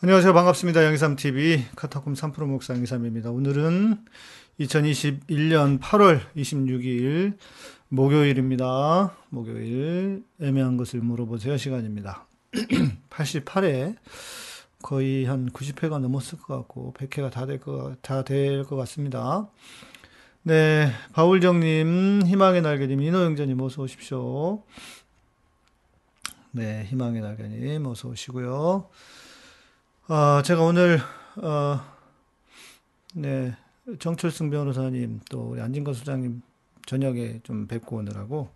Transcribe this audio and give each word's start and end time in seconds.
안녕하세요. 0.00 0.32
반갑습니다. 0.32 0.84
양희삼TV 0.84 1.66
카타콤 1.76 2.14
3프로 2.14 2.46
목사 2.46 2.72
양희삼입니다. 2.74 3.30
오늘은 3.30 4.04
2021년 4.60 5.80
8월 5.80 6.20
26일 6.36 7.36
목요일입니다. 7.88 9.16
목요일 9.30 10.22
애매한 10.40 10.76
것을 10.76 11.00
물어보세요 11.00 11.56
시간입니다. 11.56 12.26
88회 13.10 13.96
거의 14.82 15.24
한 15.24 15.50
90회가 15.50 15.98
넘었을 15.98 16.38
것 16.38 16.56
같고 16.56 16.94
100회가 16.96 17.30
다 17.32 17.46
될 17.46 17.58
것, 17.58 17.96
다 18.02 18.22
될 18.22 18.64
것 18.64 18.76
같습니다. 18.76 19.48
네, 20.44 20.92
바울정님, 21.12 22.22
희망의 22.24 22.62
날개님, 22.62 23.02
인호영자님 23.02 23.60
어서 23.60 23.82
오십시오. 23.82 24.62
네, 26.52 26.84
희망의 26.84 27.20
날개님 27.20 27.84
어서 27.86 28.08
오시고요. 28.08 28.88
아, 30.10 30.40
제가 30.42 30.62
오늘 30.62 31.00
어, 31.36 31.80
네, 33.14 33.54
정철승 33.98 34.48
변호사님 34.48 35.20
또 35.28 35.50
우리 35.50 35.60
안진건 35.60 35.92
소장님 35.92 36.40
저녁에 36.86 37.40
좀 37.42 37.66
뵙고 37.66 37.96
오느라고 37.96 38.48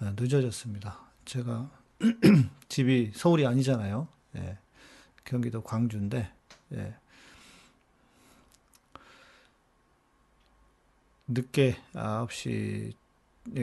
어, 0.00 0.12
늦어졌습니다. 0.18 0.98
제가 1.26 1.70
집이 2.70 3.12
서울이 3.14 3.46
아니잖아요. 3.46 4.08
예, 4.36 4.56
경기도 5.24 5.60
광주인데 5.60 6.32
예, 6.72 6.94
늦게 11.28 11.76
9시에 11.92 12.94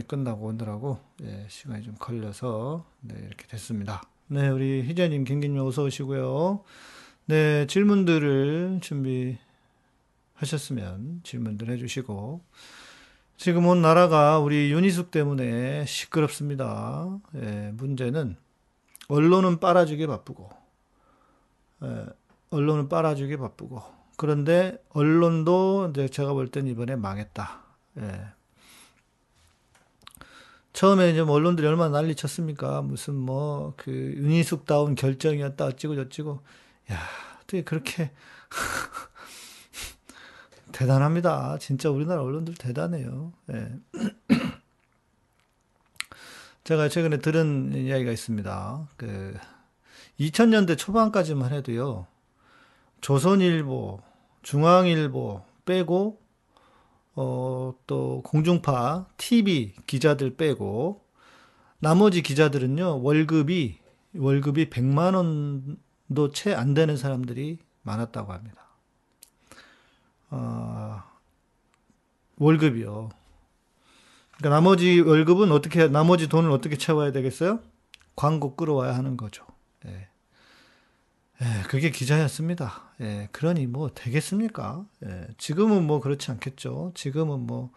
끝나고 0.07 0.45
오느라고 0.45 0.99
예, 1.23 1.47
시간이 1.49 1.81
좀 1.81 1.95
걸려서 1.97 2.85
네, 3.01 3.15
이렇게 3.25 3.47
됐습니다. 3.47 4.03
네, 4.27 4.49
우리 4.49 4.83
희재님, 4.83 5.23
김기님 5.23 5.59
어서 5.65 5.81
오시고요. 5.81 6.63
네, 7.29 7.67
질문들을 7.67 8.79
준비하셨으면 8.81 9.39
질문들 11.23 11.69
해주시고, 11.71 12.41
지금 13.35 13.67
온 13.67 13.81
나라가 13.81 14.39
우리 14.39 14.71
윤희숙 14.71 15.11
때문에 15.11 15.85
시끄럽습니다. 15.85 17.19
예, 17.35 17.71
문제는 17.75 18.37
언론은 19.09 19.59
빨아주기 19.59 20.07
바쁘고, 20.07 20.49
예, 21.83 22.05
언론은 22.51 22.87
빨아주기 22.87 23.35
바쁘고, 23.37 23.83
그런데 24.15 24.81
언론도 24.89 25.89
이제 25.91 26.07
제가 26.07 26.31
볼 26.33 26.47
땐 26.49 26.65
이번에 26.67 26.95
망했다. 26.95 27.61
예. 27.99 28.21
처음에 30.73 31.11
이제 31.11 31.23
뭐 31.23 31.35
언론들이 31.35 31.67
얼마나 31.67 31.99
난리 31.99 32.15
쳤습니까? 32.15 32.81
무슨 32.81 33.15
뭐 33.15 33.73
그 33.77 33.91
윤희숙다운 33.91 34.95
결정이었다 34.95 35.65
어찌고 35.65 35.95
저찌고 35.95 36.41
야, 36.91 36.99
어떻게 37.37 37.63
그렇게 37.63 38.11
대단합니다. 40.71 41.57
진짜 41.59 41.89
우리나라 41.89 42.21
언론들 42.21 42.55
대단해요. 42.55 43.33
예. 43.51 43.71
제가 46.63 46.89
최근에 46.89 47.19
들은 47.19 47.73
이야기가 47.73 48.11
있습니다. 48.11 48.89
그 48.97 49.37
2000년대 50.19 50.77
초반까지만 50.77 51.53
해도요. 51.53 52.07
조선일보, 53.01 54.01
중앙일보 54.41 55.43
빼고 55.65 56.21
어, 57.15 57.73
또 57.87 58.21
공중파, 58.23 59.07
TV 59.17 59.73
기자들 59.87 60.35
빼고 60.35 61.03
나머지 61.79 62.21
기자들은요. 62.21 63.01
월급이 63.01 63.79
월급이 64.15 64.69
100만 64.69 65.15
원 65.15 65.77
도 66.13 66.31
채 66.31 66.53
안 66.53 66.73
되는 66.73 66.95
사람들이 66.97 67.59
많았다고 67.83 68.33
합니다. 68.33 68.67
어, 70.29 71.01
월급이요. 72.37 73.09
그러니까 74.37 74.49
나머지 74.55 74.99
월급은 75.01 75.51
어떻게, 75.51 75.87
나머지 75.87 76.27
돈을 76.29 76.51
어떻게 76.51 76.77
채워야 76.77 77.11
되겠어요? 77.11 77.59
광고 78.15 78.55
끌어와야 78.55 78.95
하는 78.95 79.17
거죠. 79.17 79.45
예. 79.85 80.07
예, 81.41 81.63
그게 81.67 81.91
기자였습니다. 81.91 82.83
예, 83.01 83.29
그러니 83.31 83.67
뭐 83.67 83.89
되겠습니까? 83.93 84.85
예, 85.05 85.27
지금은 85.37 85.85
뭐 85.85 85.99
그렇지 85.99 86.31
않겠죠. 86.31 86.91
지금은 86.95 87.41
뭐 87.41 87.71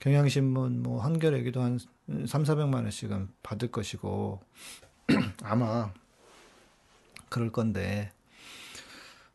경향신문, 0.00 0.82
뭐 0.82 1.00
한겨레기도 1.02 1.60
한 1.62 1.78
3, 1.78 2.26
400만 2.26 2.74
원씩은 2.74 3.28
받을 3.42 3.70
것이고 3.70 4.40
아마 5.42 5.92
그럴 7.28 7.50
건데, 7.50 8.12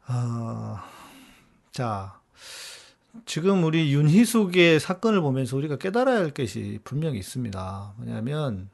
어, 0.08 0.78
자, 1.72 2.20
지금 3.26 3.64
우리 3.64 3.94
윤희숙의 3.94 4.80
사건을 4.80 5.22
보면서 5.22 5.56
우리가 5.56 5.78
깨달아야 5.78 6.18
할 6.18 6.32
것이 6.32 6.80
분명히 6.84 7.20
있습니다. 7.20 7.94
뭐냐면, 7.98 8.70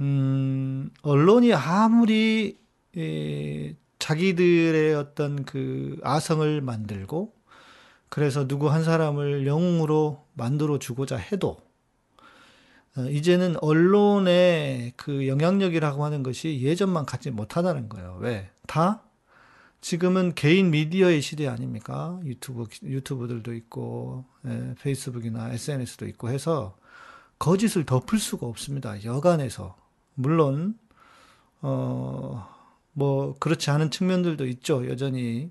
음, 0.00 0.90
언론이 1.02 1.54
아무리, 1.54 2.58
에, 2.96 3.74
자기들의 3.98 4.94
어떤 4.94 5.44
그 5.44 5.98
아성을 6.02 6.60
만들고, 6.60 7.32
그래서 8.08 8.46
누구 8.46 8.70
한 8.70 8.84
사람을 8.84 9.46
영웅으로 9.46 10.26
만들어 10.34 10.78
주고자 10.78 11.16
해도, 11.16 11.58
어, 11.58 11.71
이제는 13.10 13.56
언론의 13.62 14.92
그 14.96 15.26
영향력이라고 15.26 16.04
하는 16.04 16.22
것이 16.22 16.60
예전만 16.60 17.06
갖지 17.06 17.30
못하다는 17.30 17.88
거예요. 17.88 18.18
왜? 18.20 18.50
다 18.66 19.02
지금은 19.80 20.34
개인 20.34 20.70
미디어의 20.70 21.22
시대 21.22 21.48
아닙니까? 21.48 22.20
유튜브, 22.24 22.66
유튜브들도 22.84 23.52
있고, 23.54 24.24
예, 24.46 24.74
페이스북이나 24.80 25.52
SNS도 25.52 26.06
있고 26.06 26.30
해서 26.30 26.76
거짓을 27.38 27.84
덮을 27.84 28.18
수가 28.18 28.46
없습니다. 28.46 29.02
여간에서. 29.04 29.76
물론, 30.14 30.78
어, 31.62 32.48
뭐, 32.92 33.34
그렇지 33.40 33.70
않은 33.70 33.90
측면들도 33.90 34.46
있죠. 34.46 34.88
여전히 34.88 35.50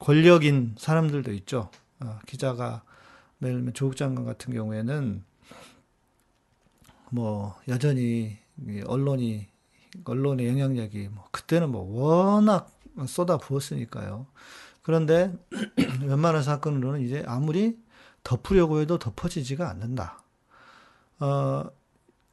권력인 0.00 0.74
사람들도 0.76 1.32
있죠. 1.32 1.70
어, 2.00 2.18
기자가, 2.26 2.82
들면 3.40 3.72
조국 3.72 3.96
장관 3.96 4.26
같은 4.26 4.52
경우에는 4.52 5.24
뭐 7.12 7.54
여전히 7.68 8.38
언론이 8.86 9.46
언론의 10.04 10.48
영향력이 10.48 11.08
뭐 11.08 11.24
그때는 11.30 11.70
뭐 11.70 11.82
워낙 11.82 12.70
쏟아 13.06 13.36
부었으니까요. 13.36 14.26
그런데 14.82 15.32
웬만한 16.06 16.42
사건으로는 16.42 17.02
이제 17.02 17.22
아무리 17.26 17.78
덮으려고 18.24 18.80
해도 18.80 18.98
덮어지지가 18.98 19.68
않는다. 19.68 20.22
어, 21.20 21.64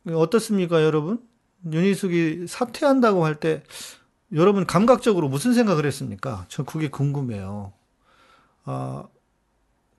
어떻습니까, 0.07 0.81
여러분? 0.83 1.27
윤희숙이 1.69 2.47
사퇴한다고 2.47 3.25
할 3.25 3.35
때 3.39 3.63
여러분 4.31 4.65
감각적으로 4.65 5.27
무슨 5.27 5.53
생각을 5.53 5.85
했습니까? 5.85 6.45
저 6.47 6.63
그게 6.63 6.87
궁금해요. 6.89 7.73
어, 8.65 9.09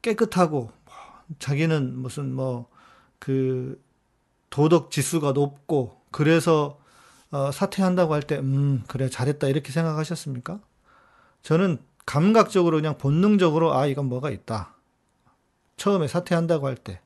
깨끗하고 0.01 0.71
자기는 1.39 1.99
무슨 1.99 2.33
뭐 2.35 2.71
그 3.21 3.81
도덕 4.51 4.91
지수가 4.91 5.33
높고 5.33 5.97
그래서 6.11 6.81
어, 7.33 7.53
사퇴한다고 7.53 8.13
할 8.13 8.23
때, 8.23 8.39
음, 8.39 8.83
그래, 8.89 9.09
잘했다, 9.09 9.47
이렇게 9.47 9.71
생각하셨습니까? 9.71 10.59
저는 11.43 11.79
감각적으로 12.05 12.77
그냥 12.77 12.99
본능적으로, 12.99 13.73
아, 13.73 13.87
이건 13.87 14.07
뭐가 14.07 14.31
있다. 14.31 14.75
처음에 15.77 16.09
사퇴한다고 16.09 16.67
할 16.67 16.75
때. 16.75 17.01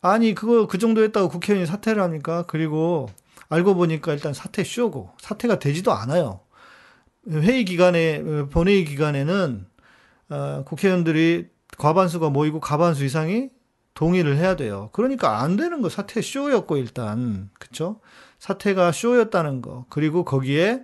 아니, 0.00 0.34
그거 0.34 0.66
그 0.66 0.78
정도 0.78 1.02
했다고 1.04 1.28
국회의원이 1.28 1.66
사퇴를 1.66 2.02
합니까? 2.02 2.44
그리고 2.48 3.08
알고 3.48 3.76
보니까 3.76 4.12
일단 4.12 4.34
사퇴 4.34 4.64
쇼고, 4.64 5.12
사퇴가 5.20 5.60
되지도 5.60 5.92
않아요. 5.92 6.40
회의 7.28 7.64
기간에, 7.64 8.22
본회의 8.50 8.84
기간에는, 8.84 9.66
어, 10.30 10.64
국회의원들이 10.66 11.50
과반수가 11.78 12.30
모이고 12.30 12.58
과반수 12.58 13.04
이상이 13.04 13.50
동의를 13.94 14.36
해야 14.36 14.56
돼요. 14.56 14.90
그러니까 14.92 15.40
안 15.40 15.56
되는 15.56 15.82
거 15.82 15.88
사퇴 15.88 16.22
쇼였고 16.22 16.76
일단 16.76 17.50
그쵸? 17.58 18.00
사퇴가 18.38 18.92
쇼였다는 18.92 19.62
거 19.62 19.86
그리고 19.88 20.24
거기에 20.24 20.82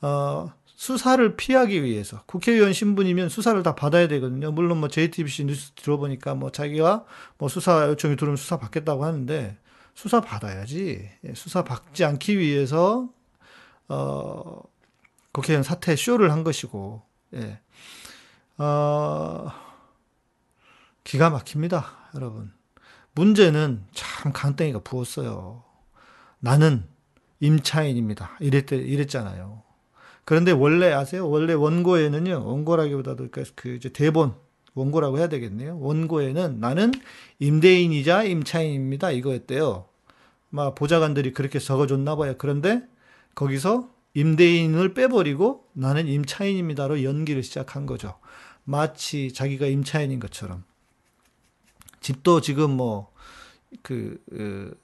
어, 0.00 0.52
수사를 0.66 1.36
피하기 1.36 1.82
위해서 1.82 2.22
국회의원 2.26 2.72
신분이면 2.72 3.30
수사를 3.30 3.60
다 3.64 3.74
받아야 3.74 4.06
되거든요. 4.06 4.52
물론 4.52 4.78
뭐 4.78 4.88
JTBC 4.88 5.46
뉴스 5.46 5.72
들어보니까 5.72 6.36
뭐 6.36 6.50
자기가 6.52 7.04
뭐 7.36 7.48
수사 7.48 7.88
요청이 7.88 8.14
들어오면 8.16 8.36
수사 8.36 8.58
받겠다고 8.58 9.04
하는데 9.04 9.56
수사 9.94 10.20
받아야지. 10.20 11.10
예, 11.24 11.34
수사 11.34 11.64
받지 11.64 12.04
않기 12.04 12.38
위해서 12.38 13.08
어, 13.88 14.62
국회의원 15.32 15.64
사퇴 15.64 15.96
쇼를 15.96 16.30
한 16.30 16.44
것이고 16.44 17.02
예. 17.34 17.58
어, 18.58 19.50
기가 21.08 21.30
막힙니다. 21.30 22.10
여러분. 22.16 22.52
문제는 23.14 23.82
참 23.94 24.30
강땡이가 24.30 24.80
부었어요. 24.80 25.64
나는 26.38 26.84
임차인입니다. 27.40 28.36
이랬, 28.40 28.70
이랬잖아요. 28.70 29.62
그런데 30.26 30.52
원래 30.52 30.92
아세요? 30.92 31.26
원래 31.26 31.54
원고에는요, 31.54 32.44
원고라기보다도 32.44 33.28
그, 33.30 33.44
그 33.54 33.76
이제 33.76 33.88
대본, 33.88 34.34
원고라고 34.74 35.16
해야 35.16 35.30
되겠네요. 35.30 35.78
원고에는 35.80 36.60
나는 36.60 36.92
임대인이자 37.38 38.24
임차인입니다. 38.24 39.10
이거였대요. 39.12 39.86
막 40.50 40.74
보좌관들이 40.74 41.32
그렇게 41.32 41.58
적어줬나 41.58 42.16
봐요. 42.16 42.34
그런데 42.36 42.82
거기서 43.34 43.88
임대인을 44.12 44.92
빼버리고 44.92 45.64
나는 45.72 46.06
임차인입니다로 46.06 47.02
연기를 47.02 47.42
시작한 47.42 47.86
거죠. 47.86 48.18
마치 48.64 49.32
자기가 49.32 49.64
임차인인 49.64 50.20
것처럼. 50.20 50.67
집도 52.00 52.40
지금 52.40 52.70
뭐, 52.70 53.12
그, 53.82 54.22
그 54.30 54.78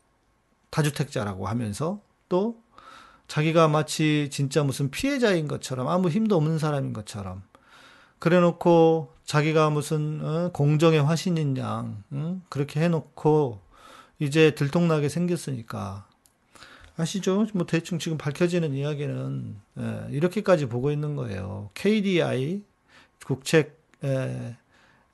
다주택자라고 0.71 1.47
하면서 1.47 2.01
또 2.29 2.63
자기가 3.29 3.69
마치 3.69 4.29
진짜 4.31 4.63
무슨 4.63 4.91
피해자인 4.91 5.49
것처럼 5.49 5.89
아무 5.89 6.09
힘도 6.09 6.37
없는 6.37 6.59
사람인 6.59 6.93
것처럼 6.93 7.43
그래 8.19 8.41
놓고 8.41 9.13
자기가 9.25 9.71
무슨 9.71 10.21
어, 10.23 10.51
공정의 10.53 11.03
화신인 11.03 11.57
양 11.57 12.03
응? 12.13 12.43
그렇게 12.49 12.81
해놓고 12.81 13.61
이제 14.19 14.55
들통나게 14.55 15.09
생겼으니까 15.09 16.07
아시죠? 16.97 17.47
뭐 17.55 17.67
대충 17.67 17.99
지금 17.99 18.19
밝혀지는 18.19 18.73
이야기는 18.73 19.57
예, 19.81 20.07
이렇게까지 20.11 20.67
보고 20.67 20.93
있는 20.93 21.17
거예요. 21.17 21.71
KDI 21.75 22.63
국책 23.27 23.81
에, 24.05 24.57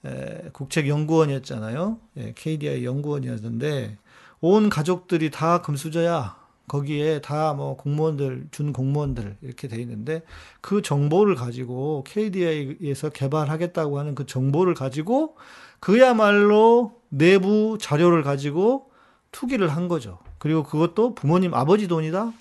에, 0.05 0.49
국책연구원이었잖아요. 0.52 1.99
예, 2.19 2.32
KDI 2.37 2.85
연구원이었는데 2.85 3.99
온 4.41 4.69
가족들이 4.70 5.31
다 5.31 5.61
금수저야. 5.62 6.38
거기에 6.69 7.20
다 7.20 7.52
뭐 7.52 7.76
공무원들, 7.76 8.47
준 8.52 8.73
공무원들 8.73 9.38
이렇게 9.43 9.67
돼 9.67 9.81
있는데 9.81 10.23
그 10.61 10.82
정보를 10.82 11.35
가지고 11.35 12.05
KDI에서 12.06 13.11
개발하겠다고 13.11 13.99
하는 13.99 14.14
그 14.14 14.25
정보를 14.25 14.75
가지고 14.75 15.35
그야말로 15.81 16.93
내부 17.08 17.76
자료를 17.81 18.23
가지고 18.23 18.91
투기를 19.32 19.69
한 19.69 19.88
거죠. 19.88 20.19
그리고 20.38 20.62
그것도 20.62 21.14
부모님 21.14 21.55
아버지 21.55 21.88
돈이다? 21.88 22.32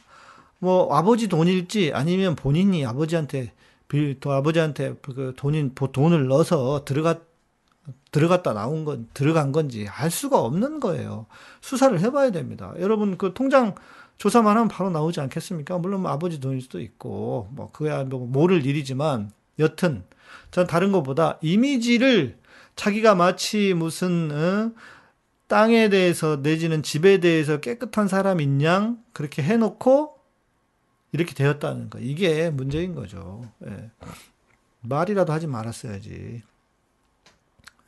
뭐 0.60 0.94
아버지 0.96 1.28
돈일지 1.28 1.92
아니면 1.94 2.36
본인이 2.36 2.86
아버지한테 2.86 3.54
빌, 3.88 4.20
또 4.20 4.32
아버지한테 4.34 4.94
그 5.02 5.34
돈인, 5.36 5.74
돈을 5.74 6.28
넣어서 6.28 6.84
들어갔, 6.86 7.22
들어갔다 8.12 8.53
나온 8.53 8.86
건, 8.86 9.07
들어간 9.13 9.51
건지 9.51 9.88
알 9.89 10.12
수가 10.12 10.39
없는 10.39 10.80
거예요. 10.80 11.25
수사를 11.62 12.00
해봐야 12.00 12.31
됩니다. 12.31 12.74
여러분, 12.80 13.18
그 13.18 13.33
통장 13.33 13.75
조사만 14.18 14.57
하면 14.57 14.68
바로 14.68 14.89
나오지 14.89 15.21
않겠습니까? 15.21 15.77
물론 15.77 16.01
뭐 16.01 16.12
아버지 16.12 16.39
돈일 16.39 16.62
수도 16.62 16.80
있고, 16.80 17.47
뭐, 17.51 17.69
그야 17.71 18.03
뭐 18.03 18.25
모를 18.25 18.65
일이지만, 18.65 19.31
여튼, 19.59 20.03
전 20.51 20.68
다른 20.68 20.91
것보다 20.91 21.38
이미지를 21.41 22.38
자기가 22.75 23.15
마치 23.15 23.74
무슨, 23.74 24.31
어? 24.31 24.71
땅에 25.50 25.89
대해서 25.89 26.38
내지는 26.38 26.83
집에 26.83 27.19
대해서 27.19 27.59
깨끗한 27.59 28.07
사람인 28.07 28.62
양 28.62 29.03
그렇게 29.13 29.41
해놓고 29.41 30.15
이렇게 31.12 31.33
되었다는 31.33 31.89
거. 31.89 31.97
이게 32.00 32.51
문제인 32.51 32.94
거죠. 32.94 33.51
예. 33.65 33.89
말이라도 34.81 35.33
하지 35.33 35.47
말았어야지. 35.47 36.44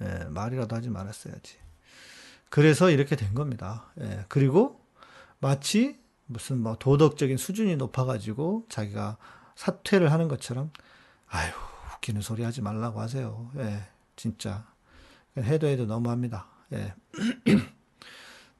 예, 0.01 0.25
말이라도 0.29 0.75
하지 0.75 0.89
말았어야지. 0.89 1.57
그래서 2.49 2.89
이렇게 2.89 3.15
된 3.15 3.33
겁니다. 3.33 3.91
예, 4.01 4.25
그리고 4.27 4.81
마치 5.39 5.99
무슨 6.25 6.59
뭐 6.59 6.75
도덕적인 6.77 7.37
수준이 7.37 7.75
높아가지고 7.77 8.65
자기가 8.69 9.17
사퇴를 9.55 10.11
하는 10.11 10.27
것처럼 10.27 10.71
아유 11.27 11.51
웃기는 11.95 12.21
소리 12.21 12.43
하지 12.43 12.61
말라고 12.61 12.99
하세요. 12.99 13.49
예, 13.57 13.83
진짜 14.15 14.65
해도 15.37 15.67
해도 15.67 15.85
너무합니다. 15.85 16.47
예. 16.73 16.93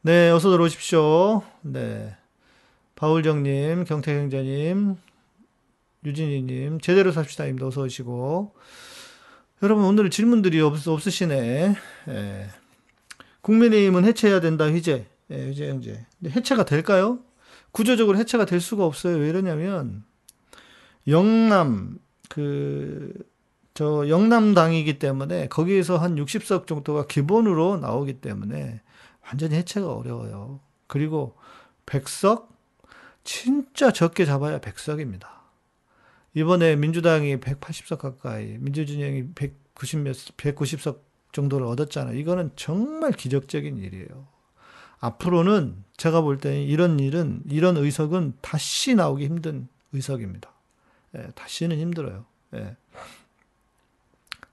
네, 0.01 0.29
어서 0.29 0.49
들어오십시오. 0.49 1.43
네. 1.61 2.15
바울정님, 2.95 3.83
경태경자님, 3.85 4.95
유진이님, 6.05 6.79
제대로 6.81 7.11
삽시다님도 7.11 7.67
어서 7.67 7.81
오시고. 7.81 8.55
여러분, 9.63 9.85
오늘 9.85 10.09
질문들이 10.09 10.59
없, 10.61 10.87
없으시네. 10.87 11.75
예. 12.09 12.49
국민의힘은 13.41 14.05
해체해야 14.05 14.39
된다, 14.39 14.65
희재. 14.65 15.05
예, 15.29 15.49
희재 15.49 15.69
형제. 15.69 16.05
해체가 16.25 16.65
될까요? 16.65 17.19
구조적으로 17.71 18.17
해체가 18.17 18.45
될 18.45 18.59
수가 18.59 18.85
없어요. 18.85 19.17
왜 19.17 19.29
이러냐면, 19.29 20.03
영남, 21.07 21.99
그, 22.27 23.13
저 23.73 24.09
영남당이기 24.09 24.99
때문에 24.99 25.47
거기에서 25.47 25.97
한 25.97 26.15
60석 26.15 26.67
정도가 26.67 27.07
기본으로 27.07 27.77
나오기 27.77 28.19
때문에 28.19 28.81
완전히 29.25 29.55
해체가 29.55 29.93
어려워요. 29.93 30.59
그리고 30.87 31.37
100석 31.85 32.47
진짜 33.23 33.91
적게 33.91 34.25
잡아야 34.25 34.59
100석입니다. 34.59 35.40
이번에 36.33 36.75
민주당이 36.75 37.37
180석 37.37 37.97
가까이, 37.97 38.57
민주진영이 38.59 39.33
190 39.33 39.99
몇, 39.99 40.15
190석 40.15 40.99
정도를 41.31 41.67
얻었잖아요. 41.67 42.17
이거는 42.17 42.51
정말 42.55 43.11
기적적인 43.11 43.77
일이에요. 43.77 44.27
앞으로는 44.99 45.83
제가 45.97 46.21
볼 46.21 46.37
때는 46.37 46.61
이런 46.61 46.99
일은, 46.99 47.41
이런 47.49 47.75
의석은 47.77 48.35
다시 48.41 48.95
나오기 48.95 49.25
힘든 49.25 49.67
의석입니다. 49.93 50.51
예, 51.17 51.27
다시는 51.35 51.77
힘들어요. 51.77 52.25
예. 52.53 52.77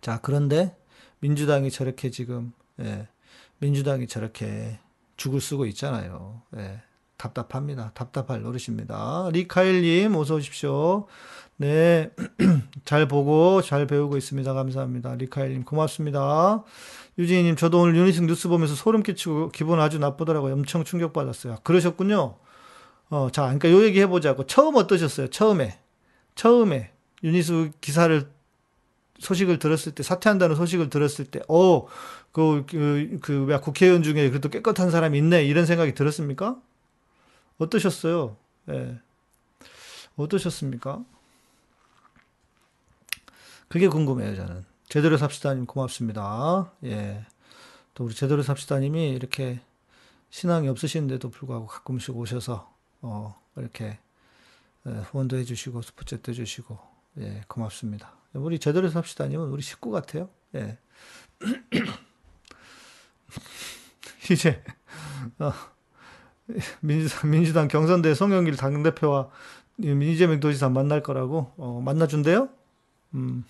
자, 0.00 0.20
그런데 0.22 0.76
민주당이 1.20 1.70
저렇게 1.70 2.10
지금, 2.10 2.52
예, 2.80 3.06
민주당이 3.58 4.06
저렇게 4.06 4.78
죽을 5.16 5.40
쓰고 5.40 5.66
있잖아요. 5.66 6.42
예, 6.56 6.80
답답합니다. 7.16 7.92
답답할 7.94 8.42
노릇입니다. 8.42 9.28
리카엘님, 9.32 10.14
어서 10.14 10.36
오십시오. 10.36 11.06
네, 11.60 12.10
잘 12.84 13.08
보고 13.08 13.60
잘 13.62 13.86
배우고 13.86 14.16
있습니다. 14.16 14.52
감사합니다. 14.54 15.16
리카엘님, 15.16 15.64
고맙습니다. 15.64 16.62
유진이님, 17.18 17.56
저도 17.56 17.80
오늘 17.80 17.96
유니승 17.96 18.26
뉴스 18.26 18.46
보면서 18.46 18.76
소름 18.76 19.02
끼치고 19.02 19.50
기분 19.50 19.80
아주 19.80 19.98
나쁘더라고요. 19.98 20.52
엄청 20.52 20.84
충격받았어요. 20.84 21.56
그러셨군요. 21.64 22.36
어, 23.10 23.28
자, 23.32 23.42
그러니까 23.42 23.72
요 23.72 23.82
얘기 23.82 24.00
해보자고. 24.00 24.46
처음 24.46 24.76
어떠셨어요? 24.76 25.30
처음에. 25.30 25.80
처음에. 26.36 26.92
유니스 27.24 27.72
기사를 27.80 28.30
소식을 29.18 29.58
들었을 29.58 29.96
때, 29.96 30.04
사퇴한다는 30.04 30.54
소식을 30.54 30.90
들었을 30.90 31.24
때, 31.24 31.40
어, 31.48 31.86
그, 32.30 32.64
그, 32.68 33.18
그, 33.20 33.44
왜 33.46 33.58
국회의원 33.58 34.04
중에 34.04 34.28
그래도 34.28 34.48
깨끗한 34.48 34.92
사람이 34.92 35.18
있네, 35.18 35.44
이런 35.44 35.66
생각이 35.66 35.92
들었습니까? 35.94 36.56
어떠셨어요? 37.58 38.36
예. 38.68 38.72
네. 38.72 38.98
어떠셨습니까? 40.16 41.04
그게 43.68 43.88
궁금해요, 43.88 44.34
저는. 44.36 44.64
제대로 44.88 45.16
삽시다님 45.16 45.66
고맙습니다. 45.66 46.72
예. 46.84 47.24
또 47.94 48.04
우리 48.04 48.14
제대로 48.14 48.42
삽시다님이 48.42 49.10
이렇게 49.10 49.60
신앙이 50.30 50.68
없으신데도 50.68 51.30
불구하고 51.30 51.66
가끔씩 51.66 52.16
오셔서, 52.16 52.72
어, 53.02 53.38
이렇게 53.56 53.98
후원도 54.84 55.36
해주시고, 55.36 55.82
스포츠도 55.82 56.32
해주시고, 56.32 56.78
예, 57.18 57.42
고맙습니다. 57.48 58.12
우리 58.34 58.58
제대로 58.58 58.88
삽시다님은 58.88 59.48
우리 59.48 59.62
식구 59.62 59.90
같아요. 59.90 60.28
예. 60.54 60.78
이제 64.30 64.62
어, 65.38 65.52
민주당, 66.80 67.30
민주당 67.30 67.68
경선대 67.68 68.14
송영길 68.14 68.56
당대표와 68.56 69.30
이재명 69.78 70.40
도지사 70.40 70.68
만날 70.68 71.02
거라고 71.02 71.52
어, 71.56 71.80
만나준대요? 71.84 72.48
음, 73.14 73.44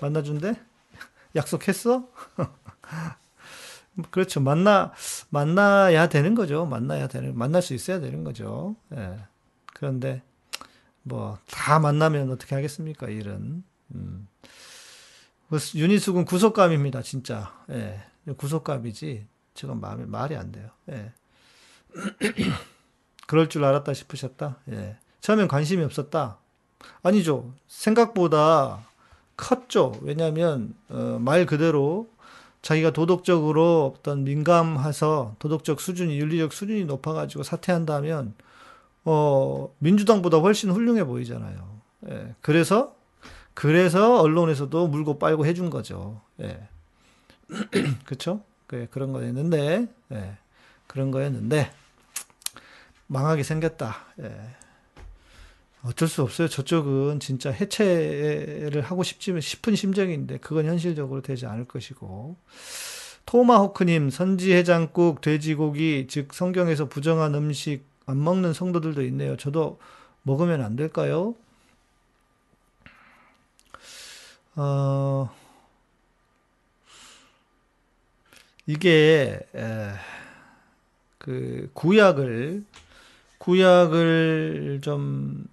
만나준대? 0.00 0.54
약속했어? 1.36 2.08
그렇죠. 4.10 4.40
만나 4.40 4.92
만나야 5.30 6.08
되는 6.08 6.34
거죠. 6.34 6.66
만나야 6.66 7.08
되는 7.08 7.36
만날 7.36 7.62
수 7.62 7.72
있어야 7.74 7.98
되는 8.00 8.24
거죠. 8.24 8.76
예. 8.94 9.18
그런데 9.74 10.22
뭐 11.02 11.38
다 11.66 11.80
만나면 11.80 12.30
어떻게 12.30 12.54
하겠습니까? 12.54 13.08
일은 13.08 13.64
음. 13.94 14.28
유니숙은 15.74 16.24
구속감입니다, 16.26 17.02
진짜. 17.02 17.52
예. 17.70 18.00
구속감이지. 18.36 19.26
지금 19.54 19.80
마음에 19.80 20.04
말이 20.06 20.36
안 20.36 20.52
돼요. 20.52 20.70
예. 20.90 21.12
그럴 23.26 23.48
줄 23.48 23.64
알았다 23.64 23.94
싶으셨다. 23.94 24.58
예. 24.70 24.96
처음엔 25.20 25.48
관심이 25.48 25.82
없었다. 25.82 26.38
아니죠. 27.02 27.52
생각보다 27.68 28.84
컸죠. 29.36 29.98
왜냐하면 30.02 30.74
어, 30.88 31.18
말 31.20 31.46
그대로 31.46 32.08
자기가 32.62 32.90
도덕적으로 32.90 33.94
어떤 33.96 34.24
민감해서 34.24 35.36
도덕적 35.38 35.80
수준이 35.80 36.18
윤리적 36.18 36.52
수준이 36.52 36.84
높아가지고 36.86 37.44
사퇴한다면 37.44 38.34
어 39.04 39.72
민주당보다 39.78 40.38
훨씬 40.38 40.72
훌륭해 40.72 41.04
보이잖아요. 41.04 41.80
예. 42.10 42.34
그래서 42.40 42.96
그래서 43.54 44.20
언론에서도 44.20 44.88
물고 44.88 45.20
빨고 45.20 45.46
해준 45.46 45.70
거죠. 45.70 46.20
예. 46.40 46.68
그렇죠? 48.04 48.40
그 48.66 48.88
그런 48.90 49.12
거였는데 49.12 49.86
예. 50.10 50.36
그런 50.88 51.12
거였는데 51.12 51.70
망하게 53.06 53.44
생겼다. 53.44 53.96
예. 54.22 54.56
어쩔 55.86 56.08
수 56.08 56.22
없어요. 56.22 56.48
저쪽은 56.48 57.20
진짜 57.20 57.50
해체를 57.50 58.80
하고 58.82 59.04
싶지 59.04 59.40
싶은 59.40 59.76
심정인데 59.76 60.38
그건 60.38 60.66
현실적으로 60.66 61.22
되지 61.22 61.46
않을 61.46 61.64
것이고. 61.66 62.36
토마호크님, 63.24 64.10
선지해장국, 64.10 65.20
돼지고기, 65.20 66.06
즉 66.08 66.34
성경에서 66.34 66.88
부정한 66.88 67.34
음식 67.34 67.84
안 68.06 68.22
먹는 68.22 68.52
성도들도 68.52 69.02
있네요. 69.06 69.36
저도 69.36 69.78
먹으면 70.22 70.60
안 70.62 70.74
될까요? 70.74 71.34
어, 74.56 75.30
이게 78.66 79.38
에, 79.54 79.88
그 81.18 81.70
구약을 81.74 82.64
구약을 83.38 84.80
좀 84.82 85.46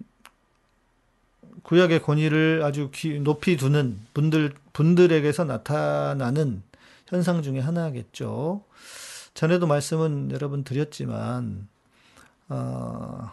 구약의 1.64 2.02
권위를 2.02 2.62
아주 2.62 2.90
높이 3.22 3.56
두는 3.56 3.98
분들 4.14 4.54
분들에게서 4.72 5.44
나타나는 5.44 6.62
현상 7.06 7.42
중에 7.42 7.58
하나겠죠. 7.58 8.62
전에도 9.32 9.66
말씀은 9.66 10.30
여러분 10.30 10.62
드렸지만 10.62 11.66
어, 12.48 13.30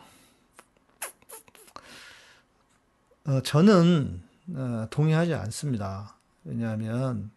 어, 3.27 3.41
저는 3.43 4.21
어, 4.55 4.87
동의하지 4.89 5.33
않습니다. 5.33 6.15
왜냐하면 6.45 7.31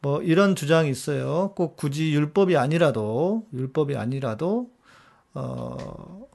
뭐 0.00 0.22
이런 0.22 0.56
주장이 0.56 0.90
있어요. 0.90 1.52
꼭 1.54 1.76
굳이 1.76 2.12
율법이 2.12 2.56
아니라도 2.56 3.46
율법이 3.52 3.96
아니라도 3.96 4.70
어, 5.34 6.26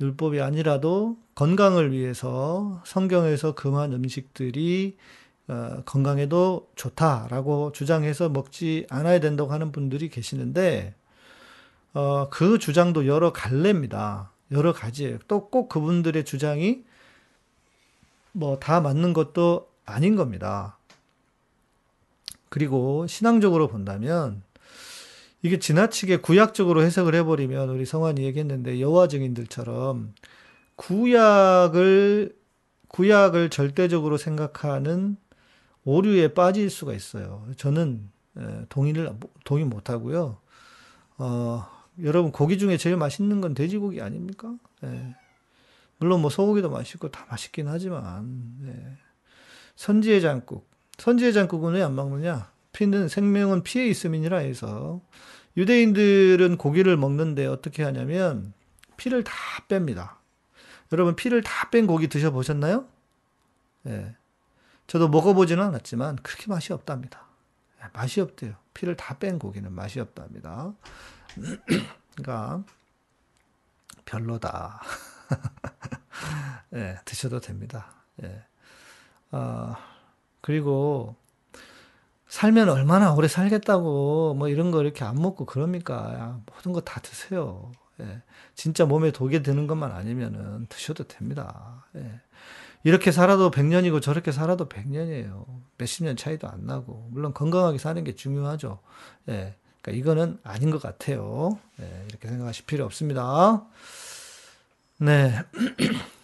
율법이 0.00 0.40
아니라도 0.40 1.16
건강을 1.34 1.92
위해서 1.92 2.82
성경에서 2.84 3.54
금한 3.54 3.92
음식들이 3.92 4.96
어, 5.48 5.82
건강에도 5.84 6.68
좋다라고 6.76 7.72
주장해서 7.72 8.28
먹지 8.28 8.86
않아야 8.90 9.18
된다고 9.20 9.52
하는 9.52 9.72
분들이 9.72 10.08
계시는데 10.08 10.94
어, 11.94 12.28
그 12.30 12.58
주장도 12.58 13.06
여러 13.06 13.32
갈래입니다. 13.32 14.30
여러 14.52 14.72
가지예요. 14.72 15.18
또 15.28 15.48
꼭 15.50 15.68
그분들의 15.68 16.24
주장이 16.24 16.84
뭐 18.32 18.58
다 18.58 18.80
맞는 18.80 19.12
것도 19.12 19.68
아닌 19.84 20.16
겁니다. 20.16 20.78
그리고 22.48 23.06
신앙적으로 23.06 23.68
본다면 23.68 24.42
이게 25.42 25.58
지나치게 25.58 26.18
구약적으로 26.18 26.82
해석을 26.82 27.14
해버리면 27.16 27.68
우리 27.70 27.84
성환이 27.84 28.22
얘기했는데 28.24 28.80
여호와 28.80 29.08
증인들처럼 29.08 30.14
구약을 30.82 32.36
구약을 32.88 33.50
절대적으로 33.50 34.16
생각하는 34.16 35.16
오류에 35.84 36.34
빠질 36.34 36.70
수가 36.70 36.92
있어요. 36.92 37.46
저는 37.56 38.10
동의를 38.68 39.10
동의 39.44 39.64
못 39.64 39.90
하고요. 39.90 40.38
어, 41.18 41.66
여러분 42.02 42.32
고기 42.32 42.58
중에 42.58 42.76
제일 42.78 42.96
맛있는 42.96 43.40
건 43.40 43.54
돼지고기 43.54 44.00
아닙니까? 44.00 44.54
예. 44.84 45.14
물론 45.98 46.20
뭐 46.20 46.30
소고기도 46.30 46.68
맛있고 46.68 47.10
다 47.10 47.26
맛있긴 47.30 47.68
하지만 47.68 48.56
예. 48.66 48.98
선지의 49.76 50.20
장국 50.20 50.68
선지의 50.98 51.32
장국은 51.32 51.74
왜 51.74 51.82
안 51.82 51.94
먹느냐? 51.94 52.50
피는 52.72 53.08
생명은 53.08 53.62
피에 53.62 53.86
있음이니라 53.86 54.38
해서 54.38 55.00
유대인들은 55.56 56.56
고기를 56.56 56.96
먹는데 56.96 57.46
어떻게 57.46 57.82
하냐면 57.84 58.52
피를 58.96 59.22
다 59.22 59.32
뺍니다. 59.68 60.21
여러분 60.92 61.16
피를 61.16 61.42
다 61.42 61.70
뺀 61.70 61.86
고기 61.86 62.08
드셔보셨나요? 62.08 62.86
예. 63.86 64.14
저도 64.86 65.08
먹어보지는 65.08 65.62
않았지만 65.64 66.16
그렇게 66.16 66.46
맛이 66.48 66.72
없답니다. 66.72 67.24
예, 67.82 67.88
맛이 67.94 68.20
없대요. 68.20 68.54
피를 68.74 68.96
다 68.96 69.18
뺀 69.18 69.38
고기는 69.38 69.72
맛이 69.72 70.00
없답니다. 70.00 70.72
그러니까 72.16 72.62
별로다. 74.04 74.80
예, 76.74 76.98
드셔도 77.04 77.40
됩니다. 77.40 77.86
예. 78.22 78.44
아, 79.30 79.76
그리고 80.40 81.16
살면 82.28 82.68
얼마나 82.70 83.12
오래 83.12 83.28
살겠다고 83.28 84.34
뭐 84.34 84.48
이런 84.48 84.70
거 84.70 84.82
이렇게 84.82 85.04
안 85.04 85.16
먹고 85.16 85.44
그럽니까? 85.46 86.14
야, 86.14 86.40
모든 86.46 86.72
거 86.72 86.80
다 86.80 87.00
드세요. 87.00 87.72
예. 88.00 88.22
진짜 88.54 88.84
몸에 88.84 89.10
독이 89.10 89.42
드는 89.42 89.66
것만 89.66 89.92
아니면은 89.92 90.66
드셔도 90.68 91.04
됩니다. 91.04 91.86
예. 91.96 92.20
이렇게 92.84 93.12
살아도 93.12 93.50
100년이고 93.50 94.02
저렇게 94.02 94.32
살아도 94.32 94.68
100년이에요. 94.68 95.44
몇십 95.78 96.04
년 96.04 96.16
차이도 96.16 96.48
안 96.48 96.66
나고. 96.66 97.08
물론 97.12 97.32
건강하게 97.32 97.78
사는 97.78 98.02
게 98.02 98.14
중요하죠. 98.14 98.80
예. 99.28 99.56
그러니까 99.82 100.00
이거는 100.00 100.38
아닌 100.42 100.70
것 100.70 100.80
같아요. 100.82 101.58
예. 101.80 102.06
이렇게 102.08 102.28
생각하실 102.28 102.66
필요 102.66 102.84
없습니다. 102.84 103.66
네. 104.98 105.42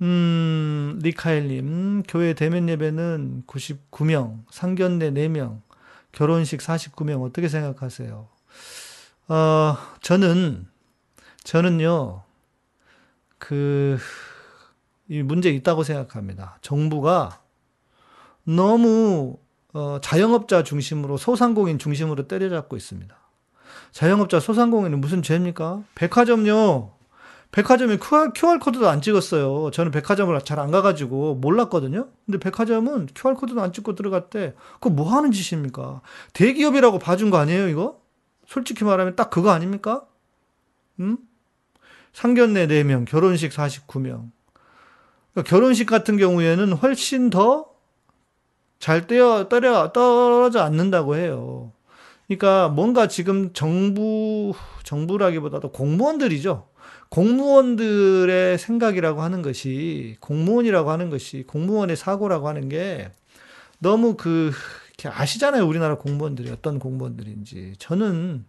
음, 0.00 1.00
리카엘님, 1.02 2.04
교회 2.04 2.32
대면 2.32 2.68
예배는 2.68 3.44
99명, 3.46 4.44
상견례 4.50 5.10
4명, 5.10 5.60
결혼식 6.12 6.60
49명, 6.60 7.24
어떻게 7.24 7.48
생각하세요? 7.48 8.28
어, 9.28 9.76
저는, 10.00 10.66
저는요, 11.44 12.22
그, 13.38 13.98
이 15.08 15.22
문제 15.22 15.50
있다고 15.50 15.82
생각합니다. 15.82 16.58
정부가 16.62 17.40
너무 18.44 19.38
어, 19.74 19.98
자영업자 20.00 20.62
중심으로 20.62 21.16
소상공인 21.18 21.78
중심으로 21.78 22.26
때려잡고 22.26 22.76
있습니다. 22.76 23.14
자영업자 23.92 24.40
소상공인은 24.40 25.00
무슨 25.00 25.22
죄입니까? 25.22 25.82
백화점요. 25.94 26.92
백화점에 27.50 27.96
QR, 27.96 28.58
코드도 28.60 28.88
안 28.88 29.00
찍었어요. 29.00 29.70
저는 29.70 29.90
백화점을 29.90 30.38
잘 30.44 30.58
안 30.58 30.70
가가지고 30.70 31.36
몰랐거든요. 31.36 32.08
근데 32.26 32.38
백화점은 32.38 33.08
QR 33.14 33.34
코드도 33.34 33.60
안 33.62 33.72
찍고 33.72 33.94
들어갔대. 33.94 34.54
그거 34.74 34.90
뭐 34.90 35.14
하는 35.14 35.32
짓입니까? 35.32 36.02
대기업이라고 36.34 36.98
봐준 36.98 37.30
거 37.30 37.38
아니에요, 37.38 37.68
이거? 37.68 38.00
솔직히 38.48 38.82
말하면 38.82 39.14
딱 39.14 39.30
그거 39.30 39.50
아닙니까? 39.50 40.04
음? 40.98 41.18
상견례 42.12 42.66
4명, 42.66 43.06
결혼식 43.06 43.52
49명. 43.52 44.32
그러니까 45.32 45.48
결혼식 45.48 45.86
같은 45.86 46.16
경우에는 46.16 46.72
훨씬 46.72 47.30
더 47.30 47.78
잘 48.78 49.06
떼어, 49.06 49.48
떨어, 49.48 49.92
떨어져 49.92 50.60
않는다고 50.60 51.16
해요. 51.16 51.72
그러니까 52.26 52.68
뭔가 52.68 53.08
지금 53.08 53.52
정부, 53.52 54.52
정부라기보다도 54.84 55.72
공무원들이죠. 55.72 56.68
공무원들의 57.08 58.58
생각이라고 58.58 59.22
하는 59.22 59.42
것이, 59.42 60.16
공무원이라고 60.20 60.90
하는 60.90 61.10
것이, 61.10 61.44
공무원의 61.46 61.96
사고라고 61.96 62.48
하는 62.48 62.68
게 62.68 63.10
너무 63.78 64.16
그, 64.16 64.52
아시잖아요. 65.06 65.66
우리나라 65.66 65.96
공무원들이 65.96 66.50
어떤 66.50 66.78
공무원들인지. 66.78 67.74
저는 67.78 68.44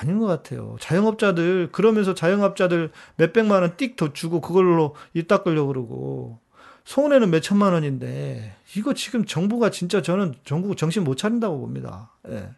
아닌 0.00 0.18
것 0.18 0.26
같아요. 0.26 0.76
자영업자들 0.80 1.70
그러면서 1.72 2.14
자영업자들 2.14 2.90
몇 3.16 3.32
백만 3.32 3.62
원 3.62 3.76
띡 3.76 3.96
더 3.96 4.12
주고 4.12 4.40
그걸로 4.40 4.94
입 5.14 5.28
닦으려고 5.28 5.68
그러고 5.68 6.40
손해는 6.84 7.30
몇 7.30 7.40
천만 7.40 7.72
원인데 7.72 8.56
이거 8.76 8.94
지금 8.94 9.24
정부가 9.24 9.70
진짜 9.70 10.02
저는 10.02 10.34
정부 10.44 10.74
정신 10.74 11.04
못 11.04 11.16
차린다고 11.16 11.58
봅니다. 11.60 12.12
예. 12.28 12.50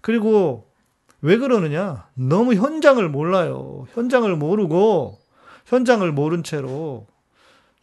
그리고 0.00 0.68
왜 1.20 1.36
그러느냐? 1.36 2.08
너무 2.14 2.54
현장을 2.54 3.08
몰라요. 3.08 3.86
현장을 3.94 4.34
모르고 4.36 5.18
현장을 5.66 6.10
모른 6.12 6.42
채로 6.42 7.06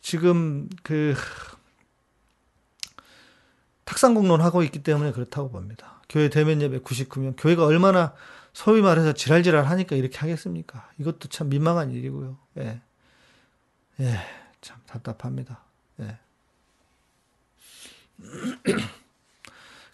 지금 0.02 0.70
그 0.84 1.16
탁상공론 3.86 4.42
하고 4.42 4.64
있기 4.64 4.84
때문에 4.84 5.12
그렇다고 5.12 5.50
봅니다. 5.50 6.02
교회 6.10 6.30
대면 6.30 6.62
예배 6.62 6.80
99명. 6.80 7.36
교회가 7.38 7.66
얼마나 7.66 8.14
소위 8.54 8.82
말해서 8.82 9.14
지랄지랄 9.14 9.66
하니까 9.66 9.96
이렇게 9.96 10.18
하겠습니까? 10.18 10.90
이것도 11.00 11.30
참 11.30 11.50
민망한 11.50 11.92
일이고요. 11.92 12.38
예. 12.60 12.82
예, 14.00 14.20
참 14.62 14.78
답답합니다. 14.88 15.62
예. 16.02 16.18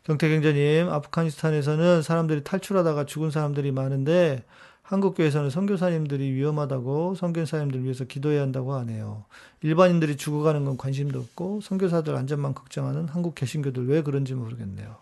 경태경제님, 0.03 0.89
아프가니스탄에서는 0.89 2.01
사람들이 2.01 2.43
탈출하다가 2.43 3.05
죽은 3.05 3.29
사람들이 3.31 3.71
많은데 3.71 4.43
한국 4.91 5.15
교회에서는 5.15 5.49
선교사님들이 5.49 6.33
위험하다고 6.33 7.15
선교사님들 7.15 7.85
위해서 7.85 8.03
기도해야 8.03 8.41
한다고 8.41 8.73
하네요. 8.73 9.23
일반인들이 9.61 10.17
죽어가는 10.17 10.65
건 10.65 10.75
관심도 10.75 11.17
없고 11.17 11.61
선교사들 11.61 12.13
안전만 12.13 12.53
걱정하는 12.53 13.07
한국 13.07 13.33
개신교들 13.33 13.87
왜 13.87 14.01
그런지 14.03 14.33
모르겠네요. 14.33 14.97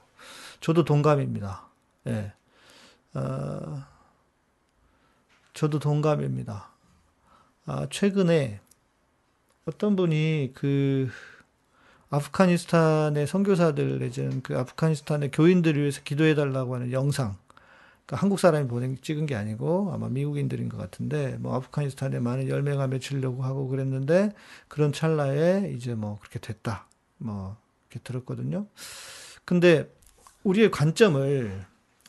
저도 0.62 0.86
동감입니다. 0.86 1.64
예. 2.06 2.32
어, 3.16 3.84
저도 5.56 5.80
동감입니다. 5.80 6.70
아, 7.66 7.88
최근에 7.90 8.60
어떤 9.66 9.96
분이 9.96 10.52
그 10.54 11.10
아프가니스탄의 12.12 13.26
선교사들 13.26 13.98
내지는 13.98 14.44
그 14.44 14.56
아프가니스탄의 14.56 15.32
교인들을 15.32 15.82
위해서 15.82 16.02
기도해 16.04 16.36
달라고 16.36 16.76
하는 16.76 16.92
영상 16.92 17.39
그러니까 18.10 18.24
한국 18.24 18.40
사람이 18.40 18.68
보낸 18.68 18.98
찍은 19.00 19.28
게 19.28 19.36
아니고 19.36 19.92
아마 19.94 20.10
미국인들인 20.10 20.68
것 20.68 20.78
같은데 20.78 21.38
뭐 21.40 21.56
아프가니스탄에 21.56 22.20
많은 22.20 22.50
열매가 22.50 22.88
맺히려고 22.88 23.44
하고 23.44 23.68
그랬는데 23.68 24.34
그런 24.68 24.92
찰나에 24.92 25.72
이제 25.76 25.94
뭐 25.94 26.18
그렇게 26.20 26.40
됐다 26.40 26.88
뭐 27.18 27.56
이렇게 27.90 28.04
들었거든요. 28.04 28.66
근데 29.46 29.94
우리의 30.44 30.72
관점을 30.72 31.66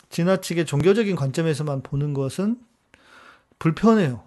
지나치게 0.09 0.64
종교적인 0.64 1.16
관점에서만 1.16 1.83
보는 1.83 2.14
것은 2.14 2.59
불편해요. 3.59 4.23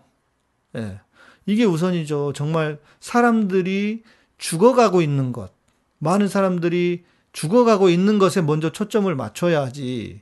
예. 0.76 1.00
이게 1.48 1.66
우선이죠. 1.66 2.34
정말 2.34 2.80
사람들이 3.00 4.04
죽어가고 4.38 5.02
있는 5.02 5.32
것, 5.32 5.52
많은 5.98 6.28
사람들이 6.28 7.04
죽어가고 7.32 7.90
있는 7.90 8.20
것에 8.20 8.44
먼저 8.44 8.72
초점을 8.72 9.14
맞춰야 9.16 9.62
하지. 9.64 10.22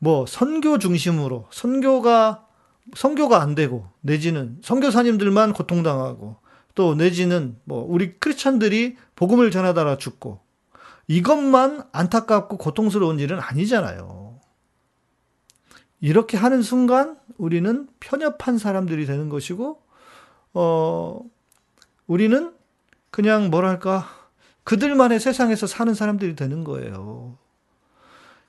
뭐 0.00 0.26
선교 0.26 0.78
중심으로 0.78 1.46
선교가 1.52 2.46
선교가 2.94 3.40
안 3.40 3.54
되고 3.54 3.86
내지는 4.00 4.58
선교사님들만 4.62 5.52
고통당하고 5.52 6.36
또 6.74 6.94
내지는 6.94 7.56
뭐 7.64 7.86
우리 7.88 8.18
크리스천들이 8.18 8.96
복음을 9.14 9.50
전하다가 9.50 9.98
죽고 9.98 10.40
이것만 11.06 11.84
안타깝고 11.92 12.56
고통스러운 12.56 13.18
일은 13.18 13.38
아니잖아요. 13.38 14.40
이렇게 16.00 16.38
하는 16.38 16.62
순간 16.62 17.18
우리는 17.36 17.86
편협한 18.00 18.56
사람들이 18.56 19.04
되는 19.04 19.28
것이고 19.28 19.82
어 20.54 21.20
우리는 22.06 22.54
그냥 23.10 23.50
뭐랄까 23.50 24.08
그들만의 24.64 25.20
세상에서 25.20 25.66
사는 25.66 25.92
사람들이 25.92 26.36
되는 26.36 26.64
거예요. 26.64 27.36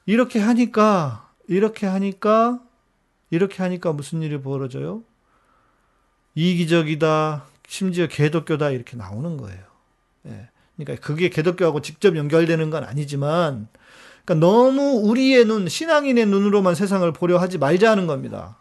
이렇게 0.05 0.39
하니까 0.39 1.31
이렇게 1.51 1.86
하니까 1.86 2.62
이렇게 3.29 3.62
하니까 3.62 3.91
무슨 3.91 4.22
일이 4.22 4.41
벌어져요? 4.41 5.03
이기적이다. 6.34 7.43
심지어 7.67 8.08
개독교다 8.08 8.70
이렇게 8.70 8.96
나오는 8.96 9.36
거예요. 9.36 9.60
예. 10.27 10.50
그러니까 10.77 11.05
그게 11.05 11.29
개독교하고 11.29 11.81
직접 11.81 12.15
연결되는 12.15 12.70
건 12.70 12.86
아니지만 12.86 13.67
그러니까 14.24 14.46
너무 14.48 15.01
우리의 15.03 15.43
눈, 15.46 15.67
신앙인의 15.67 16.25
눈으로만 16.27 16.74
세상을 16.74 17.12
보려 17.12 17.38
하지 17.38 17.58
말자는 17.58 18.08
겁니다. 18.08 18.58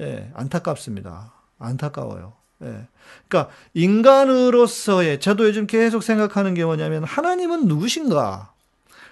예, 0.00 0.30
안타깝습니다. 0.34 1.32
안타까워요. 1.58 2.34
예. 2.62 2.88
그러니까 3.26 3.54
인간으로서의 3.72 5.18
저도 5.18 5.46
요즘 5.46 5.66
계속 5.66 6.02
생각하는 6.02 6.52
게 6.52 6.64
뭐냐면 6.66 7.04
하나님은 7.04 7.68
누구신가? 7.68 8.52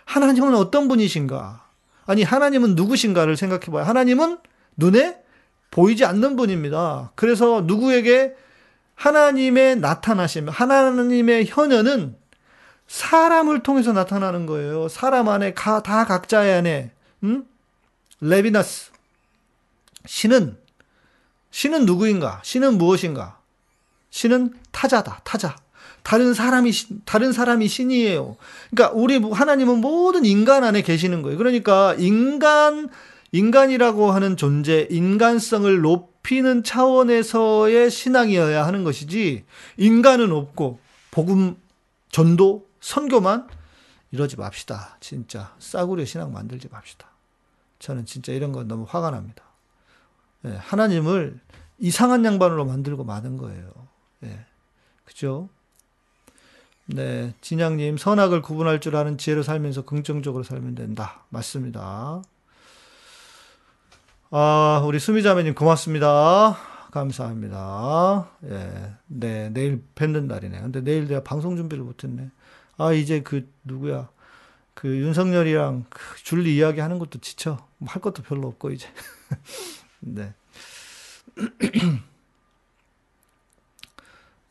하나님은 0.04 0.54
어떤 0.54 0.86
분이신가? 0.86 1.69
아니 2.10 2.24
하나님은 2.24 2.74
누구신가를 2.74 3.36
생각해 3.36 3.66
봐요. 3.66 3.84
하나님은 3.84 4.38
눈에 4.76 5.22
보이지 5.70 6.04
않는 6.04 6.34
분입니다. 6.34 7.12
그래서 7.14 7.60
누구에게 7.60 8.34
하나님의 8.96 9.76
나타나심, 9.76 10.48
하나님의 10.48 11.46
현현은 11.46 12.16
사람을 12.88 13.62
통해서 13.62 13.92
나타나는 13.92 14.46
거예요. 14.46 14.88
사람 14.88 15.28
안에 15.28 15.54
다 15.54 15.80
각자의 15.80 16.54
안에 16.54 16.90
음? 17.22 17.44
레비나스 18.20 18.90
신은 20.04 20.58
신은 21.52 21.86
누구인가? 21.86 22.40
신은 22.42 22.76
무엇인가? 22.76 23.38
신은 24.10 24.54
타자다. 24.72 25.20
타자. 25.22 25.54
다른 26.10 26.34
사람이 26.34 26.72
다른 27.04 27.32
사람이 27.32 27.68
신이에요. 27.68 28.36
그러니까 28.72 28.98
우리 28.98 29.18
하나님은 29.18 29.80
모든 29.80 30.24
인간 30.24 30.64
안에 30.64 30.82
계시는 30.82 31.22
거예요. 31.22 31.38
그러니까 31.38 31.94
인간 32.00 32.88
인간이라고 33.30 34.10
하는 34.10 34.36
존재, 34.36 34.88
인간성을 34.90 35.80
높이는 35.82 36.64
차원에서의 36.64 37.92
신앙이어야 37.92 38.66
하는 38.66 38.82
것이지 38.82 39.44
인간은 39.76 40.32
없고 40.32 40.80
복음 41.12 41.54
전도 42.10 42.66
선교만 42.80 43.46
이러지 44.10 44.36
맙시다. 44.36 44.96
진짜 44.98 45.54
싸구려 45.60 46.04
신앙 46.06 46.32
만들지 46.32 46.66
맙시다. 46.72 47.06
저는 47.78 48.04
진짜 48.04 48.32
이런 48.32 48.50
건 48.50 48.66
너무 48.66 48.84
화가 48.88 49.12
납니다. 49.12 49.44
예, 50.44 50.56
하나님을 50.56 51.38
이상한 51.78 52.24
양반으로 52.24 52.64
만들고 52.64 53.04
마는 53.04 53.36
거예요. 53.36 53.70
예, 54.24 54.44
그죠? 55.04 55.48
네, 56.92 57.34
진양님, 57.40 57.96
선악을 57.98 58.42
구분할 58.42 58.80
줄 58.80 58.96
아는 58.96 59.16
지혜로 59.16 59.42
살면서 59.44 59.82
긍정적으로 59.84 60.42
살면 60.42 60.74
된다. 60.74 61.24
맞습니다. 61.28 62.22
아, 64.30 64.82
우리 64.84 64.98
수미자매님 64.98 65.54
고맙습니다. 65.54 66.56
감사합니다. 66.90 68.28
예, 68.46 68.92
네, 69.06 69.50
내일 69.50 69.84
뵙는 69.94 70.26
날이네. 70.26 70.60
근데 70.60 70.80
내일 70.80 71.06
내가 71.06 71.22
방송 71.22 71.56
준비를 71.56 71.84
못했네. 71.84 72.30
아, 72.76 72.92
이제 72.92 73.22
그, 73.22 73.48
누구야. 73.64 74.08
그 74.74 74.88
윤석열이랑 74.88 75.84
그 75.90 76.00
줄리 76.24 76.56
이야기 76.56 76.80
하는 76.80 76.98
것도 76.98 77.20
지쳐. 77.20 77.58
뭐 77.78 77.88
할 77.92 78.02
것도 78.02 78.22
별로 78.24 78.48
없고, 78.48 78.70
이제. 78.70 78.88
네. 80.00 80.34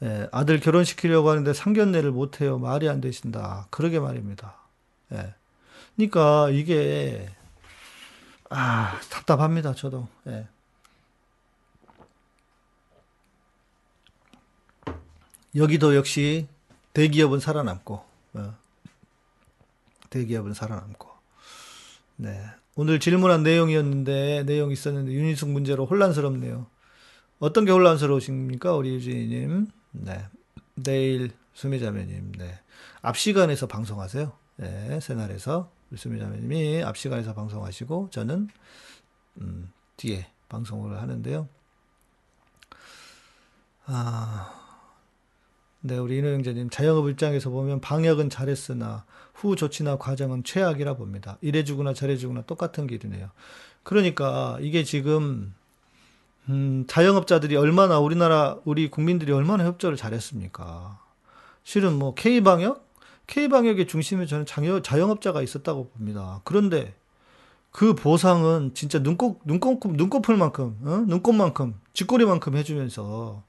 예, 0.03 0.29
아들 0.31 0.59
결혼시키려고 0.59 1.29
하는데 1.29 1.53
상견례를 1.53 2.11
못해요. 2.11 2.57
말이 2.57 2.87
안 2.87 3.01
되신다. 3.01 3.67
그러게 3.69 3.99
말입니다. 3.99 4.55
예. 5.13 5.33
그러니까 5.95 6.49
이게 6.51 7.29
아 8.49 8.99
답답합니다. 9.09 9.75
저도. 9.75 10.07
예. 10.27 10.47
여기도 15.55 15.95
역시 15.95 16.47
대기업은 16.93 17.39
살아남고 17.39 18.05
어. 18.33 18.55
대기업은 20.09 20.53
살아남고. 20.53 21.09
네. 22.17 22.41
오늘 22.75 22.99
질문한 22.99 23.43
내용이었는데 23.43 24.43
내용 24.45 24.71
있었는데 24.71 25.11
윤희숙 25.11 25.49
문제로 25.49 25.85
혼란스럽네요. 25.85 26.67
어떤 27.39 27.65
게 27.65 27.71
혼란스러우십니까, 27.71 28.73
우리 28.73 28.95
유진님? 28.95 29.67
네. 29.91 30.25
내일 30.75 31.31
수미자매님, 31.53 32.33
네. 32.33 32.59
앞 33.01 33.17
시간에서 33.17 33.67
방송하세요. 33.67 34.31
네. 34.57 34.99
새날에서 34.99 35.71
수미자매님이 35.95 36.83
앞 36.83 36.97
시간에서 36.97 37.33
방송하시고 37.33 38.09
저는 38.11 38.49
음, 39.41 39.71
뒤에 39.97 40.27
방송을 40.49 41.01
하는데요. 41.01 41.47
아, 43.85 44.53
네, 45.81 45.97
우리 45.97 46.17
인호 46.17 46.29
형제님 46.29 46.69
자영업 46.69 47.09
입장에서 47.09 47.49
보면 47.49 47.81
방역은 47.81 48.29
잘했으나 48.29 49.05
후 49.33 49.55
조치나 49.55 49.97
과정은 49.97 50.43
최악이라 50.43 50.95
봅니다. 50.95 51.37
이래주거나 51.41 51.93
저래주거나 51.93 52.43
똑같은 52.43 52.85
길이네요. 52.85 53.31
그러니까 53.83 54.57
이게 54.61 54.83
지금 54.83 55.55
음, 56.49 56.85
자영업자들이 56.87 57.55
얼마나 57.55 57.99
우리나라 57.99 58.57
우리 58.65 58.89
국민들이 58.89 59.31
얼마나 59.31 59.65
협조를 59.65 59.97
잘했습니까? 59.97 60.99
실은 61.63 61.93
뭐 61.93 62.15
K 62.15 62.41
방역, 62.41 62.89
K 63.27 63.47
방역의 63.47 63.87
중심에 63.87 64.25
저는 64.25 64.47
자영, 64.47 64.81
자영업자가 64.81 65.43
있었다고 65.43 65.89
봅니다. 65.89 66.41
그런데 66.43 66.95
그 67.71 67.93
보상은 67.93 68.71
진짜 68.73 68.97
눈곱 68.97 69.41
눈곱 69.45 69.79
눈곱풀만큼, 69.85 70.77
어? 70.85 71.03
눈곱만큼, 71.07 71.75
쥐꼬리만큼 71.93 72.57
해주면서 72.57 73.43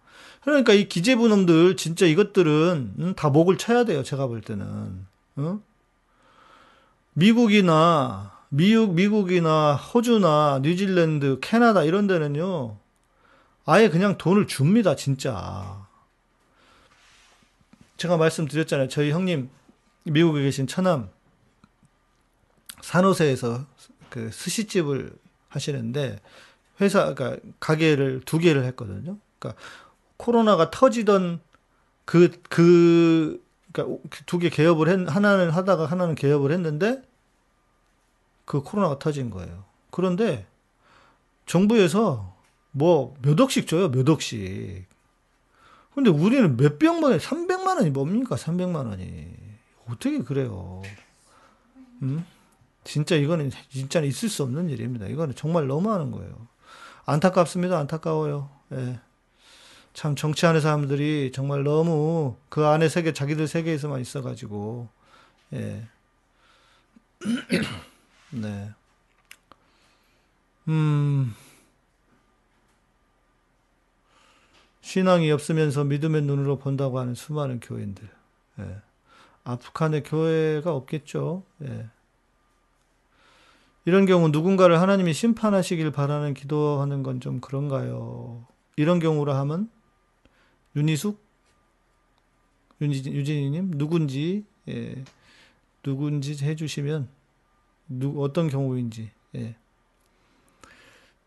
그러니까 0.44 0.74
이 0.74 0.86
기재부 0.88 1.28
놈들 1.28 1.76
진짜 1.78 2.04
이것들은 2.04 2.94
음, 2.98 3.14
다 3.16 3.30
목을 3.30 3.56
쳐야 3.56 3.84
돼요. 3.84 4.02
제가 4.02 4.26
볼 4.26 4.42
때는 4.42 5.06
어? 5.36 5.60
미국이나 7.14 8.32
미국 8.50 8.92
미국이나 8.92 9.74
호주나 9.76 10.60
뉴질랜드, 10.62 11.38
캐나다 11.40 11.84
이런 11.84 12.06
데는요. 12.06 12.76
아예 13.70 13.88
그냥 13.88 14.18
돈을 14.18 14.48
줍니다, 14.48 14.96
진짜. 14.96 15.86
제가 17.98 18.16
말씀드렸잖아요. 18.16 18.88
저희 18.88 19.12
형님, 19.12 19.48
미국에 20.02 20.42
계신 20.42 20.66
처남, 20.66 21.08
산호세에서 22.80 23.64
그 24.08 24.30
스시집을 24.32 25.12
하시는데, 25.48 26.18
회사, 26.80 27.14
그러니까 27.14 27.40
가게를 27.60 28.22
두 28.24 28.38
개를 28.38 28.64
했거든요. 28.64 29.18
그러니까 29.38 29.62
코로나가 30.16 30.72
터지던 30.72 31.40
그, 32.04 32.32
그, 32.48 33.40
그러니까 33.72 34.02
두 34.26 34.40
개 34.40 34.48
개업을 34.48 34.88
했, 34.88 35.08
하나는 35.08 35.50
하다가 35.50 35.86
하나는 35.86 36.16
개업을 36.16 36.50
했는데 36.50 37.02
그 38.46 38.62
코로나가 38.62 38.98
터진 38.98 39.30
거예요. 39.30 39.64
그런데 39.90 40.46
정부에서 41.46 42.34
뭐 42.72 43.14
몇 43.22 43.38
억씩 43.40 43.66
줘요, 43.66 43.90
몇 43.90 44.08
억씩. 44.08 44.86
근데 45.94 46.10
우리는 46.10 46.56
몇 46.56 46.78
병만에 46.78 47.18
300만 47.18 47.76
원이 47.76 47.90
뭡니까? 47.90 48.36
300만 48.36 48.86
원이. 48.86 49.26
어떻게 49.88 50.18
그래요? 50.22 50.82
음? 52.02 52.24
진짜 52.84 53.16
이거는 53.16 53.50
진짜 53.68 54.00
있을 54.00 54.28
수 54.28 54.42
없는 54.44 54.70
일입니다. 54.70 55.06
이거는 55.06 55.34
정말 55.34 55.66
너무하는 55.66 56.10
거예요. 56.12 56.46
안타깝습니다. 57.06 57.78
안타까워요. 57.78 58.50
예. 58.72 59.00
참 59.92 60.14
정치하는 60.14 60.60
사람들이 60.60 61.32
정말 61.34 61.64
너무 61.64 62.36
그 62.48 62.64
안에 62.64 62.88
세계 62.88 63.12
자기들 63.12 63.48
세계에서만 63.48 64.00
있어가지고 64.00 64.88
예. 65.54 65.88
네. 68.30 68.70
음. 70.68 71.34
신앙이 74.90 75.30
없으면서 75.30 75.84
믿음의 75.84 76.22
눈으로 76.22 76.58
본다고 76.58 76.98
하는 76.98 77.14
수많은 77.14 77.60
교인들. 77.60 78.08
예. 78.58 78.82
아프간에 79.44 80.02
교회가 80.02 80.74
없겠죠. 80.74 81.44
예. 81.62 81.88
이런 83.84 84.04
경우 84.04 84.28
누군가를 84.30 84.80
하나님이 84.80 85.12
심판하시길 85.12 85.92
바라는 85.92 86.34
기도하는 86.34 87.04
건 87.04 87.20
좀 87.20 87.40
그런가요? 87.40 88.44
이런 88.74 88.98
경우라 88.98 89.38
하면 89.38 89.70
윤희숙 90.74 91.24
유진이님 92.80 93.70
누군지 93.76 94.44
예, 94.68 95.04
누군지 95.84 96.36
해주시면 96.44 97.08
누 97.88 98.20
어떤 98.24 98.48
경우인지 98.48 99.12
예. 99.36 99.54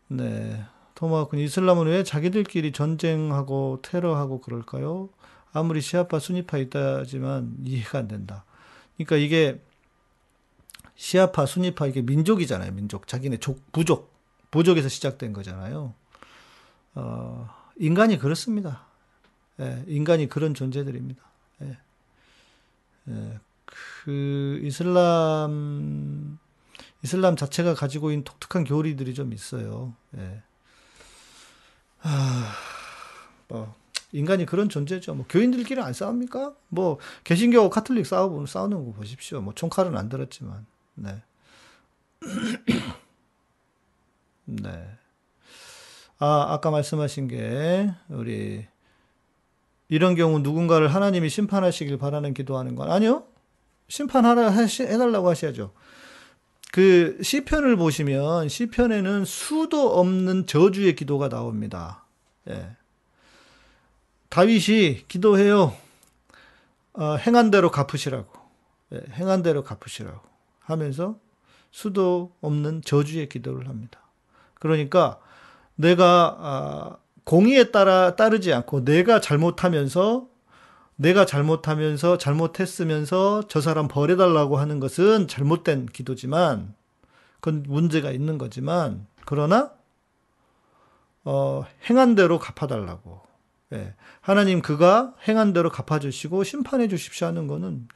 네 0.08 0.66
토마호크 0.94 1.36
이슬람은 1.36 1.86
왜 1.86 2.04
자기들끼리 2.04 2.72
전쟁하고 2.72 3.80
테러하고 3.82 4.40
그럴까요? 4.40 5.08
아무리 5.52 5.80
시아파 5.80 6.18
순위파 6.18 6.58
있다지만 6.58 7.56
이해가 7.64 7.98
안 7.98 8.08
된다. 8.08 8.44
그러니까 8.96 9.16
이게 9.16 9.60
시아파 10.96 11.46
순위파 11.46 11.86
이게 11.86 12.02
민족이잖아요. 12.02 12.72
민족 12.72 13.06
자기네 13.06 13.38
족 13.38 13.60
부족 13.72 14.12
부족에서 14.50 14.88
시작된 14.88 15.32
거잖아요. 15.32 15.94
어, 16.94 17.48
인간이 17.76 18.18
그렇습니다. 18.18 18.86
예, 19.60 19.84
인간이 19.86 20.28
그런 20.28 20.54
존재들입니다. 20.54 21.22
예, 21.62 21.78
예, 23.08 23.40
그 24.04 24.60
이슬람 24.62 26.38
이슬람 27.02 27.36
자체가 27.36 27.74
가지고 27.74 28.10
있는 28.10 28.24
독특한 28.24 28.64
교리들이 28.64 29.14
좀 29.14 29.32
있어요. 29.32 29.94
예. 30.16 30.42
아, 32.04 32.52
뭐 33.48 33.74
인간이 34.12 34.46
그런 34.46 34.68
존재죠. 34.68 35.14
뭐 35.14 35.26
교인들끼리 35.28 35.80
안 35.80 35.92
싸웁니까? 35.92 36.54
뭐 36.68 36.98
개신교 37.24 37.68
카톨릭 37.70 38.06
싸우고 38.06 38.46
싸우는 38.46 38.84
거 38.84 38.92
보십시오. 38.92 39.40
뭐 39.40 39.54
총칼은 39.54 39.96
안 39.96 40.08
들었지만, 40.08 40.66
네, 40.94 41.22
네. 44.44 44.88
아 46.18 46.46
아까 46.50 46.70
말씀하신 46.70 47.28
게 47.28 47.90
우리 48.08 48.66
이런 49.88 50.14
경우 50.14 50.38
누군가를 50.38 50.94
하나님이 50.94 51.28
심판하시길 51.28 51.98
바라는 51.98 52.34
기도하는 52.34 52.76
건 52.76 52.90
아니요. 52.90 53.24
심판하라 53.88 54.50
해달라고 54.50 55.28
하셔야죠. 55.28 55.72
그 56.74 57.16
시편을 57.22 57.76
보시면 57.76 58.48
시편에는 58.48 59.24
수도 59.26 59.96
없는 59.96 60.48
저주의 60.48 60.96
기도가 60.96 61.28
나옵니다. 61.28 62.04
예. 62.50 62.76
다윗이 64.28 65.06
기도해요. 65.06 65.72
어, 66.94 67.14
행한 67.14 67.52
대로 67.52 67.70
갚으시라고. 67.70 68.26
예, 68.92 69.02
행한 69.12 69.44
대로 69.44 69.62
갚으시라고 69.62 70.18
하면서 70.58 71.16
수도 71.70 72.32
없는 72.40 72.82
저주의 72.82 73.28
기도를 73.28 73.68
합니다. 73.68 74.00
그러니까 74.54 75.20
내가 75.76 76.36
아, 76.40 76.96
공의에 77.22 77.70
따라 77.70 78.16
따르지 78.16 78.52
않고 78.52 78.84
내가 78.84 79.20
잘못하면서 79.20 80.26
내가 80.96 81.26
잘못하면서 81.26 82.18
잘못했으면서 82.18 83.42
저 83.48 83.60
사람 83.60 83.88
버려달라고 83.88 84.58
하는 84.58 84.80
것은 84.80 85.28
잘못된 85.28 85.86
기도지만 85.86 86.74
그건 87.40 87.64
문제가 87.66 88.10
있는 88.10 88.38
거지만 88.38 89.06
그러나 89.24 89.72
어, 91.24 91.64
행한 91.88 92.14
대로 92.14 92.38
갚아달라고 92.38 93.22
예. 93.72 93.94
하나님 94.20 94.62
그가 94.62 95.14
행한 95.26 95.52
대로 95.52 95.70
갚아주시고 95.70 96.44
심판해 96.44 96.86
주십시오 96.88 97.26
하는 97.26 97.46
거는 97.46 97.88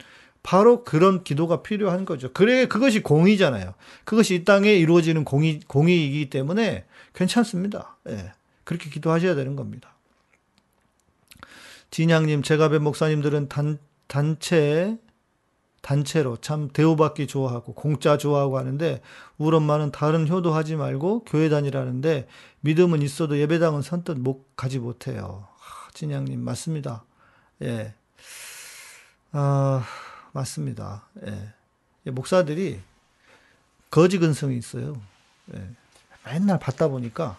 바로 0.42 0.82
그런 0.82 1.24
기도가 1.24 1.62
필요한 1.62 2.04
거죠. 2.04 2.32
그래 2.32 2.66
그것이 2.66 3.02
공의잖아요. 3.02 3.74
그것이 4.04 4.34
이 4.34 4.44
땅에 4.44 4.72
이루어지는 4.74 5.24
공의 5.24 5.60
공의이기 5.66 6.30
때문에 6.30 6.86
괜찮습니다. 7.14 7.96
예. 8.08 8.32
그렇게 8.64 8.90
기도하셔야 8.90 9.34
되는 9.34 9.56
겁니다. 9.56 9.94
진양님, 11.90 12.42
제가배 12.42 12.78
목사님들은 12.78 13.48
단, 13.48 13.78
단체, 14.06 14.98
단체로 15.80 16.36
참 16.38 16.68
대우받기 16.68 17.26
좋아하고 17.26 17.72
공짜 17.72 18.18
좋아하고 18.18 18.58
하는데 18.58 19.00
우리 19.38 19.56
엄마는 19.56 19.90
다른 19.90 20.28
효도하지 20.28 20.76
말고 20.76 21.24
교회 21.24 21.48
다니라는데 21.48 22.28
믿음은 22.60 23.00
있어도 23.02 23.38
예배당은 23.38 23.82
선뜻 23.82 24.18
못 24.18 24.54
가지 24.56 24.78
못해요. 24.78 25.46
아, 25.60 25.90
진양님 25.94 26.40
맞습니다. 26.40 27.04
예, 27.62 27.94
아 29.32 29.84
맞습니다. 30.32 31.08
예, 31.26 32.10
목사들이 32.10 32.80
거지 33.90 34.18
근성이 34.18 34.58
있어요. 34.58 35.00
예, 35.54 35.70
맨날 36.24 36.58
받다 36.58 36.88
보니까 36.88 37.38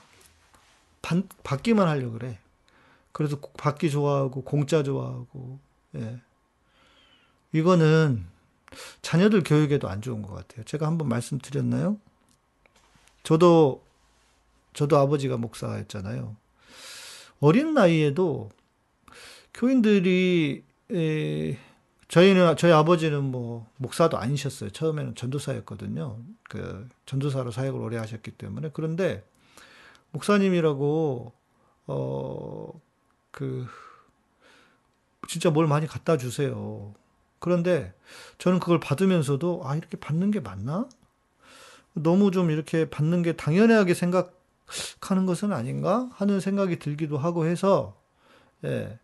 받, 1.01 1.17
받기만 1.43 1.87
하려고 1.87 2.13
그래. 2.13 2.39
그래서 3.11 3.39
받기 3.57 3.89
좋아하고 3.89 4.43
공짜 4.43 4.83
좋아하고 4.83 5.59
예. 5.95 6.21
이거는 7.51 8.25
자녀들 9.01 9.43
교육에도 9.43 9.89
안 9.89 10.01
좋은 10.01 10.21
것 10.21 10.33
같아요. 10.33 10.63
제가 10.65 10.85
한번 10.85 11.09
말씀드렸나요? 11.09 11.97
저도 13.23 13.83
저도 14.73 14.97
아버지가 14.97 15.37
목사였잖아요. 15.37 16.35
어린 17.39 17.73
나이에도 17.73 18.49
교인들이 19.53 20.63
에, 20.91 21.57
저희는 22.07 22.57
저희 22.57 22.71
아버지는 22.71 23.23
뭐 23.23 23.67
목사도 23.77 24.17
아니셨어요. 24.17 24.69
처음에는 24.71 25.15
전도사였거든요. 25.15 26.19
그 26.43 26.87
전도사로 27.05 27.51
사역을 27.51 27.79
오래 27.79 27.97
하셨기 27.97 28.31
때문에 28.31 28.71
그런데 28.73 29.23
목사님이라고 30.11 31.33
어 31.87 32.81
그 33.31 33.67
진짜 35.27 35.49
뭘 35.49 35.67
많이 35.67 35.87
갖다 35.87 36.17
주세요. 36.17 36.93
그런데 37.39 37.93
저는 38.37 38.59
그걸 38.59 38.79
받으면서도 38.79 39.61
아 39.63 39.75
이렇게 39.75 39.97
받는 39.97 40.31
게 40.31 40.39
맞나? 40.39 40.87
너무 41.93 42.31
좀 42.31 42.51
이렇게 42.51 42.89
받는 42.89 43.23
게 43.23 43.33
당연하게 43.33 43.93
생각하는 43.93 45.25
것은 45.25 45.51
아닌가 45.51 46.09
하는 46.13 46.39
생각이 46.39 46.79
들기도 46.79 47.17
하고 47.17 47.45
해서 47.45 47.95
예. 48.63 48.99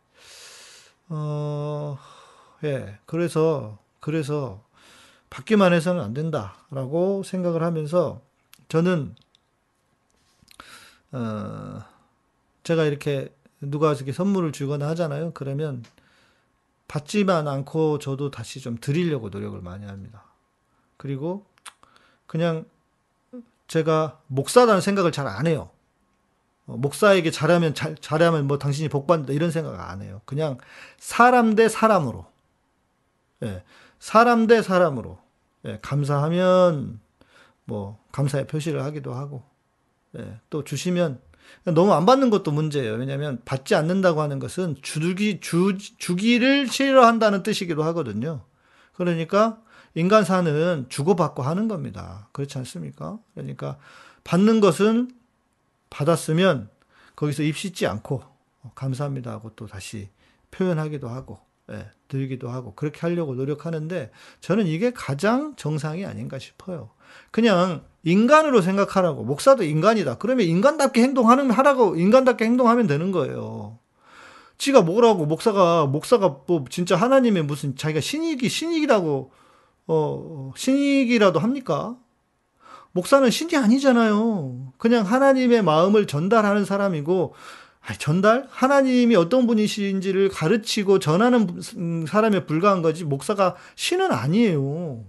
어, 1.10 1.98
예. 2.64 2.98
그래서 3.06 3.78
그래서 4.00 4.64
받기만 5.30 5.74
해서는 5.74 6.02
안 6.02 6.14
된다라고 6.14 7.24
생각을 7.24 7.64
하면서 7.64 8.22
저는 8.68 9.16
어, 11.12 11.82
제가 12.64 12.86
이렇게 12.86 13.34
누가 13.70 13.94
이렇게 13.94 14.12
선물을 14.12 14.52
주거나 14.52 14.88
하잖아요. 14.90 15.32
그러면 15.34 15.84
받지만 16.88 17.48
않고 17.48 18.00
저도 18.00 18.32
다시 18.32 18.60
좀 18.62 18.78
드리려고 18.80 19.30
노력을 19.30 19.60
많이 19.62 19.86
합니다. 19.86 20.24
그리고 20.98 21.46
그냥 22.28 22.66
제가 23.68 24.22
목사라는 24.28 24.82
생각을 24.82 25.12
잘 25.12 25.28
안 25.28 25.48
해요. 25.48 25.70
어, 26.68 26.78
목사에게 26.78 27.32
잘하면 27.32 27.74
잘, 27.74 27.96
잘하면 27.96 28.48
뭐 28.48 28.58
당신이 28.58 28.90
복 28.90 29.08
받는다 29.08 29.34
이런 29.34 29.52
생각 29.52 29.80
안 29.90 30.02
해요. 30.02 30.22
그냥 30.26 30.58
사람 30.98 31.56
대 31.56 31.70
사람으로. 31.70 32.26
예. 33.44 33.64
사람 34.00 34.48
대 34.48 34.62
사람으로. 34.62 35.20
예. 35.66 35.80
감사하면 35.82 37.00
뭐 37.66 38.04
감사의 38.12 38.48
표시를 38.48 38.84
하기도 38.84 39.14
하고. 39.14 39.44
예, 40.18 40.40
또 40.50 40.64
주시면 40.64 41.20
너무 41.64 41.94
안 41.94 42.06
받는 42.06 42.30
것도 42.30 42.52
문제예요. 42.52 42.94
왜냐하면 42.94 43.42
받지 43.46 43.76
않는다고 43.76 44.22
하는 44.22 44.40
것은 44.40 44.76
주기 44.82 45.40
주 45.40 45.78
주기를 45.78 46.68
싫어한다는 46.68 47.44
뜻이기도 47.44 47.84
하거든요. 47.84 48.44
그러니까 48.94 49.60
인간 49.96 50.24
사는 50.24 50.86
주고받고 50.90 51.42
하는 51.42 51.68
겁니다. 51.68 52.30
그렇지 52.34 52.58
않습니까? 52.60 53.18
그러니까 53.34 53.78
받는 54.24 54.60
것은 54.60 55.12
받았으면 55.90 56.70
거기서 57.16 57.44
입 57.44 57.58
씻지 57.58 57.88
않고 57.88 58.22
감사합니다 58.76 59.32
하고 59.32 59.52
또 59.56 59.68
다시 59.68 60.10
표현하기도 60.52 61.08
하고 61.08 61.40
예, 61.72 61.90
드리기도 62.08 62.50
하고 62.50 62.76
그렇게 62.76 63.00
하려고 63.02 63.34
노력하는데 63.34 64.12
저는 64.42 64.68
이게 64.68 64.92
가장 64.92 65.56
정상이 65.56 66.06
아닌가 66.06 66.38
싶어요. 66.38 66.92
그냥 67.32 67.84
인간으로 68.06 68.62
생각하라고 68.62 69.24
목사도 69.24 69.64
인간이다. 69.64 70.18
그러면 70.20 70.46
인간답게 70.46 71.02
행동하는 71.02 71.52
하라고 71.52 71.96
인간답게 71.96 72.46
행동하면 72.46 72.88
되는 72.88 73.12
거예요. 73.12 73.80
지가 74.58 74.82
뭐라고 74.82 75.26
목사가 75.26 75.86
목사가 75.86 76.38
뭐 76.48 76.64
진짜 76.70 76.96
하나님의 76.96 77.44
무슨 77.44 77.76
자기가 77.76 78.00
신이기 78.00 78.48
신이라고 78.48 79.32
어 79.88 80.54
신이기라도 80.56 81.40
합니까? 81.40 81.98
목사는 82.92 83.30
신이 83.30 83.58
아니잖아요. 83.58 84.72
그냥 84.78 85.06
하나님의 85.06 85.64
마음을 85.64 86.06
전달하는 86.06 86.64
사람이고 86.64 87.34
전달? 88.00 88.48
하나님이 88.50 89.16
어떤 89.16 89.48
분이신지를 89.48 90.30
가르치고 90.30 91.00
전하는 91.00 92.06
사람에 92.08 92.46
불과한 92.46 92.82
거지 92.82 93.04
목사가 93.04 93.56
신은 93.76 94.12
아니에요. 94.12 95.04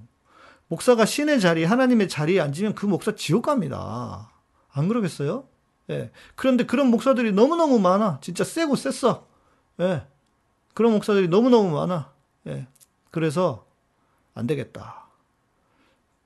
목사가 0.68 1.04
신의 1.04 1.40
자리, 1.40 1.64
하나님의 1.64 2.08
자리에 2.08 2.40
앉으면 2.40 2.74
그 2.74 2.86
목사 2.86 3.14
지옥 3.14 3.44
갑니다. 3.46 4.32
안 4.72 4.88
그러겠어요? 4.88 5.48
예. 5.90 6.10
그런데 6.34 6.66
그런 6.66 6.88
목사들이 6.88 7.32
너무너무 7.32 7.78
많아. 7.78 8.18
진짜 8.20 8.44
세고 8.44 8.76
셌어. 8.76 9.26
예. 9.80 10.06
그런 10.74 10.92
목사들이 10.92 11.28
너무너무 11.28 11.70
많아. 11.70 12.12
예. 12.48 12.66
그래서 13.10 13.66
안 14.34 14.46
되겠다. 14.46 15.06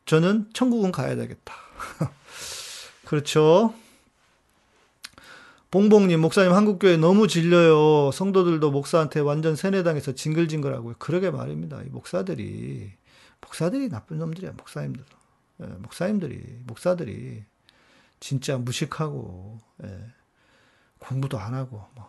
저는 0.07 0.49
천국은 0.53 0.91
가야 0.91 1.15
되겠다. 1.17 1.55
그렇죠. 3.05 3.75
봉봉님, 5.71 6.21
목사님 6.21 6.53
한국교회 6.53 6.97
너무 6.97 7.29
질려요. 7.29 8.11
성도들도 8.11 8.73
목사한테 8.73 9.21
완전 9.21 9.55
세뇌당해서 9.55 10.13
징글징글하고요. 10.13 10.97
그러게 10.99 11.31
말입니다. 11.31 11.81
이 11.83 11.91
목사들이, 11.91 12.91
목사들이 13.51 13.89
나쁜 13.89 14.19
놈들이야, 14.19 14.53
목사님들. 14.53 15.05
예, 15.63 15.67
목사님들이, 15.67 16.61
목사들이 16.67 17.45
진짜 18.21 18.57
무식하고, 18.57 19.61
예, 19.83 20.07
공부도 21.01 21.39
안 21.39 21.55
하고, 21.55 21.85
뭐, 21.97 22.09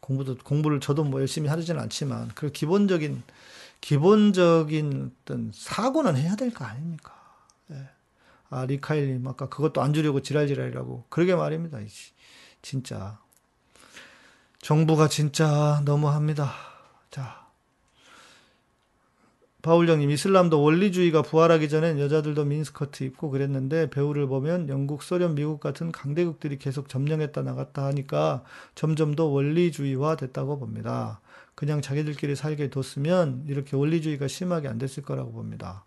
공부도, 0.00 0.38
공부를 0.38 0.78
저도 0.80 1.02
뭐 1.04 1.20
열심히 1.20 1.48
하지는 1.48 1.80
않지만, 1.82 2.28
그 2.36 2.52
기본적인, 2.52 3.22
기본적인 3.80 5.16
어떤 5.22 5.50
사고는 5.52 6.16
해야 6.16 6.36
될 6.36 6.52
거 6.52 6.64
아닙니까? 6.64 7.14
예. 7.72 7.88
아, 8.50 8.64
리카일님, 8.66 9.26
아까 9.26 9.48
그것도 9.48 9.82
안 9.82 9.92
주려고 9.92 10.22
지랄지랄이라고. 10.22 11.06
그러게 11.08 11.34
말입니다. 11.34 11.78
진짜. 12.62 13.18
정부가 14.60 15.08
진짜 15.08 15.82
너무합니다. 15.84 16.52
자. 17.10 17.39
바울령님, 19.62 20.10
이슬람도 20.10 20.62
원리주의가 20.62 21.22
부활하기 21.22 21.68
전엔 21.68 21.98
여자들도 21.98 22.44
미니스커트 22.44 23.04
입고 23.04 23.30
그랬는데 23.30 23.90
배우를 23.90 24.26
보면 24.26 24.68
영국, 24.68 25.02
소련, 25.02 25.34
미국 25.34 25.60
같은 25.60 25.92
강대국들이 25.92 26.58
계속 26.58 26.88
점령했다 26.88 27.42
나갔다 27.42 27.84
하니까 27.86 28.42
점점 28.74 29.14
더 29.14 29.26
원리주의화 29.26 30.16
됐다고 30.16 30.58
봅니다. 30.58 31.20
그냥 31.54 31.82
자기들끼리 31.82 32.36
살게 32.36 32.70
뒀으면 32.70 33.44
이렇게 33.48 33.76
원리주의가 33.76 34.28
심하게 34.28 34.68
안 34.68 34.78
됐을 34.78 35.02
거라고 35.02 35.32
봅니다. 35.32 35.84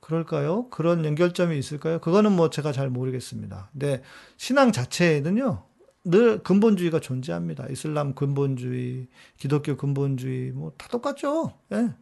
그럴까요? 0.00 0.68
그런 0.68 1.04
연결점이 1.04 1.58
있을까요? 1.58 1.98
그거는 2.00 2.32
뭐 2.32 2.50
제가 2.50 2.72
잘 2.72 2.90
모르겠습니다. 2.90 3.70
근데 3.72 4.02
신앙 4.36 4.72
자체에는요, 4.72 5.64
늘 6.04 6.38
근본주의가 6.42 7.00
존재합니다. 7.00 7.66
이슬람 7.70 8.14
근본주의, 8.14 9.08
기독교 9.38 9.76
근본주의, 9.76 10.52
뭐 10.52 10.72
다 10.76 10.86
똑같죠. 10.88 11.52
예. 11.72 11.94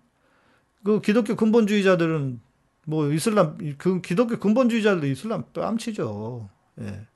그 0.85 1.01
기독교 1.01 1.35
근본주의자들은 1.35 2.41
뭐 2.87 3.11
이슬람 3.11 3.57
그 3.79 4.01
기독교 4.01 4.39
근본주의자들도 4.39 5.07
이슬람 5.07 5.45
뺨치죠. 5.53 6.49
예. 6.81 7.07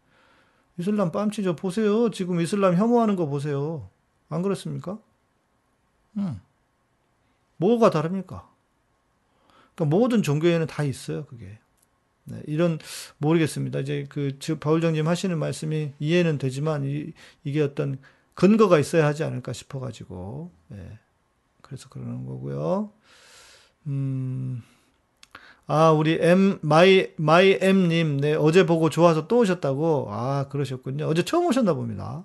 이슬람 0.79 1.13
뺨치죠. 1.13 1.57
보세요. 1.57 2.11
지금 2.11 2.41
이슬람 2.41 2.77
혐오하는 2.77 3.17
거 3.17 3.27
보세요. 3.27 3.91
안 4.29 4.43
그렇습니까? 4.43 4.99
음. 6.17 6.41
뭐가 7.59 7.91
다릅니까? 7.91 8.49
그러니까 9.75 9.97
모든 9.97 10.23
종교에는 10.23 10.67
다 10.67 10.83
있어요, 10.83 11.25
그게. 11.27 11.59
네, 12.25 12.43
이런 12.47 12.79
모르겠습니다. 13.19 13.81
이제 13.81 14.07
그 14.09 14.39
바울정님 14.61 15.07
하시는 15.09 15.37
말씀이 15.39 15.93
이해는 15.99 16.39
되지만 16.39 16.85
이, 16.85 17.13
이게 17.43 17.63
어떤 17.63 17.99
근거가 18.35 18.79
있어야 18.79 19.07
하지 19.07 19.25
않을까 19.25 19.53
싶어가지고 19.53 20.53
네, 20.69 20.99
그래서 21.63 21.89
그러는 21.89 22.27
거고요. 22.27 22.93
음, 23.89 24.63
아 25.67 25.91
우리 25.91 26.19
M 26.21 26.59
마이 26.63 27.13
마이 27.17 27.59
M님 27.61 28.21
네 28.21 28.35
어제 28.35 28.65
보고 28.67 28.91
좋아서 28.91 29.27
또 29.27 29.39
오셨다고 29.39 30.09
아 30.11 30.49
그러셨군요. 30.49 31.07
어제 31.07 31.25
처음 31.25 31.47
오셨나 31.47 31.75
봅니다. 31.75 32.25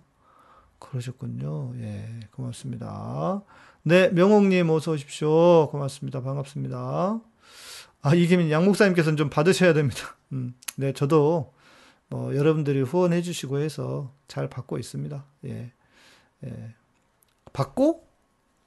그러셨군요. 0.80 1.74
예 1.80 2.20
고맙습니다. 2.32 3.42
네 3.84 4.10
명옥님 4.10 4.70
어서 4.70 4.92
오십시오. 4.92 5.70
고맙습니다. 5.70 6.22
반갑습니다. 6.22 7.20
아, 8.04 8.14
이기민 8.14 8.52
양 8.52 8.66
목사님께서는 8.66 9.16
좀 9.16 9.30
받으셔야 9.30 9.74
됩니다. 9.74 10.18
음, 10.34 10.54
네, 10.76 10.92
저도 10.92 11.54
뭐 12.10 12.36
여러분들이 12.36 12.82
후원해 12.82 13.22
주시고 13.22 13.60
해서 13.60 14.14
잘 14.28 14.50
받고 14.50 14.78
있습니다. 14.78 15.24
예. 15.46 15.72
예. 16.46 16.76
받고 17.54 18.06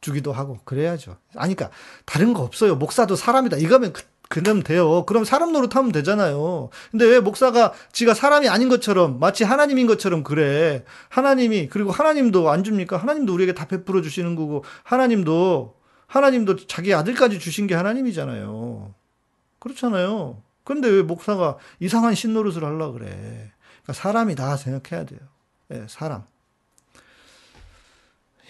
주기도 0.06 0.32
하고 0.32 0.60
그래야죠. 0.62 1.16
아니 1.34 1.56
그러니까 1.56 1.76
다른 2.04 2.32
거 2.32 2.42
없어요. 2.42 2.76
목사도 2.76 3.16
사람이다. 3.16 3.56
이거면 3.56 3.92
그, 3.92 4.04
그럼 4.28 4.62
돼요. 4.62 5.04
그럼 5.04 5.24
사람 5.24 5.52
노릇하면 5.52 5.90
되잖아요. 5.90 6.70
근데 6.92 7.06
왜 7.06 7.18
목사가 7.18 7.72
지가 7.90 8.14
사람이 8.14 8.48
아닌 8.48 8.68
것처럼 8.68 9.18
마치 9.18 9.42
하나님인 9.42 9.88
것처럼 9.88 10.22
그래. 10.22 10.84
하나님이 11.08 11.68
그리고 11.68 11.90
하나님도 11.90 12.48
안 12.48 12.62
줍니까? 12.62 12.96
하나님도 12.96 13.34
우리에게 13.34 13.52
다 13.52 13.66
베풀어 13.66 14.00
주시는 14.00 14.36
거고 14.36 14.62
하나님도 14.84 15.74
하나님도 16.06 16.66
자기 16.68 16.94
아들까지 16.94 17.40
주신 17.40 17.66
게 17.66 17.74
하나님이잖아요. 17.74 18.94
그렇잖아요. 19.58 20.40
근데 20.62 20.88
왜 20.88 21.02
목사가 21.02 21.56
이상한 21.80 22.14
신노릇을 22.14 22.62
하려 22.62 22.92
그래? 22.92 23.50
그러니까 23.82 23.92
사람이 23.92 24.36
다 24.36 24.56
생각해야 24.56 25.04
돼요. 25.04 25.18
예, 25.72 25.84
사람. 25.88 26.22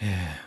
예. 0.03 0.46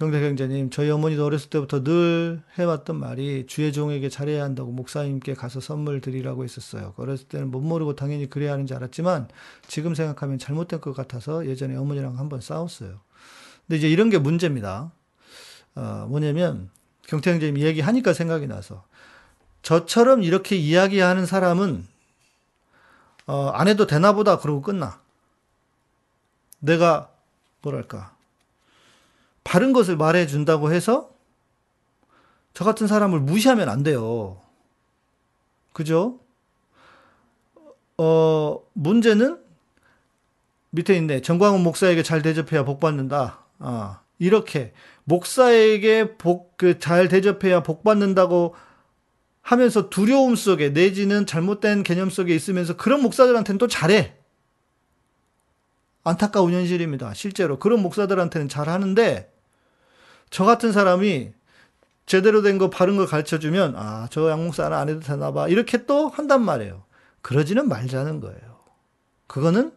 경대경제님, 0.00 0.70
저희 0.70 0.88
어머니도 0.88 1.26
어렸을 1.26 1.50
때부터 1.50 1.84
늘 1.84 2.42
해왔던 2.58 2.96
말이 2.98 3.44
주의 3.46 3.70
종에게 3.70 4.08
잘해야 4.08 4.42
한다고 4.42 4.72
목사님께 4.72 5.34
가서 5.34 5.60
선물 5.60 6.00
드리라고 6.00 6.42
했었어요. 6.42 6.94
어렸을 6.96 7.28
때는 7.28 7.50
못 7.50 7.60
모르고 7.60 7.96
당연히 7.96 8.28
그래야 8.30 8.54
하는지 8.54 8.72
알았지만 8.72 9.28
지금 9.66 9.94
생각하면 9.94 10.38
잘못된 10.38 10.80
것 10.80 10.96
같아서 10.96 11.46
예전에 11.46 11.76
어머니랑 11.76 12.18
한번 12.18 12.40
싸웠어요. 12.40 12.98
근데 13.66 13.76
이제 13.76 13.90
이런 13.90 14.08
게 14.08 14.16
문제입니다. 14.16 14.90
어, 15.74 16.06
뭐냐면 16.08 16.70
경태형제님 17.06 17.58
이야기하니까 17.58 18.14
생각이 18.14 18.46
나서 18.46 18.86
저처럼 19.60 20.22
이렇게 20.22 20.56
이야기하는 20.56 21.26
사람은 21.26 21.86
어, 23.26 23.48
안 23.48 23.68
해도 23.68 23.86
되나 23.86 24.14
보다 24.14 24.38
그러고 24.38 24.62
끝나. 24.62 24.98
내가 26.58 27.10
뭐랄까 27.60 28.14
바른 29.44 29.72
것을 29.72 29.96
말해 29.96 30.26
준다고 30.26 30.72
해서 30.72 31.10
저 32.52 32.64
같은 32.64 32.86
사람을 32.86 33.20
무시하면 33.20 33.68
안 33.68 33.82
돼요. 33.82 34.40
그죠? 35.72 36.18
어, 37.96 38.60
문제는 38.72 39.38
밑에 40.70 40.96
있네. 40.96 41.22
정광훈 41.22 41.62
목사에게 41.62 42.02
잘 42.02 42.22
대접해야 42.22 42.64
복 42.64 42.80
받는다. 42.80 43.40
아, 43.58 44.00
이렇게 44.18 44.72
목사에게 45.04 46.16
복, 46.16 46.56
그, 46.56 46.78
잘 46.78 47.08
대접해야 47.08 47.62
복 47.62 47.82
받는다고 47.82 48.54
하면서 49.42 49.90
두려움 49.90 50.36
속에 50.36 50.70
내지는 50.70 51.26
잘못된 51.26 51.82
개념 51.82 52.10
속에 52.10 52.34
있으면서 52.34 52.76
그런 52.76 53.02
목사들한테는 53.02 53.58
또 53.58 53.66
잘해. 53.66 54.16
안타까운 56.04 56.52
현실입니다. 56.52 57.14
실제로. 57.14 57.58
그런 57.58 57.82
목사들한테는 57.82 58.48
잘 58.48 58.68
하는데, 58.68 59.29
저 60.30 60.44
같은 60.44 60.72
사람이 60.72 61.32
제대로 62.06 62.42
된 62.42 62.58
거, 62.58 62.70
바른 62.70 62.96
걸 62.96 63.06
가르쳐 63.06 63.38
주면, 63.38 63.74
아, 63.76 64.08
저 64.10 64.30
양목사는 64.30 64.76
안 64.76 64.88
해도 64.88 65.00
되나 65.00 65.32
봐. 65.32 65.48
이렇게 65.48 65.86
또 65.86 66.08
한단 66.08 66.44
말이에요. 66.44 66.82
그러지는 67.22 67.68
말자는 67.68 68.20
거예요. 68.20 68.38
그거는 69.26 69.72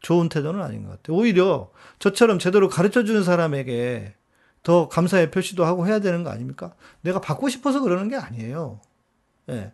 좋은 0.00 0.28
태도는 0.28 0.62
아닌 0.62 0.84
것 0.84 0.90
같아요. 0.90 1.16
오히려 1.16 1.70
저처럼 1.98 2.38
제대로 2.38 2.68
가르쳐 2.68 3.04
주는 3.04 3.22
사람에게 3.22 4.14
더 4.62 4.88
감사의 4.88 5.30
표시도 5.30 5.64
하고 5.64 5.86
해야 5.86 6.00
되는 6.00 6.24
거 6.24 6.30
아닙니까? 6.30 6.74
내가 7.02 7.20
받고 7.20 7.48
싶어서 7.48 7.80
그러는 7.80 8.08
게 8.08 8.16
아니에요. 8.16 8.80
예. 9.50 9.72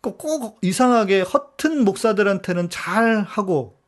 꼭, 0.00 0.18
꼭 0.18 0.58
이상하게 0.62 1.20
허튼 1.20 1.84
목사들한테는 1.84 2.70
잘 2.70 3.22
하고, 3.22 3.78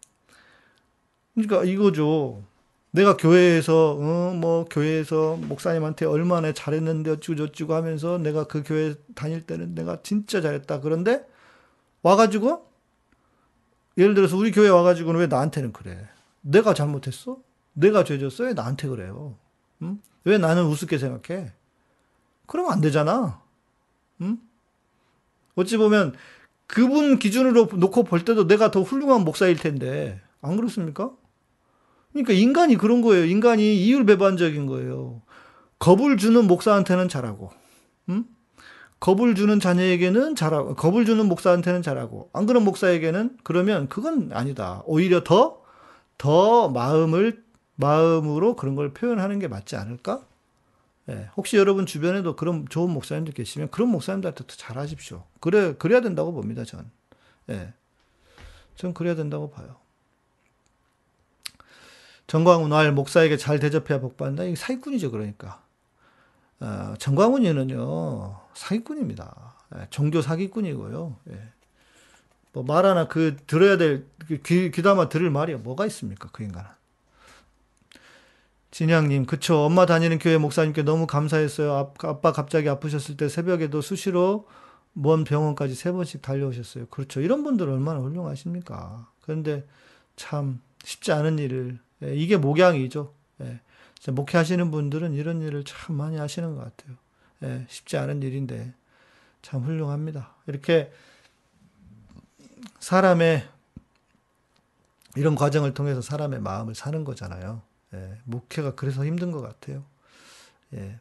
그러니까 1.34 1.64
이거죠. 1.64 2.44
내가 2.92 3.16
교회에서, 3.16 3.96
어, 4.00 4.34
뭐, 4.34 4.64
교회에서 4.64 5.36
목사님한테 5.36 6.06
얼마나 6.06 6.52
잘했는데 6.52 7.12
어찌고저찌고 7.12 7.74
하면서 7.74 8.18
내가 8.18 8.44
그 8.44 8.62
교회 8.64 8.94
다닐 9.14 9.46
때는 9.46 9.74
내가 9.74 10.02
진짜 10.02 10.40
잘했다. 10.40 10.80
그런데 10.80 11.24
와가지고, 12.02 12.68
예를 13.98 14.14
들어서 14.14 14.36
우리 14.36 14.50
교회 14.50 14.68
와가지고는 14.68 15.20
왜 15.20 15.26
나한테는 15.26 15.72
그래? 15.72 16.08
내가 16.40 16.74
잘못했어? 16.74 17.38
내가 17.74 18.02
죄졌어? 18.02 18.44
왜 18.44 18.54
나한테 18.54 18.88
그래요? 18.88 19.36
응? 19.82 20.00
왜 20.24 20.38
나는 20.38 20.64
우습게 20.64 20.98
생각해? 20.98 21.52
그러면 22.46 22.72
안 22.72 22.80
되잖아. 22.80 23.40
응? 24.22 24.38
어찌 25.54 25.76
보면 25.76 26.14
그분 26.66 27.18
기준으로 27.18 27.68
놓고 27.72 28.04
볼 28.04 28.24
때도 28.24 28.46
내가 28.46 28.70
더 28.70 28.82
훌륭한 28.82 29.22
목사일 29.22 29.56
텐데 29.56 30.20
안 30.40 30.56
그렇습니까? 30.56 31.10
그러니까 32.12 32.32
인간이 32.32 32.76
그런 32.76 33.02
거예요. 33.02 33.24
인간이 33.24 33.84
이율배반적인 33.84 34.66
거예요. 34.66 35.22
겁을 35.78 36.16
주는 36.16 36.46
목사한테는 36.46 37.08
잘하고, 37.08 37.50
응? 38.08 38.24
겁을 38.98 39.34
주는 39.34 39.58
자녀에게는 39.60 40.34
잘하고, 40.34 40.74
겁을 40.74 41.04
주는 41.06 41.26
목사한테는 41.26 41.82
잘하고, 41.82 42.30
안 42.32 42.46
그런 42.46 42.64
목사에게는 42.64 43.38
그러면 43.42 43.88
그건 43.88 44.30
아니다. 44.32 44.82
오히려 44.84 45.24
더, 45.24 45.62
더 46.18 46.68
마음을, 46.68 47.42
마음으로 47.76 48.56
그런 48.56 48.74
걸 48.74 48.92
표현하는 48.92 49.38
게 49.38 49.48
맞지 49.48 49.76
않을까? 49.76 50.22
예, 51.08 51.30
혹시 51.36 51.56
여러분 51.56 51.86
주변에도 51.86 52.36
그런 52.36 52.66
좋은 52.68 52.90
목사님들 52.90 53.32
계시면 53.32 53.70
그런 53.70 53.88
목사님들한테 53.88 54.44
더 54.46 54.54
잘하십시오. 54.54 55.24
그래, 55.40 55.74
그래야 55.78 56.02
된다고 56.02 56.32
봅니다, 56.32 56.64
전. 56.64 56.90
예. 57.48 57.72
전 58.76 58.94
그래야 58.94 59.14
된다고 59.14 59.50
봐요. 59.50 59.76
정광훈 62.30 62.72
알 62.72 62.92
목사에게 62.92 63.36
잘 63.36 63.58
대접해야 63.58 63.98
복받는다. 63.98 64.44
이게 64.44 64.54
사기꾼이죠, 64.54 65.10
그러니까. 65.10 65.64
어, 66.60 66.94
정광훈이는요, 66.96 68.38
사기꾼입니다. 68.54 69.54
예, 69.74 69.86
종교 69.90 70.22
사기꾼이고요. 70.22 71.16
예. 71.32 71.42
뭐말 72.52 72.86
하나 72.86 73.08
그 73.08 73.36
들어야 73.48 73.76
될, 73.76 74.06
그 74.28 74.40
귀, 74.42 74.70
귀담아 74.70 75.08
들을 75.08 75.28
말이 75.28 75.56
뭐가 75.56 75.86
있습니까, 75.86 76.28
그 76.30 76.44
인간은. 76.44 76.70
진양님, 78.70 79.26
그쵸. 79.26 79.64
엄마 79.64 79.84
다니는 79.84 80.20
교회 80.20 80.38
목사님께 80.38 80.84
너무 80.84 81.08
감사했어요. 81.08 81.92
아빠 82.04 82.30
갑자기 82.30 82.68
아프셨을 82.68 83.16
때 83.16 83.28
새벽에도 83.28 83.80
수시로 83.80 84.46
먼 84.92 85.24
병원까지 85.24 85.74
세 85.74 85.90
번씩 85.90 86.22
달려오셨어요. 86.22 86.86
그렇죠. 86.90 87.20
이런 87.22 87.42
분들 87.42 87.68
얼마나 87.68 87.98
훌륭하십니까? 87.98 89.10
그런데 89.20 89.66
참 90.14 90.60
쉽지 90.84 91.10
않은 91.10 91.40
일을, 91.40 91.80
예, 91.80 91.89
이게 92.02 92.36
목양이죠. 92.36 93.14
예, 93.42 93.60
목회하시는 94.10 94.70
분들은 94.70 95.12
이런 95.14 95.42
일을 95.42 95.64
참 95.64 95.96
많이 95.96 96.16
하시는 96.16 96.54
것 96.54 96.62
같아요. 96.64 96.96
예, 97.42 97.66
쉽지 97.68 97.96
않은 97.96 98.22
일인데 98.22 98.72
참 99.42 99.62
훌륭합니다. 99.62 100.34
이렇게 100.46 100.92
사람의 102.78 103.46
이런 105.16 105.34
과정을 105.34 105.74
통해서 105.74 106.00
사람의 106.00 106.40
마음을 106.40 106.74
사는 106.74 107.04
거잖아요. 107.04 107.62
예, 107.94 108.18
목회가 108.24 108.74
그래서 108.74 109.04
힘든 109.04 109.30
것 109.30 109.40
같아요. 109.40 109.84
예. 110.74 110.98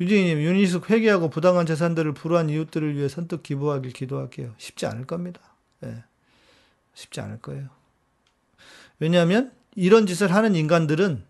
유진이님, 0.00 0.42
유니숙 0.42 0.90
회개하고 0.90 1.30
부당한 1.30 1.66
재산들을 1.66 2.14
불우한 2.14 2.48
이웃들을 2.48 2.96
위해 2.96 3.08
선뜻 3.08 3.42
기부하길 3.42 3.92
기도할게요. 3.92 4.54
쉽지 4.58 4.86
않을 4.86 5.06
겁니다. 5.06 5.40
예. 5.84 6.02
쉽지 6.94 7.20
않을 7.20 7.40
거예요. 7.40 7.68
왜냐하면 8.98 9.52
이런 9.74 10.06
짓을 10.06 10.32
하는 10.32 10.54
인간들은 10.54 11.24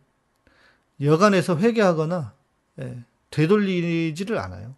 여간에서 1.00 1.58
회개하거나 1.58 2.34
예, 2.80 3.04
되돌리지를 3.30 4.38
않아요. 4.38 4.74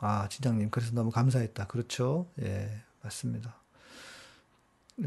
아, 0.00 0.28
진장님, 0.28 0.70
그래서 0.70 0.92
너무 0.92 1.10
감사했다. 1.10 1.66
그렇죠. 1.66 2.28
예, 2.40 2.82
맞습니다. 3.02 3.56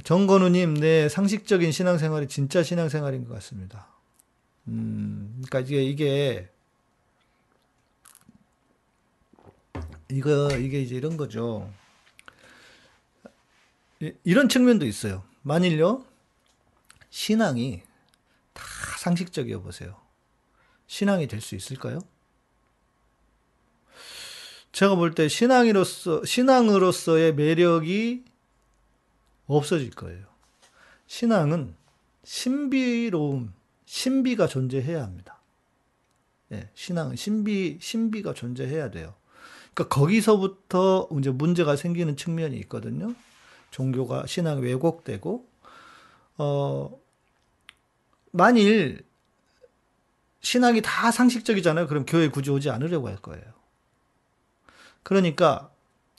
정건우님, 0.03 0.75
네, 0.75 1.09
상식적인 1.09 1.71
신앙생활이 1.71 2.27
진짜 2.27 2.63
신앙생활인 2.63 3.25
것 3.25 3.33
같습니다. 3.35 3.87
음, 4.67 5.41
그러니까 5.45 5.59
이게, 5.61 5.83
이게, 5.83 6.49
이거, 10.09 10.49
이게 10.57 10.81
이제 10.81 10.95
이런 10.95 11.17
거죠. 11.17 11.71
이런 14.23 14.49
측면도 14.49 14.85
있어요. 14.85 15.23
만일요, 15.43 16.05
신앙이 17.09 17.81
다 18.53 18.63
상식적이어 18.99 19.61
보세요. 19.61 19.99
신앙이 20.87 21.27
될 21.27 21.41
수 21.41 21.55
있을까요? 21.55 21.99
제가 24.71 24.95
볼 24.95 25.13
때 25.13 25.27
신앙으로서, 25.27 26.23
신앙으로서의 26.23 27.35
매력이 27.35 28.23
없어질 29.47 29.91
거예요. 29.91 30.25
신앙은 31.07 31.75
신비로움, 32.23 33.53
신비가 33.85 34.47
존재해야 34.47 35.03
합니다. 35.03 35.41
예, 36.53 36.69
신앙은 36.73 37.17
신비, 37.17 37.79
신비가 37.81 38.33
존재해야 38.33 38.91
돼요. 38.91 39.13
그러니까 39.73 39.95
거기서부터 39.95 41.09
이제 41.19 41.29
문제가 41.31 41.75
생기는 41.75 42.15
측면이 42.15 42.57
있거든요. 42.59 43.13
종교가 43.71 44.27
신앙이 44.27 44.61
왜곡되고, 44.61 45.47
어, 46.37 47.01
만일 48.31 49.03
신앙이 50.41 50.81
다 50.81 51.11
상식적이잖아요. 51.11 51.87
그럼 51.87 52.05
교회 52.05 52.27
굳이 52.29 52.49
오지 52.49 52.69
않으려고 52.69 53.07
할 53.07 53.17
거예요. 53.17 53.43
그러니까 55.03 55.71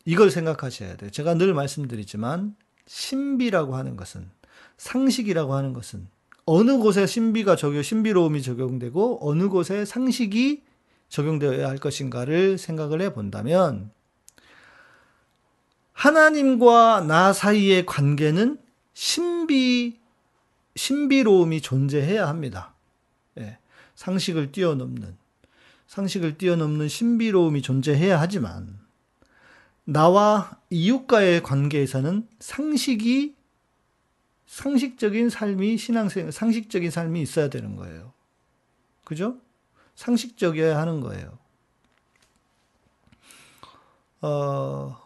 이걸 0.05 0.31
생각하셔야 0.31 0.97
돼요. 0.97 1.11
제가 1.11 1.35
늘 1.35 1.55
말씀드리지만 1.55 2.57
신비라고 2.87 3.77
하는 3.77 3.97
것은 3.97 4.31
상식이라고 4.77 5.55
하는 5.55 5.73
것은 5.73 6.09
어느 6.45 6.79
곳에 6.79 7.07
신비가 7.07 7.57
적용, 7.57 7.83
신비로움이 7.83 8.43
적용되고 8.43 9.19
어느 9.23 9.49
곳에 9.49 9.85
상식이 9.85 10.62
적용되어야 11.09 11.69
할 11.69 11.79
것인가를 11.79 12.59
생각을 12.59 13.01
해 13.01 13.12
본다면 13.12 13.91
하나님과 16.03 17.03
나 17.07 17.33
사이의 17.33 17.87
관계는 17.87 18.59
신비, 18.93 20.01
신비로움이 20.75 21.61
존재해야 21.61 22.27
합니다. 22.27 22.75
예, 23.38 23.59
상식을 23.95 24.51
뛰어넘는, 24.51 25.17
상식을 25.87 26.38
뛰어넘는 26.38 26.88
신비로움이 26.88 27.62
존재해야 27.62 28.21
하지만 28.21 28.81
나와 29.85 30.59
이웃과의 30.71 31.45
관계에서는 31.45 32.27
상식이 32.41 33.37
상식적인 34.47 35.31
삶이 35.31 35.79
신앙생 35.79 36.33
상식적인 36.33 36.91
삶이 36.91 37.23
있어야 37.23 37.49
되는 37.49 37.77
거예요. 37.77 38.12
그죠? 39.05 39.37
상식적이어야 39.95 40.77
하는 40.79 41.01
거예요. 41.01 41.38
어, 44.21 45.02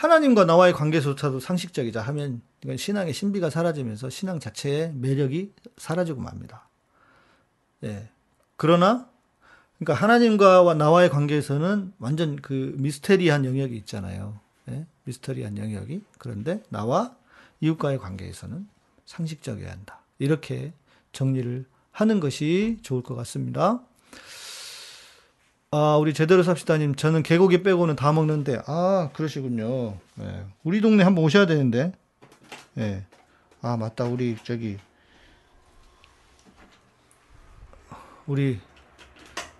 하나님과 0.00 0.46
나와의 0.46 0.72
관계조차도 0.72 1.40
상식적이자 1.40 2.00
하면 2.00 2.40
이건 2.64 2.78
신앙의 2.78 3.12
신비가 3.12 3.50
사라지면서 3.50 4.08
신앙 4.08 4.40
자체의 4.40 4.94
매력이 4.94 5.52
사라지고 5.76 6.22
맙니다. 6.22 6.70
예. 7.84 8.08
그러나 8.56 9.10
그러니까 9.78 10.02
하나님과 10.02 10.72
나와의 10.72 11.10
관계에서는 11.10 11.92
완전 11.98 12.36
그 12.36 12.74
미스테리한 12.78 13.44
영역이 13.44 13.76
있잖아요. 13.76 14.40
네? 14.64 14.86
미스터리한 15.04 15.58
영역이. 15.58 16.02
그런데 16.18 16.62
나와 16.70 17.14
이웃과의 17.60 17.98
관계에서는 17.98 18.66
상식적이어야 19.04 19.70
한다. 19.70 20.00
이렇게 20.18 20.72
정리를 21.12 21.66
하는 21.90 22.20
것이 22.20 22.78
좋을 22.80 23.02
것 23.02 23.14
같습니다. 23.16 23.82
아, 25.72 25.96
우리 25.98 26.12
제대로 26.12 26.42
삽시다님, 26.42 26.96
저는 26.96 27.22
개고기 27.22 27.62
빼고는 27.62 27.94
다 27.94 28.10
먹는데, 28.10 28.60
아, 28.66 29.10
그러시군요. 29.12 30.00
네. 30.16 30.44
우리 30.64 30.80
동네 30.80 31.04
한번 31.04 31.22
오셔야 31.22 31.46
되는데, 31.46 31.92
네. 32.74 33.06
아, 33.62 33.76
맞다. 33.76 34.02
우리, 34.06 34.36
저기, 34.42 34.78
우리, 38.26 38.60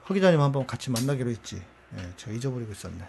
허 0.08 0.12
기자님 0.14 0.40
한번 0.40 0.66
같이 0.66 0.90
만나기로 0.90 1.30
했지. 1.30 1.62
예, 1.96 2.12
제가 2.16 2.32
잊어버리고 2.32 2.72
있었네. 2.72 3.08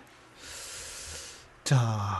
자, 1.63 2.19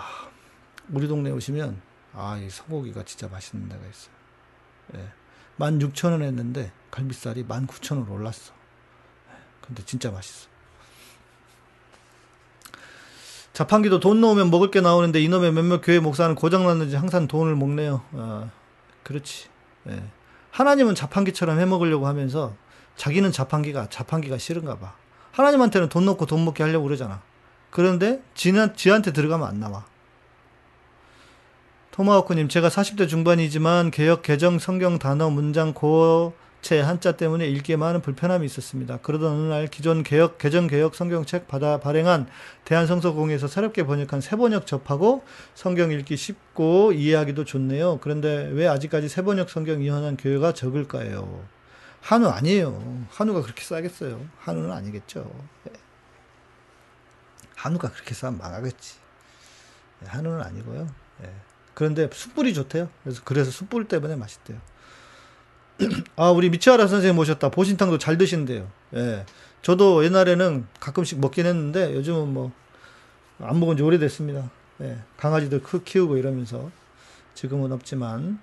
우리 0.90 1.08
동네 1.08 1.30
오시면, 1.30 1.80
아, 2.14 2.38
이 2.38 2.50
소고기가 2.50 3.06
진짜 3.06 3.28
맛있는 3.28 3.70
데가 3.70 3.86
있어요. 3.86 4.16
예, 4.96 5.12
16,000원 5.60 6.24
했는데, 6.24 6.72
갈비살이 6.90 7.44
19,000원 7.44 8.10
올랐어. 8.10 8.52
예, 9.30 9.36
근데 9.62 9.86
진짜 9.86 10.10
맛있어. 10.10 10.51
자판기도 13.62 14.00
돈 14.00 14.22
넣으면 14.22 14.50
먹을 14.50 14.72
게 14.72 14.82
나오는데 14.82 15.22
이놈의 15.22 15.52
몇몇 15.52 15.82
교회 15.82 16.00
목사는 16.00 16.34
고장났는지 16.34 16.96
항상 16.96 17.28
돈을 17.28 17.56
먹네요. 17.56 18.02
아, 18.14 18.50
그렇지. 19.04 19.50
예. 19.88 20.02
하나님은 20.50 20.96
자판기처럼 20.96 21.60
해 21.60 21.66
먹으려고 21.66 22.08
하면서 22.08 22.56
자기는 22.96 23.32
자판기가 23.32 23.90
자판기가 23.90 24.40
싫은가 24.40 24.80
봐. 24.80 24.96
하나님한테는 25.34 25.90
돈 25.90 26.06
넣고 26.06 26.26
돈 26.26 26.44
먹게 26.44 26.64
하려고 26.64 26.86
그러잖아. 26.86 27.22
그런데 27.70 28.24
지한, 28.34 28.76
지한테 28.76 29.14
들어가면 29.14 29.48
안 29.48 29.60
나와. 29.60 29.86
토마호크님, 31.92 32.48
제가 32.48 32.70
40대 32.70 33.08
중반이지만 33.08 33.92
개혁, 33.92 34.24
개정, 34.24 34.58
성경 34.58 34.98
단어, 34.98 35.30
문장, 35.30 35.76
고 35.76 36.34
체, 36.62 36.80
한자 36.80 37.14
때문에 37.14 37.48
읽기에 37.48 37.76
많은 37.76 38.02
불편함이 38.02 38.46
있었습니다. 38.46 38.98
그러던 38.98 39.32
어느 39.32 39.48
날 39.48 39.68
기존 39.68 40.04
개혁, 40.04 40.38
개정, 40.38 40.68
개혁 40.68 40.94
성경책 40.94 41.48
받아 41.48 41.80
발행한 41.80 42.28
대한성서공에서 42.66 43.48
새롭게 43.48 43.86
번역한 43.86 44.22
새 44.22 44.36
번역 44.36 44.68
접하고 44.68 45.24
성경 45.56 45.92
읽기 45.92 46.16
쉽고 46.16 46.94
이해하기도 46.94 47.46
좋네요. 47.46 48.00
그런데 48.02 48.50
왜 48.54 48.68
아직까지 48.68 49.10
새 49.10 49.24
번역 49.24 49.50
성경 49.50 49.82
이혼한 49.82 50.18
교회가 50.18 50.54
적을까요? 50.54 51.44
한우 52.02 52.28
아니에요. 52.28 53.06
한우가 53.10 53.42
그렇게 53.42 53.64
싸겠어요. 53.64 54.24
한우는 54.40 54.72
아니겠죠. 54.72 55.32
네. 55.64 55.72
한우가 57.56 57.92
그렇게 57.92 58.14
싸면 58.14 58.40
망하겠지. 58.40 58.96
네, 60.02 60.08
한우는 60.10 60.42
아니고요. 60.42 60.88
네. 61.22 61.34
그런데 61.74 62.10
숯불이 62.12 62.54
좋대요. 62.54 62.90
그래서 63.04 63.22
그래서 63.24 63.52
숯불 63.52 63.88
때문에 63.88 64.16
맛있대요. 64.16 64.60
아 66.16 66.30
우리 66.30 66.50
미치아라 66.50 66.88
선생님 66.88 67.16
모셨다. 67.16 67.50
보신탕도 67.50 67.98
잘 67.98 68.18
드신대요. 68.18 68.68
예. 68.96 69.26
저도 69.62 70.04
옛날에는 70.04 70.68
가끔씩 70.80 71.20
먹긴 71.20 71.46
했는데 71.46 71.94
요즘은 71.96 72.34
뭐 72.34 72.52
안 73.44 73.60
먹은 73.60 73.78
지 73.78 73.84
오래됐습니다. 73.84 74.50
예. 74.82 75.00
강아지들 75.18 75.62
키우고 75.84 76.18
이러면서 76.18 76.70
지금은 77.34 77.72
없지만 77.72 78.40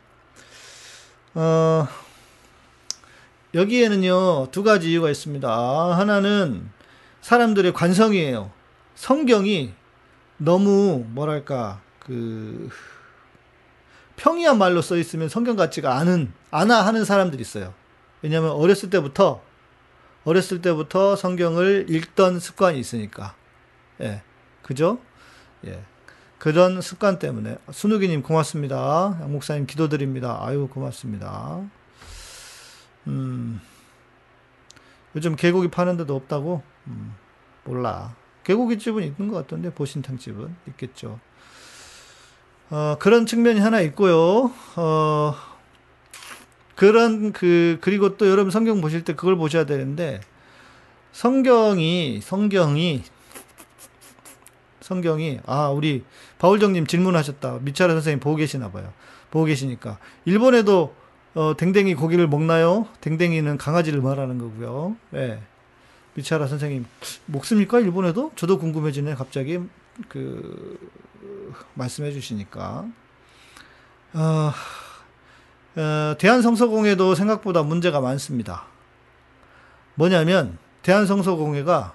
어. 1.35 1.87
여기에는요, 3.55 4.49
두 4.51 4.63
가지 4.63 4.91
이유가 4.91 5.09
있습니다. 5.09 5.49
하나는 5.97 6.69
사람들의 7.23 7.73
관성이에요. 7.73 8.51
성경이 8.95 9.73
너무, 10.37 11.05
뭐랄까, 11.09 11.81
그, 11.99 12.69
평이한 14.19 14.59
말로 14.59 14.83
써 14.83 14.97
있으면 14.97 15.29
성경 15.29 15.57
같지가 15.57 15.97
않은, 15.97 16.33
않아 16.51 16.85
하는 16.85 17.05
사람들이 17.05 17.41
있어요. 17.41 17.73
왜냐면 18.21 18.51
어렸을 18.51 18.91
때부터, 18.91 19.41
어렸을 20.25 20.61
때부터 20.61 21.17
성경을 21.17 21.87
읽던 21.89 22.41
습관이 22.41 22.79
있으니까. 22.79 23.35
예. 24.01 24.23
그죠? 24.63 24.99
예. 25.65 25.83
그런 26.39 26.81
습관 26.81 27.19
때문에. 27.19 27.59
순우기님 27.71 28.23
고맙습니다. 28.23 29.19
양 29.21 29.33
목사님 29.33 29.67
기도드립니다. 29.67 30.39
아유, 30.41 30.69
고맙습니다. 30.69 31.63
음, 33.07 33.61
요즘 35.17 35.37
개고기 35.37 35.69
파는 35.69 35.97
데도 35.97 36.15
없다고? 36.15 36.63
음, 36.89 37.15
몰라. 37.65 38.15
개고기 38.45 38.79
집은 38.79 39.03
있는 39.03 39.29
것 39.29 39.37
같던데, 39.37 39.71
보신탕 39.71 40.19
집은 40.19 40.55
있겠죠. 40.69 41.19
어, 42.71 42.97
그런 42.99 43.27
측면이 43.27 43.61
하나 43.61 43.81
있고요. 43.81 44.53
어, 44.77 45.35
그런, 46.75 47.33
그, 47.33 47.79
그리고 47.81 48.17
또 48.17 48.29
여러분 48.29 48.51
성경 48.51 48.81
보실 48.81 49.05
때 49.05 49.15
그걸 49.15 49.37
보셔야 49.37 49.65
되는데, 49.65 50.21
성경이, 51.13 52.21
성경이, 52.23 53.03
성경이, 54.81 55.41
아, 55.47 55.69
우리 55.69 56.05
바울정님 56.39 56.87
질문하셨다. 56.87 57.59
미차라 57.63 57.95
선생님 57.95 58.21
보고 58.21 58.37
계시나 58.37 58.71
봐요. 58.71 58.93
보고 59.31 59.45
계시니까. 59.45 59.99
일본에도 60.25 60.95
어, 61.35 61.55
댕댕이 61.57 61.95
고기를 61.95 62.27
먹나요? 62.27 62.87
댕댕이는 63.01 63.59
강아지를 63.59 64.01
말하는 64.01 64.39
거고요. 64.39 64.97
예. 65.15 65.41
미차라 66.15 66.47
선생님 66.47 66.87
먹습니까? 67.27 67.81
일본에도? 67.81 68.33
저도 68.35 68.59
궁금해지네. 68.59 69.15
갑자기 69.15 69.59
그 70.09 70.79
말씀해 71.75 72.13
주시니까. 72.13 72.87
어, 74.15 74.53
어, 75.77 76.15
대한성서공회도 76.19 77.15
생각보다 77.15 77.63
문제가 77.63 78.01
많습니다. 78.01 78.65
뭐냐면 79.95 80.59
대한성서공회가 80.83 81.95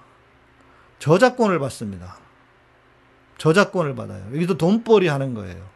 저작권을 0.99 1.59
받습니다. 1.59 2.17
저작권을 3.37 3.95
받아요. 3.95 4.25
여기도 4.33 4.57
돈벌이 4.57 5.07
하는 5.07 5.33
거예요. 5.33 5.67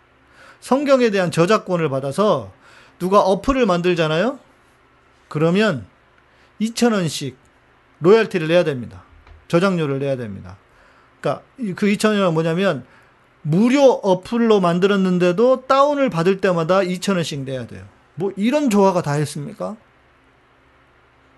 성경에 0.60 1.10
대한 1.10 1.32
저작권을 1.32 1.90
받아서 1.90 2.52
누가 3.00 3.20
어플을 3.20 3.66
만들잖아요? 3.66 4.40
그러면 5.28 5.86
2,000원씩 6.62 7.36
로열티를 8.00 8.48
내야 8.48 8.64
됩니다. 8.64 9.04
저장료를 9.48 10.00
내야 10.00 10.16
됩니다. 10.16 10.58
그러니까 11.20 11.44
그 11.76 11.88
2,000원은 11.88 12.34
뭐냐면 12.34 12.86
무료 13.48 13.92
어플로 13.92 14.60
만들었는데도 14.60 15.68
다운을 15.68 16.10
받을 16.10 16.42
때마다 16.42 16.80
2,000원씩 16.80 17.46
내야 17.46 17.66
돼요. 17.66 17.86
뭐 18.16 18.34
이런 18.36 18.70
조화가 18.70 19.02
다 19.04 19.14
했습니까? 19.14 19.78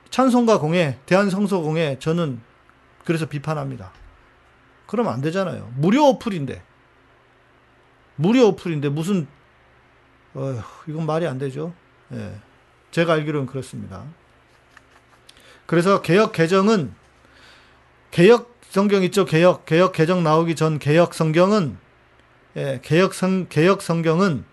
찬송가 0.10 0.58
공예, 0.58 0.98
대한성서공예 1.06 1.98
저는 2.00 2.42
그래서 3.06 3.28
비판합니다. 3.28 3.92
그러면 4.88 5.14
안 5.14 5.22
되잖아요. 5.22 5.72
무료 5.76 6.06
어플인데. 6.06 6.64
무료 8.16 8.48
어플인데 8.48 8.90
무슨 8.90 9.28
어휴, 10.34 10.60
이건 10.88 11.06
말이 11.06 11.28
안 11.28 11.38
되죠. 11.38 11.74
예. 12.12 12.34
제가 12.90 13.14
알기로는 13.14 13.46
그렇습니다. 13.46 14.04
그래서 15.68 16.02
개혁 16.02 16.32
개정은 16.32 16.92
개혁 18.10 18.56
성경 18.68 19.04
있죠. 19.04 19.26
개혁 19.26 19.68
개혁 19.68 19.92
개정 19.92 20.24
나오기 20.24 20.56
전 20.56 20.80
개혁 20.80 21.14
성경은 21.14 21.78
예, 22.58 22.80
개혁 22.84 23.14
성 23.14 23.48
개혁 23.50 23.82
성경은 23.82 24.44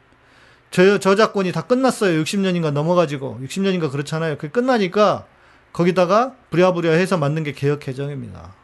저 0.70 0.98
저작권이 0.98 1.52
다 1.52 1.62
끝났어요. 1.62 2.22
60년인가 2.22 2.70
넘어가지고 2.70 3.40
60년인가 3.42 3.90
그렇잖아요. 3.90 4.36
그 4.38 4.50
끝나니까 4.50 5.26
거기다가 5.72 6.34
부랴부랴 6.50 6.90
해서 6.92 7.16
만든 7.16 7.42
게 7.42 7.52
개혁 7.52 7.80
개정입니다. 7.80 8.54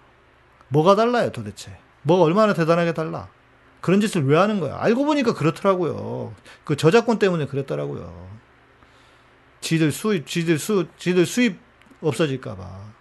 뭐가 0.69 0.97
달라요, 0.97 1.31
도대체? 1.31 1.77
뭐가 2.03 2.25
얼마나 2.25 2.55
대단하게 2.55 2.95
달라? 2.95 3.29
그런 3.81 4.01
짓을 4.01 4.25
왜 4.27 4.37
하는 4.39 4.61
거야? 4.61 4.79
알고 4.81 5.05
보니까 5.05 5.35
그렇더라고요. 5.35 6.35
그 6.65 6.77
저작권 6.77 7.19
때문에 7.19 7.47
그랬더라고요. 7.47 8.31
지들 9.61 9.93
수입, 9.93 10.27
지들 10.27 10.59
수, 10.59 10.87
지들 10.99 11.27
수입 11.27 11.59
없어질까봐. 12.01 12.92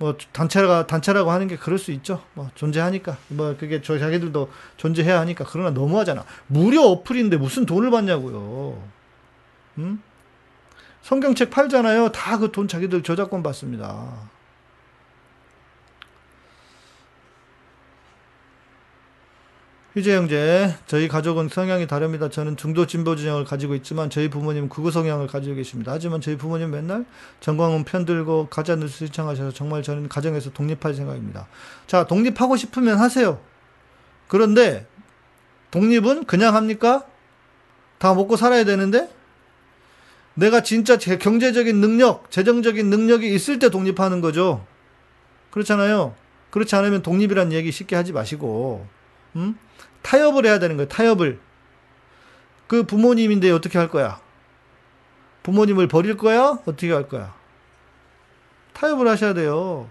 뭐 0.00 0.16
단체가 0.32 0.86
단체라고 0.86 1.30
하는 1.30 1.46
게 1.46 1.56
그럴 1.58 1.78
수 1.78 1.92
있죠. 1.92 2.22
뭐 2.32 2.50
존재하니까 2.54 3.18
뭐 3.28 3.54
그게 3.58 3.82
저 3.82 3.98
자기들도 3.98 4.50
존재해야 4.78 5.20
하니까 5.20 5.44
그러나 5.46 5.70
너무하잖아. 5.70 6.24
무료 6.46 6.84
어플인데 6.84 7.36
무슨 7.36 7.66
돈을 7.66 7.90
받냐고요. 7.90 8.82
음? 9.78 10.02
성경책 11.02 11.50
팔잖아요. 11.50 12.12
다 12.12 12.38
그 12.38 12.50
돈 12.50 12.66
자기들 12.66 13.02
저작권 13.02 13.42
받습니다. 13.42 14.08
희재 19.96 20.14
형제, 20.14 20.72
저희 20.86 21.08
가족은 21.08 21.48
성향이 21.48 21.88
다릅니다. 21.88 22.28
저는 22.28 22.56
중도 22.56 22.86
진보 22.86 23.16
진영을 23.16 23.44
가지고 23.44 23.74
있지만 23.74 24.08
저희 24.08 24.30
부모님은 24.30 24.68
극우 24.68 24.92
성향을 24.92 25.26
가지고 25.26 25.56
계십니다. 25.56 25.90
하지만 25.90 26.20
저희 26.20 26.36
부모님 26.36 26.70
맨날 26.70 27.04
정광훈 27.40 27.82
편 27.82 28.04
들고 28.04 28.46
가짜 28.50 28.76
뉴스 28.76 29.06
시청하셔서 29.06 29.50
정말 29.50 29.82
저는 29.82 30.08
가정에서 30.08 30.52
독립할 30.52 30.94
생각입니다. 30.94 31.48
자, 31.88 32.06
독립하고 32.06 32.56
싶으면 32.56 32.98
하세요. 32.98 33.40
그런데 34.28 34.86
독립은 35.72 36.24
그냥 36.26 36.54
합니까? 36.54 37.04
다 37.98 38.14
먹고 38.14 38.36
살아야 38.36 38.64
되는데 38.64 39.10
내가 40.34 40.62
진짜 40.62 40.96
경제적인 40.96 41.80
능력, 41.80 42.30
재정적인 42.30 42.88
능력이 42.88 43.34
있을 43.34 43.58
때 43.58 43.70
독립하는 43.70 44.20
거죠. 44.20 44.64
그렇잖아요. 45.50 46.14
그렇지 46.50 46.76
않으면 46.76 47.02
독립이란 47.02 47.52
얘기 47.52 47.72
쉽게 47.72 47.96
하지 47.96 48.12
마시고, 48.12 48.86
음? 49.34 49.58
타협을 50.02 50.46
해야 50.46 50.58
되는 50.58 50.76
거예요. 50.76 50.88
타협을. 50.88 51.38
그 52.66 52.84
부모님인데 52.84 53.50
어떻게 53.50 53.78
할 53.78 53.88
거야? 53.88 54.20
부모님을 55.42 55.88
버릴 55.88 56.16
거야? 56.16 56.58
어떻게 56.64 56.92
할 56.92 57.08
거야? 57.08 57.34
타협을 58.74 59.08
하셔야 59.08 59.34
돼요. 59.34 59.88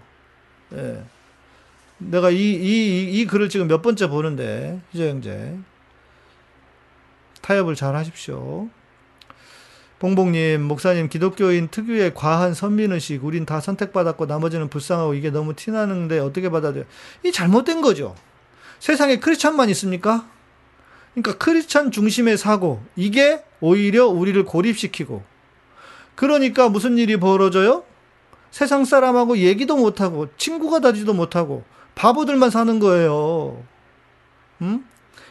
예. 0.72 1.04
내가 1.98 2.30
이, 2.30 2.36
이, 2.36 2.54
이, 2.54 3.20
이 3.20 3.26
글을 3.26 3.48
지금 3.48 3.68
몇 3.68 3.82
번째 3.82 4.08
보는데, 4.08 4.80
희재 4.90 5.10
형제. 5.10 5.58
타협을 7.42 7.74
잘 7.74 7.94
하십시오. 7.94 8.68
봉봉님, 9.98 10.62
목사님, 10.62 11.10
기독교인 11.10 11.68
특유의 11.68 12.14
과한 12.14 12.54
선민의식, 12.54 13.22
우린 13.22 13.44
다 13.44 13.60
선택받았고 13.60 14.24
나머지는 14.24 14.68
불쌍하고 14.68 15.12
이게 15.12 15.30
너무 15.30 15.54
티나는데 15.54 16.20
어떻게 16.20 16.48
받아들여? 16.48 16.84
이 17.22 17.32
잘못된 17.32 17.82
거죠. 17.82 18.14
세상에 18.80 19.20
크리스찬만 19.20 19.68
있습니까? 19.70 20.26
그러니까 21.14 21.44
크리스찬 21.44 21.90
중심의 21.92 22.38
사고, 22.38 22.82
이게 22.96 23.44
오히려 23.60 24.06
우리를 24.06 24.42
고립시키고, 24.44 25.22
그러니까 26.14 26.68
무슨 26.68 26.98
일이 26.98 27.18
벌어져요? 27.18 27.84
세상 28.50 28.84
사람하고 28.84 29.38
얘기도 29.38 29.76
못하고, 29.76 30.28
친구가 30.36 30.80
되지도 30.80 31.12
못하고, 31.12 31.62
바보들만 31.94 32.50
사는 32.50 32.78
거예요. 32.78 33.62
음? 34.62 34.84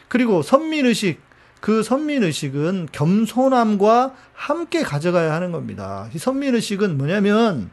그리고 0.08 0.42
선민의식, 0.42 1.20
그 1.60 1.82
선민의식은 1.82 2.88
겸손함과 2.92 4.14
함께 4.32 4.82
가져가야 4.82 5.34
하는 5.34 5.50
겁니다. 5.50 6.08
이 6.14 6.18
선민의식은 6.18 6.96
뭐냐면, 6.96 7.70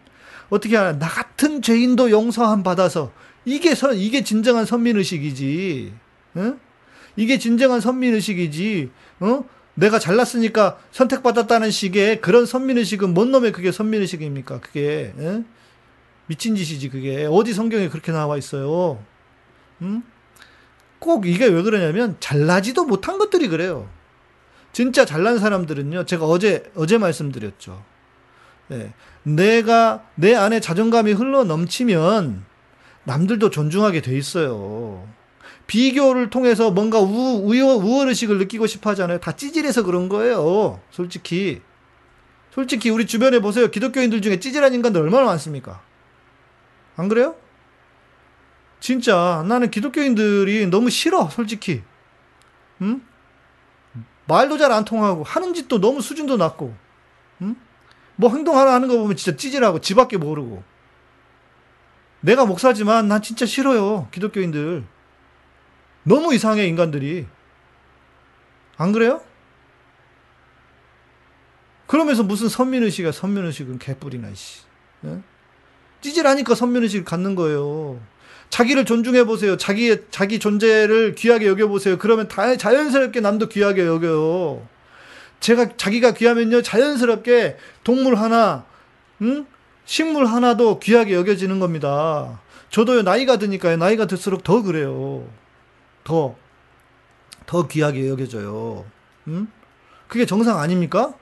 어떻게 0.49 0.75
하나, 0.75 0.97
나 0.97 1.07
같은 1.07 1.61
죄인도 1.61 2.09
용서함 2.09 2.63
받아서, 2.63 3.11
이게 3.47 3.75
선, 3.75 3.95
이게 3.95 4.25
진정한 4.25 4.65
선민의식이지. 4.65 5.93
응? 6.35 6.59
이게 7.15 7.39
진정한 7.39 7.79
선민의식이지. 7.79 8.91
어? 9.21 9.45
내가 9.73 9.99
잘났으니까 9.99 10.77
선택받았다는 10.91 11.71
식의 11.71 12.19
그런 12.19 12.45
선민의식은 12.45 13.13
뭔 13.13 13.31
놈의 13.31 13.53
그게 13.53 13.71
선민의식입니까? 13.71 14.59
그게. 14.59 15.13
에? 15.17 15.43
미친 16.25 16.57
짓이지 16.57 16.89
그게. 16.89 17.25
어디 17.25 17.53
성경에 17.53 17.87
그렇게 17.87 18.11
나와 18.11 18.37
있어요. 18.37 19.01
응? 19.81 20.03
꼭 20.99 21.25
이게 21.25 21.45
왜 21.45 21.61
그러냐면 21.61 22.17
잘나지도 22.19 22.83
못한 22.83 23.17
것들이 23.17 23.47
그래요. 23.47 23.87
진짜 24.73 25.05
잘난 25.05 25.39
사람들은요. 25.39 26.05
제가 26.05 26.25
어제 26.25 26.69
어제 26.75 26.97
말씀드렸죠. 26.97 27.81
네. 28.67 28.93
내가 29.23 30.03
내 30.15 30.35
안에 30.35 30.59
자존감이 30.59 31.13
흘러 31.13 31.45
넘치면 31.45 32.43
남들도 33.07 33.49
존중하게 33.49 34.01
돼 34.01 34.17
있어요. 34.17 35.07
비교를 35.65 36.29
통해서 36.29 36.71
뭔가 36.71 36.99
우, 36.99 37.41
우여, 37.41 37.65
우월의식을 37.77 38.37
느끼고 38.37 38.67
싶어 38.67 38.89
하잖아요. 38.91 39.19
다 39.19 39.31
찌질해서 39.31 39.83
그런 39.83 40.09
거예요. 40.09 40.81
솔직히. 40.91 41.61
솔직히 42.51 42.89
우리 42.89 43.07
주변에 43.07 43.39
보세요. 43.39 43.71
기독교인들 43.71 44.21
중에 44.21 44.39
찌질한 44.41 44.73
인간들 44.73 45.01
얼마나 45.01 45.25
많습니까? 45.25 45.81
안 46.97 47.07
그래요? 47.07 47.35
진짜 48.81 49.43
나는 49.47 49.71
기독교인들이 49.71 50.67
너무 50.67 50.89
싫어. 50.89 51.29
솔직히. 51.29 51.83
응? 52.81 53.01
말도 54.25 54.57
잘 54.57 54.73
안 54.73 54.83
통하고 54.83 55.23
하는 55.23 55.53
짓도 55.53 55.79
너무 55.79 56.01
수준도 56.01 56.35
낮고. 56.35 56.75
응? 57.43 57.55
뭐 58.17 58.29
행동 58.31 58.57
하나 58.57 58.73
하는 58.73 58.89
거 58.89 58.97
보면 58.97 59.15
진짜 59.15 59.37
찌질하고 59.37 59.79
지 59.79 59.95
밖에 59.95 60.17
모르고. 60.17 60.61
내가 62.27 62.45
목사지만 62.45 63.07
난 63.07 63.21
진짜 63.21 63.45
싫어요. 63.45 64.09
기독교인들. 64.11 64.83
너무 66.03 66.33
이상해, 66.35 66.67
인간들이. 66.67 67.25
안 68.75 68.91
그래요? 68.91 69.21
그러면서 71.87 72.23
무슨 72.23 72.49
선민의식이야, 72.49 73.13
선민의식은 73.13 73.79
개뿔이나, 73.79 74.33
씨. 74.33 74.63
예? 75.05 75.21
찌질하니까 76.01 76.53
선민의식을 76.53 77.05
갖는 77.05 77.35
거예요. 77.35 78.01
자기를 78.49 78.83
존중해보세요. 78.83 79.55
자기의, 79.55 80.03
자기 80.11 80.37
존재를 80.39 81.15
귀하게 81.15 81.47
여겨보세요. 81.47 81.97
그러면 81.97 82.27
다 82.27 82.57
자연스럽게 82.57 83.21
남도 83.21 83.47
귀하게 83.47 83.85
여겨요. 83.85 84.67
제가, 85.39 85.77
자기가 85.77 86.13
귀하면요, 86.13 86.61
자연스럽게 86.61 87.55
동물 87.85 88.15
하나, 88.15 88.65
응? 89.21 89.45
식물 89.87 90.25
하나도 90.25 90.79
귀하게 90.79 91.15
여겨지는 91.15 91.61
겁니다. 91.61 92.41
저도요, 92.69 93.03
나이가 93.03 93.37
드니까요, 93.37 93.77
나이가 93.77 94.05
들수록 94.05 94.43
더 94.43 94.61
그래요. 94.61 95.25
더, 96.03 96.35
더 97.45 97.67
귀하게 97.67 98.09
여겨져요. 98.09 98.85
응? 99.29 99.47
그게 100.09 100.25
정상 100.25 100.59
아닙니까? 100.59 101.13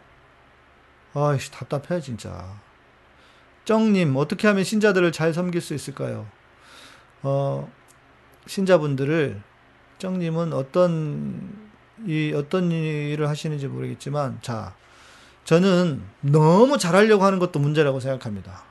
아이씨, 1.14 1.52
답답해, 1.52 2.02
진짜. 2.02 2.60
쩡님, 3.66 4.16
어떻게 4.18 4.48
하면 4.48 4.64
신자들을 4.64 5.12
잘 5.12 5.32
섬길 5.32 5.62
수 5.62 5.76
있을까요? 5.76 6.26
어, 7.22 7.72
신자분들을, 8.48 9.44
쩡님은 10.00 10.54
어떤, 10.54 11.70
이, 12.08 12.34
어떤 12.36 12.72
일을 12.72 13.30
하시는지 13.30 13.68
모르겠지만, 13.68 14.40
자, 14.42 14.74
저는 15.46 16.04
너무 16.22 16.78
잘하려고 16.78 17.24
하는 17.24 17.40
것도 17.40 17.60
문제라고 17.60 18.00
생각합니다. 18.00 18.64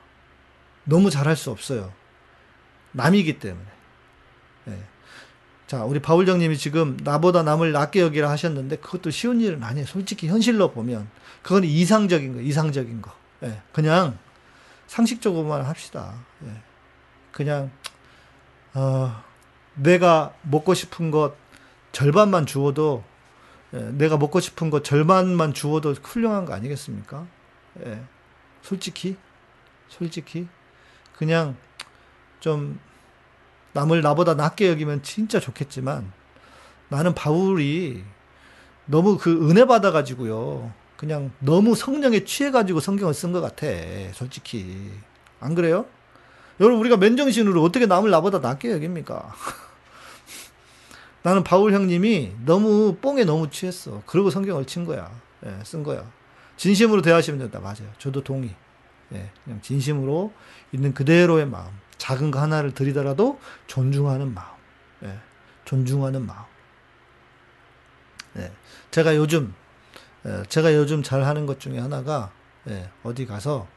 너무 0.83 1.09
잘할 1.09 1.35
수 1.35 1.49
없어요. 1.49 1.91
남이기 2.91 3.39
때문에. 3.39 3.65
네. 4.65 4.83
자, 5.67 5.83
우리 5.83 5.99
바울정님이 5.99 6.57
지금 6.57 6.97
나보다 7.03 7.43
남을 7.43 7.71
낫게 7.71 8.01
여기라 8.01 8.29
하셨는데 8.29 8.77
그것도 8.77 9.09
쉬운 9.09 9.41
일은 9.41 9.63
아니에요. 9.63 9.87
솔직히 9.87 10.27
현실로 10.27 10.71
보면 10.71 11.09
그건 11.41 11.63
이상적인 11.63 12.35
거, 12.35 12.41
이상적인 12.41 13.01
거. 13.01 13.11
예, 13.43 13.61
그냥 13.71 14.17
상식적으로만 14.87 15.63
합시다. 15.63 16.13
예, 16.45 16.49
그냥 17.31 17.71
어, 18.73 19.23
내가 19.75 20.33
먹고 20.43 20.73
싶은 20.73 21.09
것 21.09 21.33
절반만 21.93 22.45
주어도 22.45 23.03
예, 23.03 23.14
내가 23.93 24.17
먹고 24.17 24.39
싶은 24.39 24.69
것 24.69 24.83
절반만 24.83 25.53
주어도 25.53 25.93
훌륭한 25.93 26.45
거 26.45 26.53
아니겠습니까? 26.53 27.25
예, 27.85 28.01
솔직히 28.61 29.17
솔직히 29.87 30.47
그냥 31.17 31.55
좀 32.39 32.79
남을 33.73 34.01
나보다 34.01 34.35
낫게 34.35 34.69
여기면 34.69 35.03
진짜 35.03 35.39
좋겠지만 35.39 36.11
나는 36.89 37.13
바울이 37.13 38.03
너무 38.85 39.17
그 39.17 39.49
은혜 39.49 39.65
받아가지고요. 39.65 40.71
그냥 40.97 41.31
너무 41.39 41.75
성령에 41.75 42.23
취해가지고 42.23 42.79
성경을 42.79 43.13
쓴 43.13 43.31
것 43.31 43.41
같아. 43.41 43.67
솔직히. 44.13 44.91
안 45.39 45.55
그래요? 45.55 45.85
여러분, 46.59 46.79
우리가 46.79 46.97
맨정신으로 46.97 47.61
어떻게 47.61 47.85
남을 47.85 48.09
나보다 48.09 48.39
낫게 48.39 48.71
여깁니까? 48.71 49.33
나는 51.25 51.43
바울 51.43 51.73
형님이 51.73 52.35
너무 52.45 52.97
뽕에 53.01 53.23
너무 53.23 53.49
취했어. 53.49 54.03
그리고 54.05 54.29
성경을 54.29 54.65
친 54.65 54.85
거야. 54.85 55.09
예, 55.43 55.59
쓴 55.63 55.81
거야. 55.81 56.07
진심으로 56.55 57.01
대하시면 57.01 57.39
된다. 57.39 57.59
맞아요. 57.59 57.91
저도 57.97 58.23
동의. 58.23 58.55
예, 59.11 59.31
그냥 59.43 59.59
진심으로 59.59 60.31
있는 60.71 60.93
그대로의 60.93 61.47
마음. 61.47 61.71
작은 61.97 62.29
거 62.29 62.39
하나를 62.39 62.75
드리더라도 62.75 63.39
존중하는 63.65 64.35
마음. 64.35 64.55
예, 65.01 65.17
존중하는 65.65 66.27
마음. 66.27 66.45
예, 68.37 68.51
제가 68.91 69.15
요즘, 69.15 69.55
예, 70.27 70.43
제가 70.47 70.75
요즘 70.75 71.01
잘 71.01 71.23
하는 71.23 71.47
것 71.47 71.59
중에 71.59 71.79
하나가, 71.79 72.31
예, 72.69 72.91
어디 73.01 73.25
가서 73.25 73.67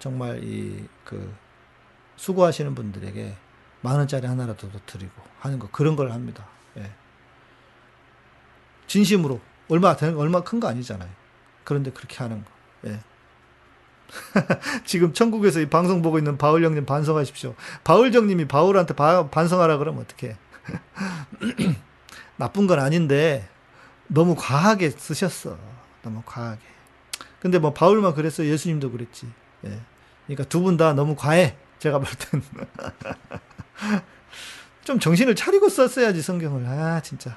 정말 0.00 0.42
이, 0.42 0.88
그, 1.04 1.32
수고하시는 2.16 2.74
분들에게 2.74 3.36
만 3.80 3.94
원짜리 3.94 4.26
하나라도 4.26 4.72
더 4.72 4.80
드리고 4.86 5.12
하는 5.38 5.60
거, 5.60 5.68
그런 5.70 5.94
걸 5.94 6.10
합니다. 6.10 6.48
예. 6.76 6.90
진심으로. 8.86 9.40
얼마, 9.68 9.94
얼마 10.16 10.42
큰 10.42 10.58
거 10.60 10.68
아니잖아요. 10.68 11.08
그런데 11.64 11.90
그렇게 11.92 12.16
하는 12.18 12.44
거. 12.44 12.50
예. 12.88 13.00
지금 14.84 15.12
천국에서 15.12 15.60
이 15.60 15.66
방송 15.68 16.02
보고 16.02 16.18
있는 16.18 16.36
바울 16.36 16.64
형님 16.64 16.84
반성하십시오. 16.86 17.54
바울 17.84 18.12
형님이 18.12 18.48
바울한테 18.48 18.94
바, 18.94 19.28
반성하라 19.28 19.78
그러면 19.78 20.04
어떡해. 20.04 20.36
나쁜 22.36 22.66
건 22.66 22.80
아닌데 22.80 23.48
너무 24.08 24.34
과하게 24.36 24.90
쓰셨어. 24.90 25.56
너무 26.02 26.22
과하게. 26.26 26.60
근데 27.38 27.58
뭐 27.58 27.72
바울만 27.72 28.14
그랬어. 28.14 28.44
예수님도 28.44 28.90
그랬지. 28.90 29.28
예. 29.66 29.80
그러니까 30.26 30.44
두 30.48 30.62
분 30.62 30.76
다 30.76 30.92
너무 30.92 31.14
과해. 31.14 31.56
제가 31.78 31.98
볼 32.00 32.08
땐. 32.18 32.42
좀 34.84 34.98
정신을 34.98 35.34
차리고 35.34 35.68
썼어야지 35.68 36.22
성경을. 36.22 36.66
아 36.66 37.00
진짜. 37.00 37.36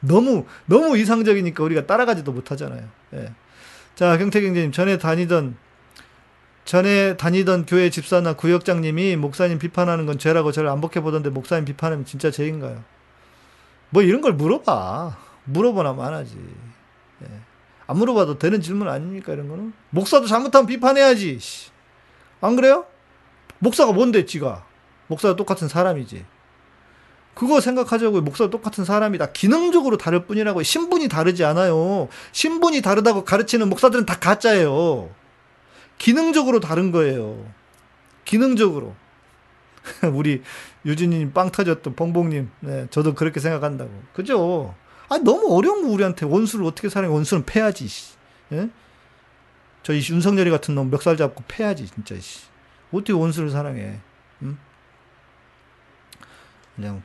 너무 0.00 0.46
너무 0.66 0.96
이상적이니까 0.96 1.62
우리가 1.62 1.86
따라가지도 1.86 2.32
못하잖아요. 2.32 2.88
예. 3.14 3.32
자, 3.94 4.16
경태경제님, 4.16 4.72
전에 4.72 4.96
다니던, 4.96 5.56
전에 6.64 7.16
다니던 7.16 7.66
교회 7.66 7.90
집사나 7.90 8.32
구역장님이 8.32 9.16
목사님 9.16 9.58
비판하는 9.58 10.06
건 10.06 10.18
죄라고 10.18 10.52
저를 10.52 10.70
안 10.70 10.80
복해 10.80 11.02
보던데 11.02 11.28
목사님 11.28 11.66
비판하면 11.66 12.06
진짜 12.06 12.30
죄인가요? 12.30 12.82
뭐 13.90 14.02
이런 14.02 14.20
걸 14.22 14.32
물어봐. 14.32 15.18
물어보나 15.44 15.92
말하지. 15.92 16.36
예. 17.24 17.26
안 17.86 17.98
물어봐도 17.98 18.38
되는 18.38 18.62
질문 18.62 18.88
아닙니까, 18.88 19.32
이런 19.32 19.48
거는? 19.48 19.72
목사도 19.90 20.26
잘못하면 20.26 20.66
비판해야지. 20.66 21.38
안 22.40 22.56
그래요? 22.56 22.86
목사가 23.58 23.92
뭔데, 23.92 24.24
지가? 24.24 24.64
목사가 25.10 25.34
똑같은 25.34 25.66
사람이지. 25.66 26.24
그거 27.34 27.60
생각하자고 27.60 28.20
목사가 28.22 28.48
똑같은 28.50 28.84
사람이다. 28.84 29.32
기능적으로 29.32 29.96
다를 29.96 30.24
뿐이라고 30.26 30.62
신분이 30.62 31.08
다르지 31.08 31.44
않아요. 31.44 32.08
신분이 32.32 32.80
다르다고 32.80 33.24
가르치는 33.24 33.68
목사들은 33.68 34.06
다 34.06 34.18
가짜예요. 34.18 35.10
기능적으로 35.98 36.60
다른 36.60 36.92
거예요. 36.92 37.44
기능적으로. 38.24 38.94
우리 40.14 40.42
유진님 40.84 41.32
빵 41.32 41.50
터졌던 41.50 41.96
봉봉님, 41.96 42.50
네, 42.60 42.86
저도 42.90 43.14
그렇게 43.14 43.40
생각한다고. 43.40 43.90
그죠? 44.12 44.74
아, 45.08 45.18
너무 45.18 45.56
어려운 45.56 45.82
거 45.82 45.88
우리한테 45.88 46.26
원수를 46.26 46.64
어떻게 46.66 46.88
사랑해? 46.88 47.12
원수는 47.12 47.44
패야지, 47.44 47.88
예? 48.52 48.70
저이 49.82 50.02
윤석열이 50.08 50.50
같은 50.50 50.74
놈 50.74 50.90
멱살 50.90 51.16
잡고 51.16 51.42
패야지, 51.48 51.86
진짜, 51.86 52.14
씨. 52.20 52.42
어떻게 52.92 53.12
원수를 53.12 53.50
사랑해? 53.50 53.98
응? 54.42 54.58
그냥, 56.76 57.02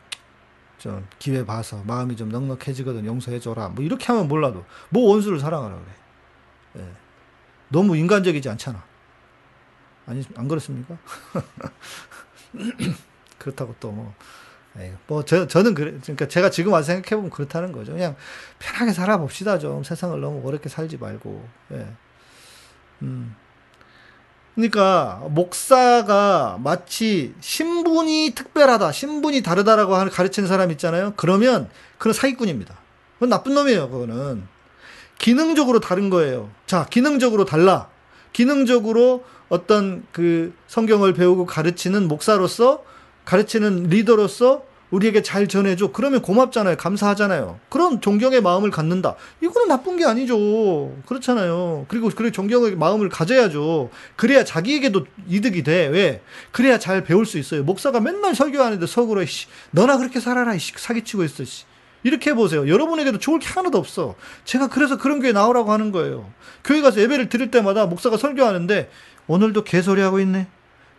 좀, 0.77 1.07
기회 1.19 1.45
봐서 1.45 1.81
마음이 1.85 2.15
좀 2.15 2.29
넉넉해지거든, 2.29 3.05
용서해줘라. 3.05 3.69
뭐, 3.69 3.83
이렇게 3.83 4.05
하면 4.07 4.27
몰라도. 4.27 4.65
뭐 4.89 5.09
원수를 5.11 5.39
사랑하라 5.39 5.75
그래. 5.75 6.83
예. 6.83 6.91
너무 7.69 7.95
인간적이지 7.97 8.49
않잖아. 8.49 8.83
아니, 10.05 10.23
안 10.35 10.47
그렇습니까? 10.47 10.97
그렇다고 13.39 13.75
또 13.79 13.91
뭐, 13.91 14.13
뭐, 15.07 15.23
저, 15.23 15.47
저는 15.47 15.73
그래, 15.73 15.97
그러니까 16.01 16.27
제가 16.27 16.49
지금 16.49 16.73
와서 16.73 16.87
생각해보면 16.87 17.29
그렇다는 17.31 17.71
거죠. 17.71 17.93
그냥 17.93 18.15
편하게 18.59 18.91
살아봅시다, 18.91 19.57
좀. 19.59 19.83
세상을 19.83 20.19
너무 20.19 20.45
어렵게 20.47 20.69
살지 20.69 20.97
말고, 20.97 21.47
예. 21.71 21.87
음. 23.01 23.35
그러니까, 24.55 25.21
목사가 25.29 26.57
마치 26.63 27.33
신분이 27.41 28.31
특별하다, 28.35 28.91
신분이 28.93 29.43
다르다라고 29.43 29.93
가르치는 30.09 30.47
사람 30.47 30.71
있잖아요. 30.71 31.13
그러면, 31.17 31.69
그건 31.97 32.13
사기꾼입니다. 32.13 32.75
그건 33.15 33.29
나쁜 33.29 33.53
놈이에요, 33.53 33.89
그거는. 33.89 34.47
기능적으로 35.17 35.79
다른 35.79 36.09
거예요. 36.09 36.49
자, 36.65 36.85
기능적으로 36.89 37.45
달라. 37.45 37.89
기능적으로 38.31 39.25
어떤 39.49 40.05
그 40.11 40.53
성경을 40.67 41.13
배우고 41.13 41.45
가르치는 41.45 42.07
목사로서 42.07 42.83
가르치는 43.25 43.83
리더로서 43.83 44.63
우리에게 44.95 45.21
잘 45.21 45.47
전해줘. 45.47 45.91
그러면 45.91 46.21
고맙잖아요. 46.21 46.77
감사하잖아요. 46.77 47.59
그런 47.69 47.99
존경의 47.99 48.41
마음을 48.41 48.71
갖는다. 48.71 49.15
이거는 49.41 49.67
나쁜 49.67 49.97
게 49.97 50.05
아니죠. 50.05 50.93
그렇잖아요. 51.05 51.85
그리고 51.89 52.09
그래 52.09 52.31
존경의 52.31 52.77
마음을 52.77 53.09
가져야죠. 53.09 53.89
그래야 54.15 54.45
자기에게도 54.45 55.05
이득이 55.27 55.63
돼. 55.63 55.87
왜? 55.87 56.21
그래야 56.51 56.79
잘 56.79 57.03
배울 57.03 57.25
수 57.25 57.37
있어요. 57.37 57.63
목사가 57.63 57.99
맨날 57.99 58.35
설교하는데 58.35 58.85
속으로 58.85 59.25
씨, 59.25 59.47
너나 59.71 59.97
그렇게 59.97 60.19
살아라. 60.19 60.57
씨, 60.57 60.71
사기치고 60.75 61.25
있어. 61.25 61.43
씨. 61.43 61.65
이렇게 62.03 62.29
해보세요. 62.29 62.69
여러분에게도 62.69 63.17
좋을 63.17 63.39
게 63.39 63.47
하나도 63.47 63.77
없어. 63.77 64.15
제가 64.45 64.69
그래서 64.69 64.97
그런 64.97 65.19
교회 65.19 65.31
나오라고 65.31 65.71
하는 65.71 65.91
거예요. 65.91 66.31
교회 66.63 66.81
가서 66.81 67.01
예배를 67.01 67.29
드릴 67.29 67.51
때마다 67.51 67.87
목사가 67.87 68.15
설교하는데 68.15 68.89
오늘도 69.27 69.63
개소리 69.63 70.01
하고 70.01 70.19
있네. 70.19 70.47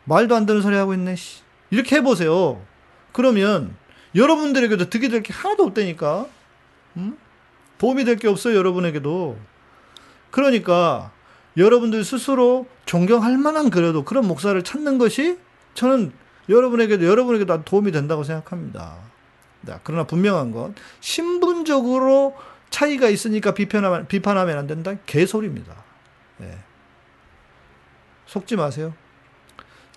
말도 0.05 0.35
안 0.35 0.45
되는 0.45 0.61
소리 0.61 0.77
하고 0.77 0.93
있네. 0.95 1.17
씨. 1.17 1.41
이렇게 1.71 1.97
해보세요. 1.97 2.61
그러면 3.13 3.75
여러분들에게도 4.17 4.89
득이 4.91 5.09
될 5.09 5.23
게 5.23 5.33
하나도 5.33 5.65
없다니까. 5.65 6.27
음? 6.97 7.17
도움이 7.79 8.05
될 8.05 8.17
게 8.17 8.27
없어요, 8.29 8.57
여러분에게도. 8.57 9.37
그러니까 10.31 11.13
여러분들 11.57 12.05
스스로 12.05 12.67
존경할 12.87 13.39
만한 13.39 13.71
그래도 13.71 14.05
그런 14.05 14.27
목사를 14.27 14.61
찾는 14.63 14.99
것이 14.99 15.39
저는 15.75 16.13
여러분에게도 16.49 17.05
여러분에게도 17.07 17.65
도움이 17.65 17.93
된다고 17.93 18.25
생각합니다. 18.25 18.97
네, 19.63 19.75
그러나 19.83 20.05
분명한 20.05 20.53
건 20.53 20.75
신분적으로 21.01 22.37
차이가 22.71 23.09
있으니까 23.09 23.53
비판하면, 23.55 24.07
비판하면 24.07 24.59
안 24.59 24.67
된다? 24.67 24.95
개소리입니다. 25.07 25.75
네. 26.39 26.59
속지 28.27 28.57
마세요. 28.57 28.95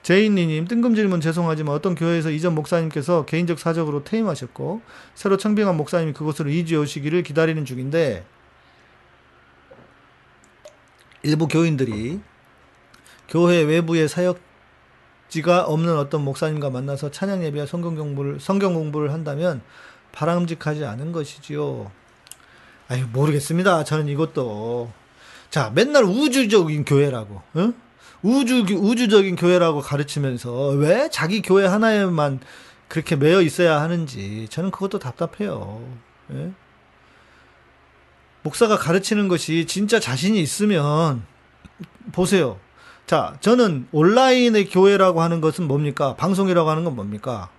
제인니님 0.04 0.68
뜬금 0.68 0.96
질문 0.96 1.22
죄송하지만 1.22 1.76
어떤 1.76 1.94
교회에서 1.94 2.30
이전 2.30 2.56
목사님께서 2.56 3.26
개인적 3.26 3.60
사적으로 3.60 4.04
퇴임하셨고 4.04 4.82
새로 5.14 5.38
청빙한 5.38 5.76
목사님이 5.78 6.14
그곳으로 6.14 6.50
이주해 6.50 6.80
오시기를 6.82 7.24
기다리는 7.24 7.64
중인데 7.66 8.26
일부 11.24 11.48
교인들이 11.48 12.22
교회 13.28 13.62
외부의 13.62 14.08
사역지가 14.08 15.66
없는 15.66 15.98
어떤 15.98 16.24
목사님과 16.24 16.70
만나서 16.70 17.12
찬양 17.12 17.44
예배와 17.44 17.66
성경 17.66 17.96
공부를 17.96 18.40
성경 18.40 18.74
공부를 18.74 19.12
한다면 19.12 19.62
바람직하지 20.12 20.86
않은 20.86 21.12
것이지요. 21.12 21.92
아유 22.88 23.06
모르겠습니다. 23.12 23.84
저는 23.84 24.08
이것도 24.08 24.92
자 25.50 25.72
맨날 25.76 26.06
우주적인 26.06 26.86
교회라고. 26.86 27.42
응? 27.58 27.74
우주 28.22 28.66
우주적인 28.70 29.36
교회라고 29.36 29.82
가르치면서 29.82 30.70
왜 30.70 31.10
자기 31.10 31.42
교회 31.42 31.66
하나에만 31.66 32.40
그렇게 32.88 33.16
매여 33.16 33.42
있어야 33.42 33.82
하는지 33.82 34.48
저는 34.50 34.72
그것도 34.72 35.00
답답해요. 35.00 35.82
예? 36.34 36.52
목사가 38.42 38.78
가르치는 38.78 39.28
것이 39.28 39.66
진짜 39.66 40.00
자신이 40.00 40.40
있으면 40.42 41.24
보세요. 42.12 42.58
자, 43.06 43.36
저는 43.42 43.88
온라인의 43.92 44.70
교회라고 44.70 45.22
하는 45.22 45.42
것은 45.42 45.68
뭡니까? 45.68 46.16
방송이라고 46.16 46.70
하는 46.70 46.84
건 46.84 46.96
뭡니까? 46.96 47.50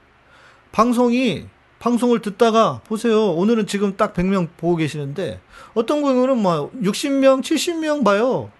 방송이 0.72 1.46
방송을 1.78 2.20
듣다가 2.20 2.80
보세요. 2.86 3.32
오늘은 3.32 3.66
지금 3.66 3.96
딱 3.96 4.14
100명 4.14 4.48
보고 4.56 4.76
계시는데 4.76 5.40
어떤 5.74 6.02
경우는 6.02 6.38
뭐 6.38 6.70
60명, 6.82 7.40
70명 7.42 8.04
봐요. 8.04 8.50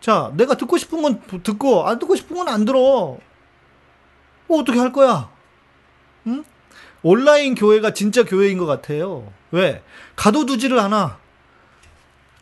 자, 0.00 0.32
내가 0.36 0.54
듣고 0.56 0.76
싶은 0.78 1.02
건 1.02 1.20
듣고, 1.42 1.86
안 1.86 1.98
듣고 1.98 2.14
싶은 2.16 2.36
건 2.36 2.48
안 2.48 2.64
들어. 2.64 2.78
어, 2.80 3.20
어떻게 4.48 4.78
할 4.78 4.92
거야? 4.92 5.28
응? 6.26 6.44
온라인 7.02 7.54
교회가 7.54 7.92
진짜 7.92 8.24
교회인 8.24 8.58
것 8.58 8.66
같아요. 8.66 9.30
왜? 9.50 9.82
가둬두지를 10.16 10.78
않아. 10.78 11.18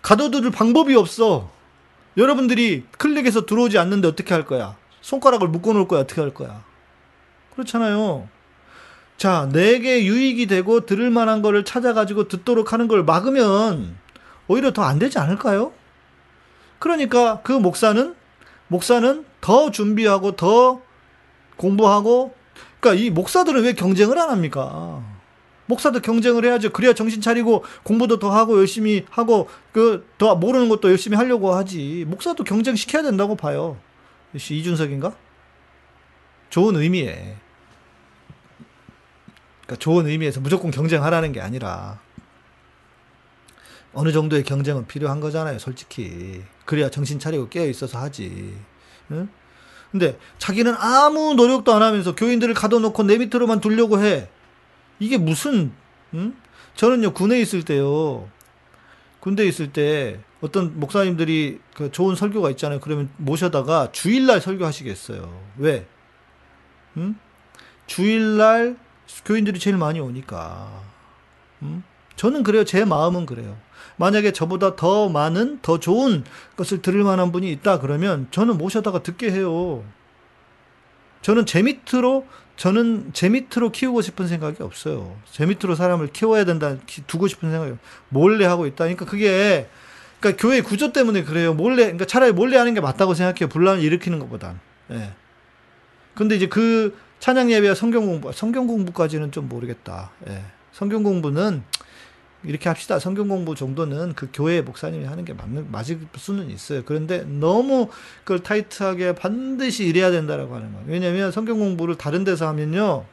가둬두들 0.02 0.50
방법이 0.50 0.94
없어. 0.94 1.50
여러분들이 2.16 2.84
클릭해서 2.98 3.44
들어오지 3.46 3.78
않는데 3.78 4.08
어떻게 4.08 4.32
할 4.32 4.44
거야? 4.46 4.76
손가락을 5.02 5.48
묶어 5.48 5.72
놓을 5.72 5.88
거야? 5.88 6.00
어떻게 6.00 6.20
할 6.20 6.32
거야? 6.32 6.62
그렇잖아요. 7.54 8.28
자, 9.18 9.48
내게 9.52 10.04
유익이 10.04 10.46
되고 10.46 10.86
들을 10.86 11.10
만한 11.10 11.42
거를 11.42 11.64
찾아가지고 11.64 12.28
듣도록 12.28 12.72
하는 12.72 12.86
걸 12.88 13.02
막으면 13.04 13.96
오히려 14.46 14.72
더 14.72 14.82
안 14.82 14.98
되지 14.98 15.18
않을까요? 15.18 15.72
그러니까 16.78 17.40
그 17.42 17.52
목사는 17.52 18.14
목사는 18.68 19.24
더 19.40 19.70
준비하고 19.70 20.36
더 20.36 20.80
공부하고 21.56 22.34
그러니까 22.80 23.02
이 23.02 23.10
목사들은 23.10 23.62
왜 23.64 23.72
경쟁을 23.72 24.18
안 24.18 24.30
합니까? 24.30 25.02
목사도 25.66 26.00
경쟁을 26.00 26.44
해야죠. 26.44 26.70
그래야 26.70 26.92
정신 26.92 27.20
차리고 27.20 27.64
공부도 27.82 28.18
더 28.18 28.30
하고 28.30 28.58
열심히 28.58 29.04
하고 29.10 29.48
그 29.72 30.06
더 30.18 30.34
모르는 30.36 30.68
것도 30.68 30.90
열심히 30.90 31.16
하려고 31.16 31.54
하지. 31.54 32.04
목사도 32.06 32.44
경쟁 32.44 32.76
시켜야 32.76 33.02
된다고 33.02 33.36
봐요. 33.36 33.76
이준석인가? 34.34 35.14
좋은 36.50 36.76
의미에. 36.76 37.36
그러니까 39.62 39.76
좋은 39.78 40.06
의미에서 40.06 40.40
무조건 40.40 40.70
경쟁하라는 40.70 41.32
게 41.32 41.40
아니라 41.40 41.98
어느 43.92 44.12
정도의 44.12 44.44
경쟁은 44.44 44.86
필요한 44.86 45.20
거잖아요, 45.20 45.58
솔직히. 45.58 46.42
그래야 46.66 46.90
정신 46.90 47.18
차리고 47.18 47.48
깨어 47.48 47.66
있어서 47.66 47.98
하지. 47.98 48.54
응? 49.12 49.28
근데 49.90 50.18
자기는 50.38 50.74
아무 50.74 51.32
노력도 51.34 51.72
안 51.72 51.82
하면서 51.82 52.14
교인들을 52.14 52.52
가둬놓고 52.52 53.02
내 53.04 53.16
밑으로만 53.16 53.60
두려고 53.60 54.02
해. 54.02 54.28
이게 54.98 55.16
무슨, 55.16 55.72
응? 56.12 56.36
저는요, 56.74 57.14
군에 57.14 57.40
있을 57.40 57.62
때요, 57.62 58.28
군대에 59.20 59.46
있을 59.46 59.72
때 59.72 60.20
어떤 60.40 60.78
목사님들이 60.78 61.60
그 61.74 61.90
좋은 61.90 62.14
설교가 62.14 62.50
있잖아요. 62.50 62.78
그러면 62.80 63.10
모셔다가 63.16 63.90
주일날 63.90 64.40
설교하시겠어요. 64.40 65.42
왜? 65.56 65.86
응? 66.96 67.16
주일날 67.86 68.76
교인들이 69.24 69.58
제일 69.58 69.76
많이 69.76 69.98
오니까. 69.98 70.82
응? 71.62 71.82
저는 72.16 72.42
그래요. 72.42 72.64
제 72.64 72.84
마음은 72.84 73.26
그래요. 73.26 73.56
만약에 73.96 74.32
저보다 74.32 74.76
더 74.76 75.08
많은, 75.08 75.60
더 75.62 75.78
좋은 75.78 76.24
것을 76.56 76.82
들을 76.82 77.02
만한 77.02 77.32
분이 77.32 77.50
있다 77.52 77.78
그러면 77.80 78.28
저는 78.30 78.58
모셔다가 78.58 79.02
듣게 79.02 79.30
해요. 79.30 79.84
저는 81.22 81.46
제 81.46 81.62
밑으로, 81.62 82.26
저는 82.56 83.10
제 83.12 83.28
밑으로 83.28 83.70
키우고 83.72 84.02
싶은 84.02 84.28
생각이 84.28 84.62
없어요. 84.62 85.16
제 85.30 85.46
밑으로 85.46 85.74
사람을 85.74 86.08
키워야 86.08 86.44
된다, 86.44 86.76
두고 87.06 87.26
싶은 87.26 87.50
생각이 87.50 87.74
몰래 88.08 88.44
하고 88.46 88.66
있다. 88.66 88.84
그러니까 88.84 89.04
그게, 89.06 89.68
그러니까 90.20 90.40
교회 90.40 90.60
구조 90.60 90.92
때문에 90.92 91.24
그래요. 91.24 91.54
몰래, 91.54 91.84
그러니까 91.84 92.04
차라리 92.04 92.32
몰래 92.32 92.56
하는 92.56 92.74
게 92.74 92.80
맞다고 92.80 93.14
생각해요. 93.14 93.48
분란을 93.48 93.82
일으키는 93.82 94.18
것보단. 94.18 94.60
예. 94.90 95.12
근데 96.14 96.36
이제 96.36 96.46
그 96.48 96.96
찬양 97.18 97.50
예배와 97.50 97.74
성경 97.74 98.06
공부, 98.06 98.32
성경 98.32 98.66
공부까지는 98.66 99.32
좀 99.32 99.48
모르겠다. 99.48 100.10
예. 100.28 100.42
성경 100.72 101.02
공부는 101.02 101.62
이렇게 102.44 102.68
합시다. 102.68 102.98
성경 102.98 103.28
공부 103.28 103.54
정도는 103.54 104.14
그 104.14 104.28
교회 104.32 104.60
목사님이 104.60 105.04
하는 105.04 105.24
게 105.24 105.32
맞는, 105.32 105.70
맞을 105.72 105.98
수는 106.16 106.50
있어요. 106.50 106.82
그런데 106.84 107.22
너무 107.22 107.88
그걸 108.24 108.42
타이트하게 108.42 109.14
반드시 109.14 109.84
이래야 109.84 110.10
된다라고 110.10 110.54
하는 110.54 110.72
거예요. 110.72 110.86
왜냐면 110.88 111.32
성경 111.32 111.58
공부를 111.58 111.96
다른 111.96 112.24
데서 112.24 112.46
하면요. 112.48 113.04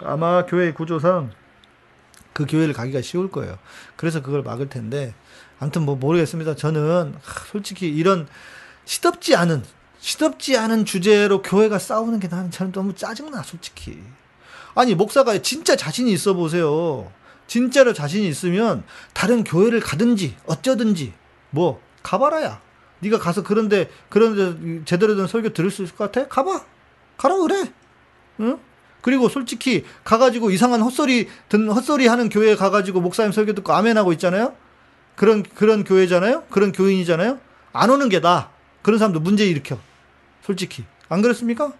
아마 0.00 0.44
교회 0.44 0.72
구조상 0.72 1.30
그 2.32 2.46
교회를 2.46 2.74
가기가 2.74 3.00
쉬울 3.00 3.30
거예요. 3.30 3.56
그래서 3.96 4.20
그걸 4.20 4.42
막을 4.42 4.68
텐데. 4.68 5.14
아무튼 5.60 5.82
뭐 5.82 5.96
모르겠습니다. 5.96 6.56
저는 6.56 7.14
솔직히 7.50 7.88
이런 7.88 8.26
시덥지 8.84 9.36
않은, 9.36 9.62
시덥지 10.00 10.58
않은 10.58 10.84
주제로 10.84 11.40
교회가 11.40 11.78
싸우는 11.78 12.20
게 12.20 12.28
나는 12.28 12.50
저는 12.50 12.72
너무 12.72 12.94
짜증나, 12.94 13.42
솔직히. 13.44 14.02
아니, 14.74 14.94
목사가 14.94 15.38
진짜 15.38 15.76
자신이 15.76 16.12
있어 16.12 16.34
보세요. 16.34 17.10
진짜로 17.54 17.92
자신이 17.92 18.26
있으면 18.26 18.82
다른 19.12 19.44
교회를 19.44 19.78
가든지 19.78 20.34
어쩌든지 20.44 21.12
뭐 21.50 21.80
가봐라야. 22.02 22.60
네가 22.98 23.20
가서 23.20 23.44
그런데 23.44 23.88
그런데 24.08 24.82
제대로 24.84 25.14
된 25.14 25.28
설교 25.28 25.50
들을 25.50 25.70
수 25.70 25.84
있을 25.84 25.94
것 25.94 26.10
같아? 26.10 26.26
가봐. 26.26 26.64
가라 27.16 27.36
그래. 27.36 27.72
응? 28.40 28.58
그리고 29.02 29.28
솔직히 29.28 29.84
가가지고 30.02 30.50
이상한 30.50 30.82
헛소리 30.82 31.28
듣 31.48 31.70
헛소리 31.70 32.08
하는 32.08 32.28
교회에 32.28 32.56
가가지고 32.56 33.00
목사님 33.00 33.30
설교 33.30 33.52
듣고 33.52 33.72
아멘 33.72 33.96
하고 33.96 34.12
있잖아요. 34.14 34.56
그런 35.14 35.44
그런 35.44 35.84
교회잖아요. 35.84 36.46
그런 36.50 36.72
교인이잖아요. 36.72 37.38
안 37.72 37.90
오는 37.90 38.08
게 38.08 38.20
나. 38.20 38.50
그런 38.82 38.98
사람도 38.98 39.20
문제 39.20 39.46
일으켜. 39.46 39.78
솔직히 40.42 40.84
안 41.08 41.22
그렇습니까? 41.22 41.72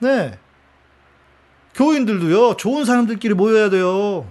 네. 0.00 0.38
교인들도요, 1.78 2.56
좋은 2.56 2.84
사람들끼리 2.84 3.34
모여야 3.34 3.70
돼요. 3.70 4.26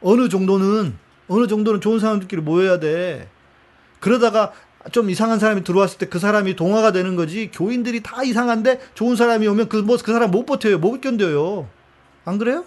어느 0.00 0.28
정도는, 0.28 0.96
어느 1.26 1.48
정도는 1.48 1.80
좋은 1.80 1.98
사람들끼리 1.98 2.42
모여야 2.42 2.78
돼. 2.78 3.28
그러다가 3.98 4.52
좀 4.92 5.10
이상한 5.10 5.40
사람이 5.40 5.64
들어왔을 5.64 5.98
때 5.98 6.06
그 6.06 6.20
사람이 6.20 6.54
동화가 6.54 6.92
되는 6.92 7.16
거지. 7.16 7.50
교인들이 7.52 8.04
다 8.04 8.22
이상한데 8.22 8.78
좋은 8.94 9.16
사람이 9.16 9.48
오면 9.48 9.68
그, 9.68 9.78
뭐, 9.78 9.96
그 9.96 10.12
사람 10.12 10.30
못 10.30 10.46
버텨요. 10.46 10.78
못 10.78 11.00
견뎌요. 11.00 11.68
안 12.24 12.38
그래요? 12.38 12.64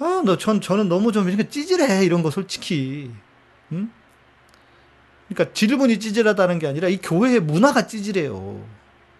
아, 0.00 0.22
너, 0.24 0.36
전, 0.36 0.60
저는 0.60 0.88
너무 0.88 1.12
좀 1.12 1.30
찌질해. 1.48 2.04
이런 2.04 2.24
거 2.24 2.30
솔직히. 2.32 3.12
응? 3.70 3.88
그러니까 5.28 5.54
질문이 5.54 6.00
찌질하다는 6.00 6.58
게 6.58 6.66
아니라 6.66 6.88
이 6.88 6.96
교회의 6.96 7.38
문화가 7.38 7.86
찌질해요. 7.86 8.64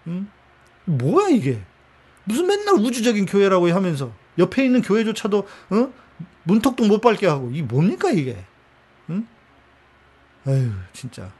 응? 0.08 0.26
뭐야, 0.86 1.28
이게? 1.28 1.62
무슨 2.24 2.46
맨날 2.46 2.74
우주적인 2.76 3.26
교회라고 3.26 3.70
하면서 3.72 4.12
옆에 4.38 4.64
있는 4.64 4.82
교회조차도 4.82 5.38
어? 5.70 5.92
문턱도 6.44 6.84
못 6.86 7.00
밟게 7.00 7.26
하고 7.26 7.50
이 7.52 7.62
뭡니까 7.62 8.10
이게? 8.10 8.44
응? 9.10 9.26
아유 10.46 10.72
진짜 10.92 11.30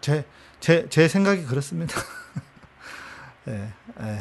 제 0.00 0.24
제 0.60 0.86
제 0.88 1.08
생각이 1.08 1.44
그렇습니다. 1.44 2.00
네, 3.44 3.72
에. 4.00 4.20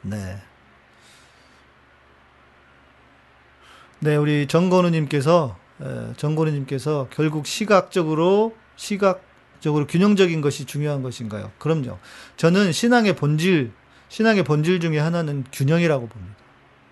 네. 0.00 0.42
네, 4.00 4.16
우리 4.16 4.46
정건우님께서 4.46 5.56
정건우님께서 6.16 7.08
결국 7.10 7.46
시각적으로 7.46 8.56
시각 8.76 9.22
적으로 9.64 9.86
균형적인 9.86 10.42
것이 10.42 10.66
중요한 10.66 11.02
것인가요? 11.02 11.50
그럼요. 11.58 11.98
저는 12.36 12.72
신앙의 12.72 13.16
본질, 13.16 13.72
신앙의 14.10 14.44
본질 14.44 14.78
중에 14.78 14.98
하나는 14.98 15.42
균형이라고 15.52 16.06
봅니다. 16.06 16.36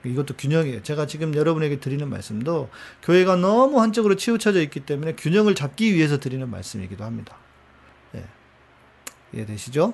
이것도 0.04 0.34
균형이에요. 0.38 0.82
제가 0.82 1.06
지금 1.06 1.34
여러분에게 1.34 1.80
드리는 1.80 2.08
말씀도 2.08 2.70
교회가 3.02 3.36
너무 3.36 3.78
한쪽으로 3.82 4.16
치우쳐져 4.16 4.62
있기 4.62 4.80
때문에 4.80 5.16
균형을 5.16 5.54
잡기 5.54 5.92
위해서 5.92 6.18
드리는 6.18 6.48
말씀이기도 6.48 7.04
합니다. 7.04 7.36
예. 8.14 8.24
이해되시죠? 9.34 9.92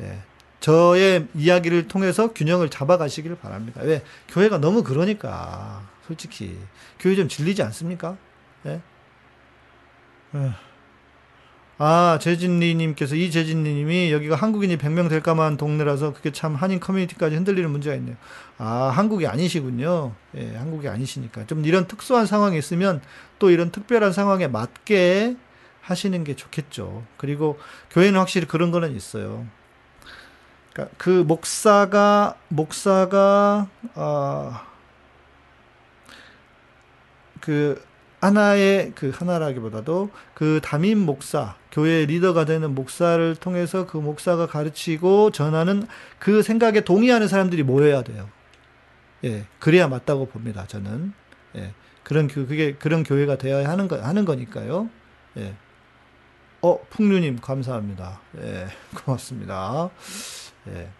예. 0.00 0.22
저의 0.60 1.26
이야기를 1.34 1.88
통해서 1.88 2.34
균형을 2.34 2.68
잡아가시기를 2.68 3.38
바랍니다. 3.38 3.80
왜? 3.82 4.02
교회가 4.28 4.58
너무 4.58 4.84
그러니까. 4.84 5.88
솔직히. 6.06 6.58
교회 7.00 7.16
좀 7.16 7.28
질리지 7.28 7.62
않습니까? 7.62 8.18
예? 8.66 8.82
예. 11.80 11.84
아, 11.84 12.18
재진리님께서, 12.20 13.14
이 13.14 13.30
재진리님이 13.30 14.12
여기가 14.12 14.36
한국인이 14.36 14.76
100명 14.76 15.08
될까만 15.08 15.56
동네라서 15.56 16.12
그게 16.12 16.32
참 16.32 16.54
한인 16.54 16.80
커뮤니티까지 16.80 17.36
흔들리는 17.36 17.70
문제가 17.70 17.94
있네요. 17.96 18.16
아, 18.58 18.92
한국이 18.94 19.26
아니시군요. 19.26 20.12
예, 20.36 20.56
한국이 20.56 20.88
아니시니까. 20.88 21.46
좀 21.46 21.64
이런 21.64 21.86
특수한 21.86 22.26
상황이 22.26 22.58
있으면 22.58 23.00
또 23.38 23.50
이런 23.50 23.70
특별한 23.70 24.12
상황에 24.12 24.48
맞게 24.48 25.36
하시는 25.82 26.24
게 26.24 26.34
좋겠죠. 26.36 27.04
그리고 27.16 27.58
교회는 27.90 28.18
확실히 28.18 28.46
그런 28.46 28.70
거는 28.70 28.94
있어요. 28.94 29.46
그러니까 30.72 30.94
그 30.98 31.24
목사가, 31.26 32.34
목사가, 32.48 33.68
아, 33.94 34.66
그, 37.40 37.82
하나의 38.20 38.92
그 38.94 39.10
하나라기보다도 39.14 40.10
그 40.34 40.60
담임 40.62 40.98
목사, 40.98 41.54
교회 41.70 42.04
리더가 42.04 42.44
되는 42.44 42.74
목사를 42.74 43.36
통해서 43.36 43.86
그 43.86 43.96
목사가 43.96 44.46
가르치고 44.46 45.30
전하는 45.30 45.86
그 46.18 46.42
생각에 46.42 46.80
동의하는 46.80 47.28
사람들이 47.28 47.62
모여야 47.62 48.02
돼요. 48.02 48.28
예, 49.24 49.44
그래야 49.60 49.88
맞다고 49.88 50.26
봅니다. 50.26 50.66
저는 50.66 51.12
예, 51.56 51.72
그런 52.02 52.28
그 52.28 52.46
그게 52.46 52.74
그런 52.74 53.02
교회가 53.02 53.36
되어야 53.38 53.68
하는 53.68 53.86
거 53.88 54.00
하는 54.00 54.24
거니까요. 54.24 54.88
예. 55.36 55.54
어, 56.60 56.80
풍류님 56.90 57.38
감사합니다. 57.40 58.20
예, 58.40 58.66
고맙습니다. 59.04 59.90
예. 60.68 60.90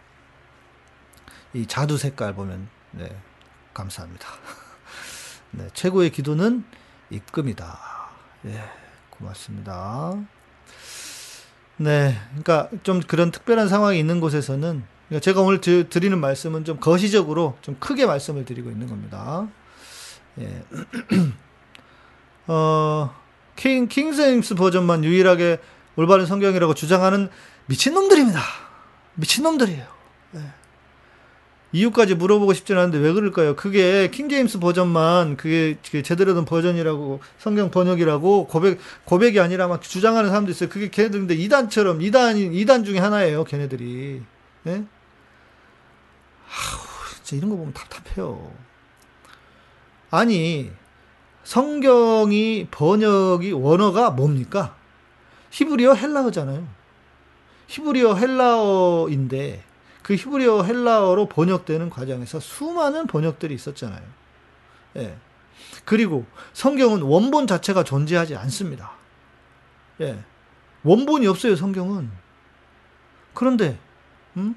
이 1.55 1.67
자두 1.67 1.97
색깔 1.97 2.35
보면 2.35 2.69
네, 2.93 3.09
감사합니다. 3.75 4.29
네, 5.53 5.69
최고의 5.73 6.11
기도는 6.11 6.65
입금이다. 7.11 7.79
예, 8.47 8.63
고맙습니다. 9.11 10.15
네, 11.77 12.19
그러니까 12.31 12.69
좀 12.83 13.01
그런 13.01 13.31
특별한 13.31 13.69
상황이 13.69 13.99
있는 13.99 14.21
곳에서는 14.21 14.83
그러니까 15.09 15.25
제가 15.25 15.41
오늘 15.41 15.61
드리는 15.61 16.19
말씀은 16.19 16.65
좀 16.65 16.79
거시적으로 16.79 17.57
좀 17.63 17.77
크게 17.79 18.07
말씀을 18.07 18.45
드리고 18.45 18.71
있는 18.71 18.89
겁니다. 18.89 19.49
예. 20.41 20.65
어, 22.47 23.15
킹, 23.57 23.89
킹제임스 23.89 24.55
버전만 24.55 25.05
유일하게 25.05 25.59
올바른 25.97 26.27
성경이라고 26.27 26.75
주장하는 26.75 27.29
미친놈들입니다. 27.67 28.41
미친놈들이에요. 29.15 29.87
예. 30.37 30.58
이유까지 31.73 32.15
물어보고 32.15 32.55
싶진 32.55 32.79
않은데 32.79 32.99
왜 32.99 33.13
그럴까요? 33.13 33.55
그게 33.55 34.09
킹제임스 34.11 34.59
버전만 34.59 35.37
그게 35.37 35.77
제대로 36.03 36.35
된 36.35 36.45
버전이라고 36.45 37.21
성경 37.39 37.71
번역이라고 37.71 38.47
고백 38.47 38.79
고백이 39.05 39.39
아니라 39.39 39.69
막 39.69 39.83
주장하는 39.83 40.31
사람도 40.31 40.51
있어요. 40.51 40.71
그게 40.71 40.89
걔네들 40.89 41.21
근데 41.21 41.35
이단처럼 41.35 42.01
이단 42.01 42.39
이단 42.39 42.85
중에 42.85 42.99
하나예요. 42.99 43.45
걔네들이. 43.45 44.23
예? 44.67 44.71
아우, 44.71 44.85
진짜 47.23 47.37
이런 47.37 47.51
거 47.51 47.57
보면 47.57 47.75
답답해요. 47.75 48.51
아니 50.11 50.71
성경이 51.45 52.69
번역이 52.71 53.53
원어가 53.53 54.11
뭡니까? 54.11 54.75
히브리어 55.51 55.95
헬라어잖아요. 55.95 56.67
히브리어 57.67 58.15
헬라어인데 58.15 59.68
그 60.09 60.15
히브리어 60.15 60.63
헬라어로 60.63 61.27
번역되는 61.27 61.91
과정에서 61.91 62.41
수많은 62.41 63.07
번역들이 63.09 63.55
있었잖아요. 63.55 64.01
예. 64.97 65.19
그리고 65.85 66.25
성경은 66.55 67.03
원본 67.03 67.47
자체가 67.47 67.85
존재하지 67.85 68.35
않습니다. 68.35 68.93
예. 70.01 70.19
원본이 70.83 71.27
없어요, 71.27 71.57
성경은. 71.57 72.11
그런데, 73.35 73.79
음? 74.39 74.57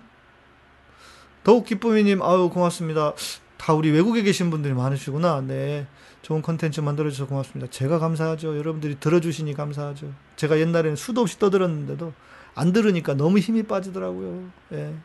더욱 1.43 1.66
기쁨이님, 1.66 2.22
아유, 2.22 2.49
고맙습니다. 2.49 3.14
다 3.58 3.74
우리 3.74 3.91
외국에 3.91 4.22
계신 4.22 4.52
분들이 4.52 4.74
많으시구나. 4.74 5.41
네. 5.41 5.86
좋은 6.22 6.41
컨텐츠 6.41 6.80
만들어주셔서 6.80 7.28
고맙습니다. 7.28 7.70
제가 7.70 7.99
감사하죠. 7.99 8.58
여러분들이 8.58 9.02
들어주시니 9.02 9.56
감사하죠. 9.56 10.14
제가 10.38 10.60
옛날에는 10.62 10.95
수도 10.95 11.20
없이 11.20 11.38
떠들었는데도 11.39 12.14
안 12.56 12.72
들으니까 12.72 13.16
너무 13.16 13.39
힘이 13.39 13.64
빠지더라고요. 13.64 14.49
예. 14.72 14.95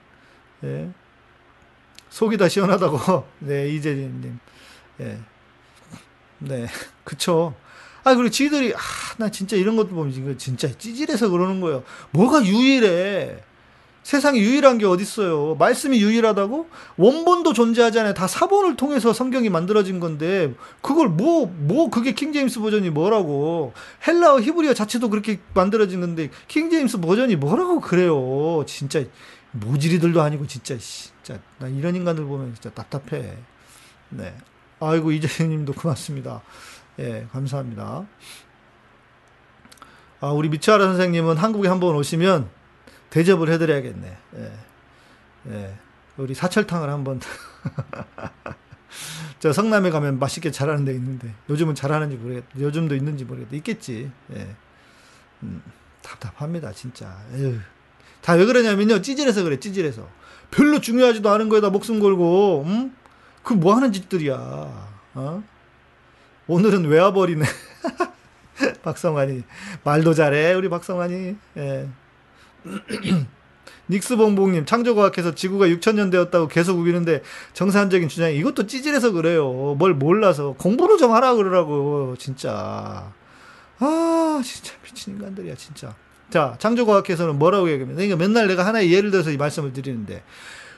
예. 0.66 0.90
속이 2.10 2.36
다 2.36 2.48
시원하다고. 2.48 3.24
네, 3.40 3.68
이재진님. 3.70 4.38
예. 5.00 5.18
네, 6.38 6.66
그쵸. 7.04 7.54
아, 8.04 8.14
그리고 8.14 8.30
지들이, 8.30 8.72
아, 8.74 8.78
나 9.18 9.30
진짜 9.30 9.56
이런 9.56 9.76
것도 9.76 9.88
보면 9.88 10.38
진짜 10.38 10.68
찌질해서 10.78 11.28
그러는 11.28 11.60
거예요. 11.60 11.82
뭐가 12.12 12.44
유일해? 12.44 13.42
세상에 14.06 14.38
유일한 14.38 14.78
게 14.78 14.86
어딨어요? 14.86 15.56
말씀이 15.56 16.00
유일하다고? 16.00 16.68
원본도 16.96 17.52
존재하잖아요. 17.52 18.14
다 18.14 18.28
사본을 18.28 18.76
통해서 18.76 19.12
성경이 19.12 19.50
만들어진 19.50 19.98
건데, 19.98 20.54
그걸 20.80 21.08
뭐, 21.08 21.52
뭐, 21.52 21.90
그게 21.90 22.12
킹제임스 22.12 22.60
버전이 22.60 22.90
뭐라고. 22.90 23.72
헬라어, 24.06 24.40
히브리어 24.42 24.74
자체도 24.74 25.10
그렇게 25.10 25.40
만들어진 25.54 26.00
건데, 26.00 26.30
킹제임스 26.46 27.00
버전이 27.00 27.34
뭐라고 27.34 27.80
그래요. 27.80 28.62
진짜, 28.68 29.02
모질이들도 29.60 30.20
아니고, 30.20 30.46
진짜, 30.46 30.76
진짜, 30.78 31.38
나 31.58 31.68
이런 31.68 31.94
인간들 31.94 32.24
보면 32.24 32.54
진짜 32.54 32.70
답답해. 32.70 33.36
네. 34.10 34.36
아이고, 34.80 35.12
이재님도 35.12 35.74
고맙습니다. 35.74 36.42
예, 36.98 37.26
감사합니다. 37.32 38.06
아, 40.20 40.28
우리 40.28 40.48
미치아라 40.48 40.86
선생님은 40.86 41.36
한국에 41.36 41.68
한번 41.68 41.94
오시면, 41.96 42.48
대접을 43.10 43.50
해드려야겠네. 43.50 44.18
예. 44.36 44.52
예. 45.48 45.78
우리 46.16 46.34
사철탕을 46.34 46.88
한번. 46.88 47.20
저 49.38 49.52
성남에 49.52 49.90
가면 49.90 50.18
맛있게 50.18 50.50
잘하는 50.50 50.84
데 50.84 50.94
있는데 50.94 51.34
요즘은 51.50 51.74
잘하는지 51.74 52.16
모르겠. 52.16 52.44
요즘도 52.58 52.94
있는지 52.94 53.24
모르겠다. 53.24 53.54
있겠지. 53.56 54.10
예. 54.34 54.56
음, 55.42 55.62
답답합니다, 56.02 56.72
진짜. 56.72 57.18
다 58.26 58.34
왜 58.34 58.44
그러냐면요, 58.44 59.02
찌질해서 59.02 59.44
그래, 59.44 59.60
찌질해서. 59.60 60.04
별로 60.50 60.80
중요하지도 60.80 61.30
않은 61.30 61.48
거에다 61.48 61.70
목숨 61.70 62.00
걸고, 62.00 62.64
음? 62.66 62.96
그뭐 63.44 63.76
하는 63.76 63.92
짓들이야, 63.92 64.34
어? 65.14 65.42
오늘은 66.48 66.86
외화버리네. 66.86 67.46
박성환이. 68.82 69.44
말도 69.84 70.12
잘해, 70.12 70.54
우리 70.54 70.68
박성환이. 70.68 71.36
예. 71.58 71.88
닉스봉봉님, 73.90 74.66
창조과학에서 74.66 75.36
지구가 75.36 75.68
6천년 75.68 76.10
되었다고 76.10 76.48
계속 76.48 76.80
우기는데 76.80 77.22
정상적인 77.52 78.08
주장이 78.08 78.34
이것도 78.38 78.66
찌질해서 78.66 79.12
그래요. 79.12 79.76
뭘 79.78 79.94
몰라서. 79.94 80.56
공부를 80.58 80.98
좀 80.98 81.12
하라 81.12 81.34
그러라고, 81.36 82.16
진짜. 82.18 83.12
아, 83.78 84.40
진짜 84.44 84.74
미친 84.82 85.14
인간들이야, 85.14 85.54
진짜. 85.54 85.94
자, 86.30 86.56
창조과학에서는 86.58 87.38
뭐라고 87.38 87.70
얘기합니다. 87.70 87.96
그러니까 87.96 88.16
맨날 88.16 88.48
내가 88.48 88.66
하나의 88.66 88.92
예를 88.92 89.10
들어서 89.10 89.30
이 89.30 89.36
말씀을 89.36 89.72
드리는데, 89.72 90.22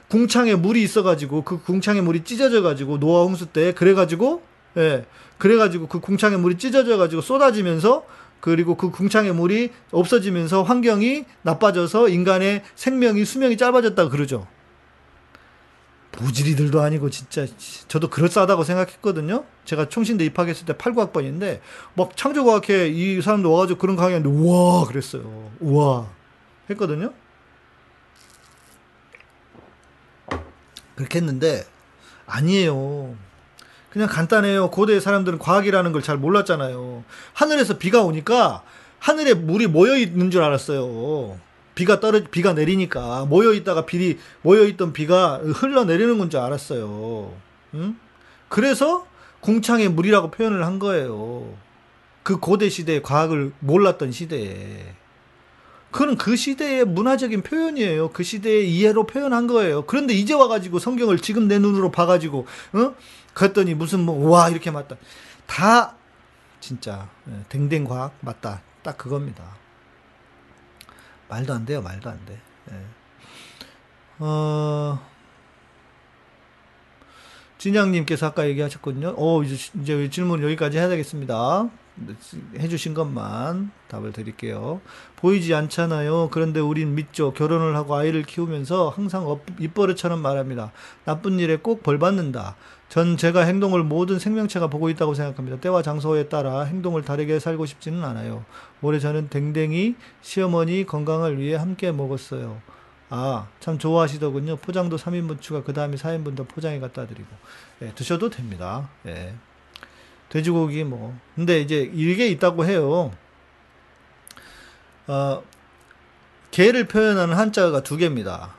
궁창에 0.09 0.55
물이 0.55 0.83
있어가지고, 0.83 1.43
그 1.43 1.61
궁창에 1.63 2.01
물이 2.01 2.25
찢어져가지고, 2.25 2.99
노아 2.99 3.23
홍수 3.25 3.47
때, 3.47 3.73
그래가지고, 3.73 4.43
예, 4.77 5.05
그래가지고 5.39 5.87
그 5.89 6.01
궁창에 6.01 6.37
물이 6.37 6.59
찢어져가지고 6.59 7.23
쏟아지면서 7.23 8.05
그리고 8.41 8.77
그 8.77 8.91
궁창의 8.91 9.35
물이 9.35 9.71
없어지면서 9.91 10.63
환경이 10.63 11.25
나빠져서 11.43 12.09
인간의 12.09 12.63
생명이 12.77 13.25
수명이 13.25 13.57
짧아졌다고 13.57 14.11
그러죠. 14.11 14.47
부지리들도 16.19 16.81
아니고 16.81 17.11
진짜 17.11 17.47
저도 17.87 18.11
그럴싸하다고 18.11 18.65
생각했거든요. 18.65 19.45
제가 19.65 19.89
총신대 19.89 20.25
입학했을 20.25 20.67
때 20.67 20.73
89학번인데 20.73 21.61
막 21.95 22.17
창조과학회 22.17 22.89
이 22.89 23.23
사람도 23.23 23.53
와가지고 23.53 23.79
그런 23.79 23.95
강의하는데 23.95 24.29
우와 24.29 24.87
그랬어요. 24.87 25.51
우와 25.61 26.09
했거든요. 26.71 27.13
그렇게 30.97 31.19
했는데 31.19 31.65
아니에요. 32.27 33.15
그냥 33.91 34.09
간단해요. 34.09 34.71
고대 34.71 34.99
사람들은 35.01 35.39
과학이라는 35.39 35.93
걸 35.93 36.03
잘 36.03 36.17
몰랐잖아요. 36.17 37.05
하늘에서 37.33 37.79
비가 37.79 38.03
오니까 38.03 38.63
하늘에 38.99 39.35
물이 39.35 39.69
모여 39.69 39.97
있는 39.97 40.31
줄 40.33 40.43
알았어요. 40.43 41.39
비가 41.79 42.01
떨어 42.01 42.21
비가 42.29 42.55
내리니까 42.55 43.25
모여 43.27 43.53
있다가 43.53 43.87
비리 43.87 44.19
모여 44.43 44.65
있던 44.65 44.93
비가 44.93 45.37
흘러 45.37 45.85
내리는 45.85 46.19
건 46.19 46.29
줄 46.29 46.41
알았어요. 46.41 47.33
응? 47.75 47.97
그래서 48.49 49.07
궁창의 49.39 49.89
물이라고 49.91 50.33
표현을 50.33 50.67
한 50.67 50.81
거예요. 50.81 51.55
그 52.25 52.39
고대 52.41 52.69
시대의 52.69 53.05
과학을 53.05 53.53
몰랐던 53.61 54.11
시대에. 54.11 54.93
그건 55.93 56.17
그 56.17 56.35
시대의 56.35 56.85
문화적인 56.85 57.43
표현이에요. 57.43 58.11
그 58.11 58.25
시대의 58.25 58.69
이해로 58.75 59.07
표현한 59.07 59.47
거예요. 59.47 59.87
그런데 59.87 60.15
이제 60.15 60.35
와가지고 60.35 60.81
성경을 60.81 61.21
지금 61.21 61.47
내 61.47 61.61
눈으로 61.61 61.93
봐가지고, 61.93 62.47
어? 62.73 62.95
그랬더니 63.35 63.75
무슨 63.75 64.01
뭐, 64.01 64.29
와, 64.29 64.49
이렇게 64.51 64.73
맞다. 64.73 64.97
다, 65.47 65.95
진짜, 66.61 67.09
예, 67.31 67.45
댕댕 67.49 67.85
과학 67.85 68.15
맞다. 68.21 68.63
딱 68.83 68.99
그겁니다. 68.99 69.45
말도 71.29 71.53
안 71.53 71.65
돼요, 71.67 71.83
말도 71.83 72.11
안 72.11 72.25
돼. 72.27 72.41
예. 72.73 72.75
어, 74.21 74.99
진양님께서 77.59 78.27
아까 78.27 78.47
얘기하셨거든요. 78.49 79.15
어, 79.17 79.43
이제, 79.43 79.57
이제 79.81 80.11
질문 80.11 80.43
여기까지 80.43 80.79
해야 80.79 80.89
되겠습니다. 80.89 81.69
해주신 82.57 82.95
것만 82.95 83.73
답을 83.89 84.13
드릴게요. 84.13 84.81
보이지 85.17 85.53
않잖아요. 85.55 86.29
그런데 86.31 86.61
우린 86.61 86.95
믿죠. 86.95 87.33
결혼을 87.33 87.75
하고 87.75 87.97
아이를 87.97 88.23
키우면서 88.23 88.91
항상 88.91 89.27
입버릇처럼 89.59 90.21
말합니다. 90.21 90.71
나쁜 91.05 91.41
일에 91.41 91.57
꼭 91.57 91.83
벌 91.83 91.99
받는다. 91.99 92.55
전 92.89 93.19
제가 93.19 93.43
행동을 93.43 93.83
모든 93.83 94.19
생명체가 94.19 94.69
보고 94.69 94.89
있다고 94.89 95.15
생각합니다. 95.15 95.61
때와 95.61 95.83
장소에 95.83 96.29
따라 96.29 96.63
행동을 96.63 97.03
다르게 97.03 97.39
살고 97.39 97.67
싶지는 97.67 98.03
않아요. 98.03 98.45
올해 98.81 98.99
저는 98.99 99.29
댕댕이 99.29 99.97
시어머니 100.23 100.87
건강을 100.87 101.39
위해 101.39 101.57
함께 101.57 101.93
먹었어요. 101.93 102.61
아, 103.11 103.49
참 103.61 103.79
좋아하시더군요. 103.79 104.57
포장도 104.57 104.97
3인분 104.97 105.41
추가, 105.41 105.63
그 105.63 105.73
다음에 105.73 105.97
4인분 105.97 106.37
더 106.37 106.45
포장해 106.45 106.79
갖다 106.81 107.07
드리고. 107.07 107.29
예, 107.83 107.93
드셔도 107.95 108.31
됩니다. 108.31 108.89
예. 109.07 109.35
돼지고기 110.31 110.85
뭐. 110.85 111.19
근데 111.35 111.61
이제 111.61 111.91
이게 111.95 112.29
있다고 112.29 112.67
해요. 112.67 113.13
어, 115.07 115.43
개를 116.51 116.87
표현하는 116.87 117.35
한자가 117.35 117.83
두 117.83 117.97
개입니다. 117.97 118.55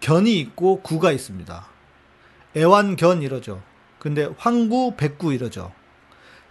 견이 0.00 0.38
있고 0.38 0.80
구가 0.80 1.10
있습니다. 1.12 1.73
애완견 2.56 3.22
이러죠. 3.22 3.62
근데 3.98 4.28
황구, 4.36 4.94
백구 4.96 5.32
이러죠. 5.32 5.72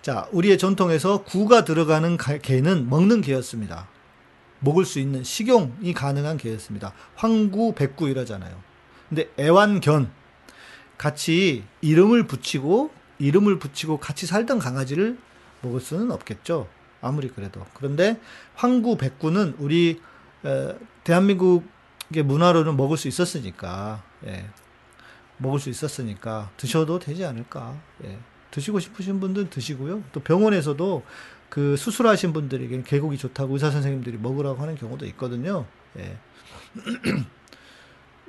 자, 0.02 0.28
우리의 0.32 0.58
전통에서 0.58 1.24
구가 1.24 1.64
들어가는 1.64 2.18
개는 2.42 2.90
먹는 2.90 3.22
개였습니다. 3.22 3.88
먹을 4.60 4.86
수 4.86 5.00
있는 5.00 5.24
식용이 5.24 5.94
가능한 5.94 6.38
개였습니다. 6.38 6.94
황구, 7.16 7.74
백구 7.76 8.10
이러잖아요. 8.10 8.62
근데 9.08 9.30
애완견 9.40 10.12
같이 10.98 11.64
이름을 11.82 12.28
붙이고 12.28 12.92
이름을 13.20 13.60
붙이고 13.60 13.98
같이 13.98 14.26
살던 14.26 14.60
강아지를 14.60 15.18
먹을 15.62 15.80
수는 15.80 16.12
없겠죠. 16.12 16.68
아무리 17.02 17.28
그래도. 17.30 17.66
그런데 17.74 18.20
황구, 18.56 18.98
백구는 18.98 19.56
우리 19.60 20.02
에, 20.46 20.76
대한민국의 21.04 22.24
문화로는 22.24 22.76
먹을 22.76 22.98
수 22.98 23.08
있었으니까 23.08 24.02
예, 24.26 24.50
먹을 25.38 25.60
수 25.60 25.70
있었으니까 25.70 26.52
드셔도 26.58 27.00
되지 27.00 27.26
않을까. 27.26 27.80
예. 28.04 28.20
드시고 28.52 28.80
싶으신 28.80 29.20
분들은 29.20 29.50
드시고요. 29.50 30.04
또 30.12 30.20
병원에서도 30.20 31.04
그 31.50 31.76
수술하신 31.76 32.34
분들에게 32.34 32.84
개고기 32.84 33.18
좋다고 33.18 33.54
의사 33.54 33.72
선생님들이 33.72 34.18
먹으라고 34.18 34.62
하는 34.62 34.76
경우도 34.76 35.06
있거든요. 35.08 35.66
예. 35.98 36.18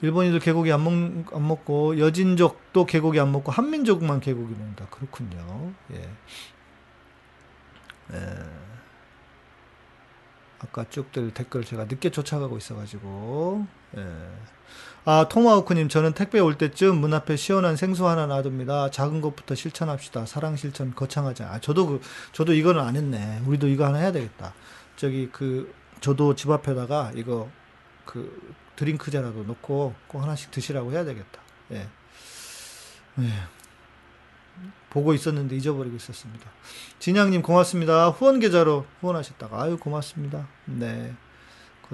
일본인들 0.03 0.41
개고기 0.41 0.73
안, 0.73 0.85
먹, 0.85 0.93
안 1.35 1.49
먹고 1.49 1.99
여진족도 1.99 2.85
개고기 2.85 3.21
안 3.21 3.33
먹고 3.33 3.53
한민족만 3.53 4.21
개고기 4.21 4.53
먹는다. 4.53 4.87
그렇군요. 4.87 5.73
예. 5.93 6.11
예. 8.13 8.65
아까 10.59 10.85
쭉들 10.89 11.33
댓글 11.33 11.65
제가 11.65 11.85
늦게 11.85 12.11
쫓아가고 12.11 12.57
있어가지고 12.57 13.67
예. 13.97 14.07
아 15.07 15.27
토마호크님 15.29 15.89
저는 15.89 16.15
택배 16.15 16.41
올 16.41 16.57
때쯤 16.57 16.97
문 16.97 17.13
앞에 17.13 17.37
시원한 17.37 17.77
생수 17.77 18.09
하나 18.09 18.27
놔둡니다. 18.27 18.91
작은 18.91 19.21
것부터 19.21 19.55
실천합시다. 19.55 20.25
사랑 20.25 20.57
실천 20.57 20.95
거창하자. 20.95 21.47
아 21.51 21.61
저도 21.61 21.87
그 21.87 22.01
저도 22.33 22.55
이거는 22.55 22.81
안 22.83 22.97
했네. 22.97 23.43
우리도 23.47 23.69
이거 23.69 23.85
하나 23.87 23.99
해야 23.99 24.13
되겠다. 24.13 24.55
저기 24.97 25.29
그 25.31 25.75
저도 26.01 26.35
집 26.35 26.51
앞에다가 26.51 27.13
이거 27.15 27.51
그 28.07 28.55
드링크제라도 28.77 29.43
놓고 29.43 29.95
꼭 30.09 30.23
하나씩 30.23 30.51
드시라고 30.51 30.93
해야 30.93 31.05
되겠다. 31.05 31.41
예. 31.73 31.87
예. 33.21 33.29
보고 34.91 35.13
있었는데 35.13 35.57
잊어버리고 35.57 35.97
있었습니다. 35.97 36.49
진양님 36.99 37.43
고맙습니다. 37.43 38.11
후원 38.11 38.39
계좌로 38.39 38.87
후원하셨다가 39.01 39.63
아유 39.63 39.77
고맙습니다. 39.77 40.47
네, 40.67 41.13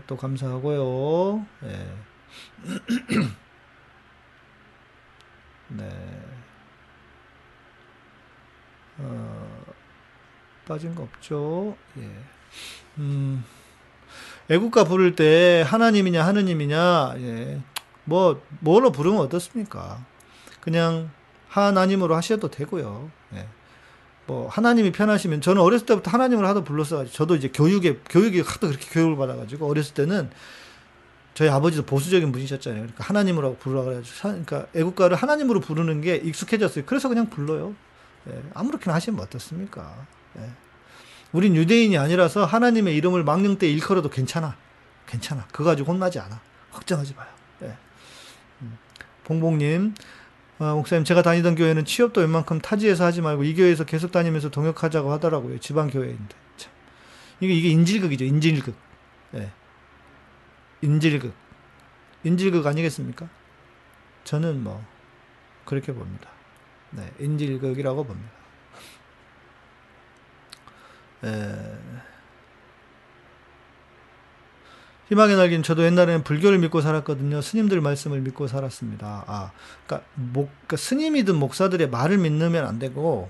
그것도 0.01 0.17
감사하고요. 0.17 1.47
예. 1.65 1.95
네. 5.69 5.89
어, 8.99 9.65
빠진 10.67 10.95
거 10.95 11.03
없죠. 11.03 11.77
예. 11.99 12.11
음, 12.99 13.45
애국가 14.49 14.85
부를 14.85 15.15
때 15.17 15.65
하나님이냐 15.67 16.25
하느님이냐, 16.25 17.15
예. 17.19 17.61
뭐, 18.05 18.43
뭐로 18.61 18.93
부르면 18.93 19.21
어떻습니까? 19.21 20.05
그냥 20.61 21.11
하나님으로 21.49 22.15
하셔도 22.17 22.49
되고요. 22.49 23.11
예. 23.35 23.49
뭐, 24.31 24.47
하나님이 24.47 24.93
편하시면, 24.93 25.41
저는 25.41 25.61
어렸을 25.61 25.87
때부터 25.87 26.13
하나님을 26.13 26.47
하도 26.47 26.63
불렀어가지고, 26.63 27.13
저도 27.13 27.35
이제 27.35 27.49
교육에, 27.49 27.99
교육이 28.09 28.43
하도 28.43 28.69
그렇게 28.69 28.87
교육을 28.89 29.17
받아가지고, 29.17 29.69
어렸을 29.69 29.95
때는 29.95 30.31
저희 31.35 31.49
아버지도 31.49 31.85
보수적인 31.85 32.31
분이셨잖아요. 32.31 32.81
그러니까 32.81 33.03
하나님으로 33.03 33.57
부르라 33.57 33.83
그래가지고, 33.83 34.17
그러니까 34.21 34.67
애국가를 34.73 35.17
하나님으로 35.17 35.59
부르는 35.59 36.01
게 36.01 36.15
익숙해졌어요. 36.15 36.85
그래서 36.87 37.09
그냥 37.09 37.29
불러요. 37.29 37.75
예. 38.29 38.41
아무렇게나 38.55 38.95
하시면 38.95 39.19
어떻습니까? 39.19 40.07
예. 40.39 40.49
우린 41.33 41.57
유대인이 41.57 41.99
아니라서 41.99 42.45
하나님의 42.45 42.95
이름을 42.99 43.25
망령 43.25 43.59
때 43.59 43.69
일컬어도 43.69 44.11
괜찮아. 44.11 44.57
괜찮아. 45.09 45.45
그거 45.51 45.65
가지고 45.65 45.91
혼나지 45.91 46.21
않아. 46.21 46.41
걱정하지 46.71 47.15
마요. 47.17 47.29
예. 47.63 47.77
음. 48.63 48.79
봉봉님, 49.25 49.95
아, 50.63 50.75
목사님, 50.75 51.05
제가 51.05 51.23
다니던 51.23 51.55
교회는 51.55 51.87
취업도 51.87 52.21
웬만큼 52.21 52.61
타지에서 52.61 53.07
하지 53.07 53.23
말고 53.23 53.45
이 53.45 53.55
교회에서 53.55 53.85
계속 53.85 54.13
다니면서 54.13 54.51
동역하자고 54.51 55.11
하더라고요. 55.11 55.59
지방 55.59 55.89
교회인데. 55.89 56.37
참. 56.59 56.71
이게, 57.41 57.55
이게 57.55 57.71
인질극이죠. 57.71 58.27
인질극. 58.27 58.75
예. 59.37 59.51
인질극. 60.83 61.33
인질극 62.25 62.67
아니겠습니까? 62.67 63.27
저는 64.25 64.63
뭐, 64.63 64.85
그렇게 65.65 65.95
봅니다. 65.95 66.29
네. 66.91 67.11
인질극이라고 67.21 68.05
봅니다. 68.05 68.31
에... 71.25 72.10
희망의 75.11 75.37
날개는 75.37 75.63
저도 75.63 75.85
옛날에는 75.85 76.23
불교를 76.23 76.59
믿고 76.59 76.81
살았거든요. 76.81 77.43
스님들 77.43 77.81
말씀을 77.81 78.21
믿고 78.21 78.47
살았습니다. 78.47 79.25
아, 79.27 79.51
그러니까, 79.87 80.09
목, 80.15 80.49
그러니까 80.67 80.77
스님이든 80.77 81.35
목사들의 81.37 81.91
말을 81.91 82.19
믿으면 82.19 82.65
안 82.65 82.79
되고, 82.79 83.29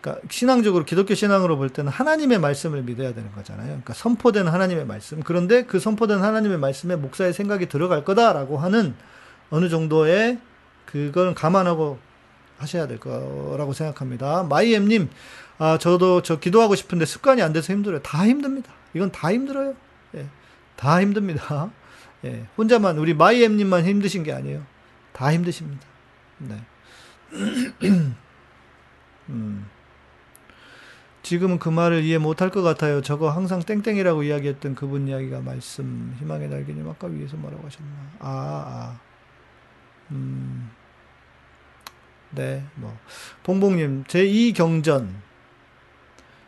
그러니까 0.00 0.26
신앙적으로 0.28 0.84
기독교 0.84 1.14
신앙으로 1.14 1.56
볼 1.56 1.70
때는 1.70 1.92
하나님의 1.92 2.40
말씀을 2.40 2.82
믿어야 2.82 3.14
되는 3.14 3.30
거잖아요. 3.32 3.66
그러니까 3.66 3.94
선포된 3.94 4.48
하나님의 4.48 4.84
말씀. 4.84 5.22
그런데 5.22 5.64
그 5.64 5.78
선포된 5.78 6.18
하나님의 6.18 6.58
말씀에 6.58 6.96
목사의 6.96 7.32
생각이 7.32 7.68
들어갈 7.68 8.04
거다라고 8.04 8.58
하는 8.58 8.94
어느 9.50 9.68
정도의 9.68 10.40
그걸 10.86 11.34
감안하고 11.34 11.98
하셔야 12.58 12.88
될 12.88 12.98
거라고 12.98 13.72
생각합니다. 13.72 14.42
마이엠님, 14.42 15.08
아, 15.58 15.78
저도 15.78 16.22
저 16.22 16.40
기도하고 16.40 16.74
싶은데 16.74 17.04
습관이 17.04 17.40
안 17.42 17.52
돼서 17.52 17.72
힘들어요. 17.72 18.02
다 18.02 18.26
힘듭니다. 18.26 18.72
이건 18.94 19.12
다 19.12 19.32
힘들어요. 19.32 19.74
예. 20.16 20.26
다 20.82 21.00
힘듭니다. 21.00 21.70
예. 22.26 22.44
혼자만, 22.58 22.98
우리 22.98 23.14
마이엠님만 23.14 23.84
힘드신 23.84 24.24
게 24.24 24.32
아니에요. 24.32 24.66
다 25.12 25.32
힘드십니다. 25.32 25.86
네. 26.38 26.60
음. 29.28 29.70
지금은 31.22 31.60
그 31.60 31.68
말을 31.68 32.02
이해 32.02 32.18
못할 32.18 32.50
것 32.50 32.62
같아요. 32.62 33.00
저거 33.00 33.30
항상 33.30 33.60
땡땡이라고 33.60 34.24
이야기했던 34.24 34.74
그분 34.74 35.06
이야기가 35.06 35.40
말씀, 35.42 36.16
희망의 36.18 36.48
날개님 36.48 36.88
아까 36.88 37.06
위에서 37.06 37.36
뭐라고 37.36 37.64
하셨나. 37.64 37.92
아, 38.18 38.28
아. 38.28 39.00
음. 40.10 40.68
네, 42.32 42.64
뭐. 42.74 42.98
봉봉님, 43.44 44.04
제2 44.08 44.56
경전. 44.56 45.14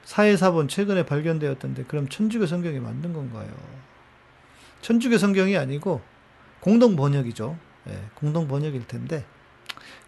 사회사본 0.03 0.66
최근에 0.66 1.07
발견되었던데, 1.07 1.85
그럼 1.85 2.09
천주교 2.09 2.47
성경이 2.47 2.80
만든 2.80 3.12
건가요? 3.12 3.84
천주교 4.85 5.16
성경이 5.16 5.57
아니고, 5.57 6.03
공동 6.61 6.95
번역이죠. 6.95 7.57
예, 7.89 7.99
공동 8.14 8.47
번역일 8.47 8.87
텐데, 8.87 9.24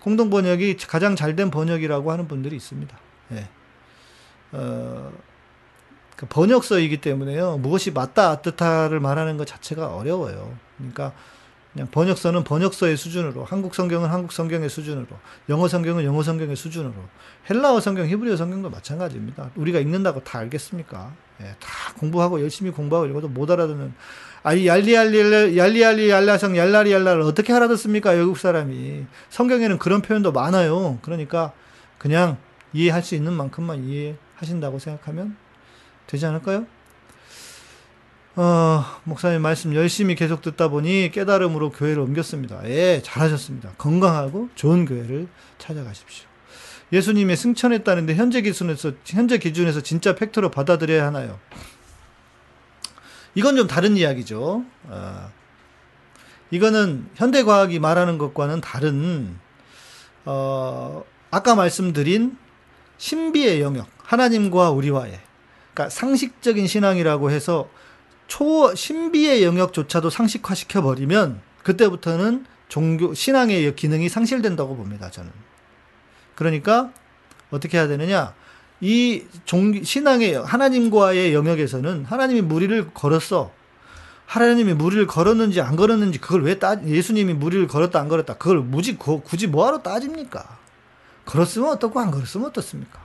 공동 0.01 0.29
번역이 0.29 0.77
가장 0.87 1.17
잘된 1.17 1.51
번역이라고 1.51 2.13
하는 2.13 2.29
분들이 2.29 2.57
있습니다. 2.57 2.95
예. 3.33 3.49
어, 4.53 5.11
그 6.15 6.27
번역서이기 6.27 7.01
때문에요. 7.01 7.57
무엇이 7.57 7.91
맞다, 7.91 8.31
어떻다를 8.33 9.01
말하는 9.01 9.39
것 9.39 9.47
자체가 9.47 9.97
어려워요. 9.97 10.55
그러니까, 10.77 11.15
그냥 11.73 11.89
번역서는 11.91 12.45
번역서의 12.45 12.99
수준으로, 12.99 13.45
한국 13.45 13.75
성경은 13.75 14.11
한국 14.11 14.33
성경의 14.33 14.69
수준으로, 14.69 15.07
영어 15.49 15.69
성경은 15.69 16.05
영어 16.05 16.23
성경의 16.23 16.55
수준으로, 16.55 16.95
헬라어 17.49 17.81
성경, 17.81 18.07
히브리어 18.07 18.37
성경도 18.37 18.69
마찬가지입니다. 18.69 19.53
우리가 19.57 19.79
읽는다고 19.79 20.23
다 20.23 20.39
알겠습니까? 20.41 21.15
예, 21.41 21.55
다 21.61 21.93
공부하고 21.99 22.43
열심히 22.43 22.71
공부하고 22.71 23.07
읽어도 23.09 23.29
못 23.29 23.51
알아듣는, 23.51 23.95
아이 24.47 24.65
얄리얄리 24.65 25.57
얄리얄리 25.59 26.09
얄라성 26.09 26.57
얄라리 26.57 26.93
얄라를 26.93 27.23
어떻게 27.23 27.53
알아듣습니까? 27.53 28.11
외국 28.11 28.39
사람이 28.39 29.05
성경에는 29.29 29.77
그런 29.79 30.03
표현도 30.03 30.31
많아요. 30.31 31.01
그러니까 31.03 31.53
그냥 31.99 32.37
이해할 32.73 33.03
수 33.03 33.17
있는 33.17 33.33
만큼만 33.33 33.83
이해하신다고 33.83 34.79
생각하면 34.79 35.37
되지 36.07 36.27
않을까요? 36.27 36.65
어, 38.37 38.85
목사님 39.03 39.43
말씀 39.43 39.75
열심히 39.75 40.15
계속 40.15 40.43
듣다 40.43 40.69
보니 40.69 41.11
깨달음으로 41.13 41.73
교회를 41.73 41.99
옮겼습니다. 41.99 42.61
예, 42.71 43.03
잘하셨습니다. 43.03 43.73
건강하고 43.79 44.51
좋은 44.55 44.85
교회를 44.85 45.27
찾아가십시오. 45.59 46.25
예수님의 46.93 47.37
승천했다는데 47.37 48.15
현재 48.15 48.43
기준에서 48.43 48.93
현재 49.05 49.39
기준에서 49.39 49.81
진짜 49.81 50.15
팩트로 50.15 50.53
받아들여야 50.53 51.05
하나요? 51.05 51.41
이건 53.37 53.55
좀 53.55 53.67
다른 53.67 53.97
이야기죠. 53.97 54.65
어, 54.85 55.33
이거는 56.51 57.09
현대 57.15 57.45
과학이 57.45 57.79
말하는 57.79 58.19
것과는 58.19 58.63
다른 58.63 59.39
어, 60.25 61.05
아까 61.31 61.55
말씀드린 61.55 62.37
신비의 62.97 63.61
영역, 63.61 63.89
하나님과 63.99 64.71
우리와의 64.71 65.21
그러니까 65.75 65.91
상식적인 65.91 66.67
신앙이라고 66.67 67.31
해서 67.31 67.69
초 68.27 68.75
신비의 68.75 69.45
영역조차도 69.45 70.09
상식화 70.09 70.55
시켜 70.55 70.81
버리면 70.81 71.43
그때부터는 71.63 72.47
종교 72.69 73.13
신앙의 73.13 73.77
기능이 73.77 74.09
상실된다고 74.09 74.77
봅니다. 74.77 75.11
저는. 75.11 75.31
그러니까 76.35 76.91
어떻게 77.51 77.77
해야 77.77 77.87
되느냐? 77.87 78.35
이 78.81 79.25
종, 79.45 79.83
신앙의 79.83 80.35
하나님과의 80.45 81.33
영역에서는 81.33 82.05
하나님이 82.05 82.43
무리를 82.43 82.91
걸었어. 82.93 83.51
하나님이 84.27 84.75
무리를 84.75 85.07
걸었는지 85.07 85.61
안 85.61 85.77
걸었는지 85.77 86.19
그걸 86.19 86.43
왜 86.43 86.59
따, 86.59 86.83
예수님이 86.85 87.35
무리를 87.35 87.69
걸었다 87.69 88.01
안 88.01 88.09
걸었다 88.09 88.35
그걸 88.35 88.59
무지 88.59 88.97
굳이 88.97 89.47
뭐하러 89.47 89.83
따집니까? 89.83 90.59
걸었으면 91.25 91.71
어떻고 91.71 92.01
안 92.01 92.11
걸었으면 92.11 92.49
어떻습니까? 92.49 93.01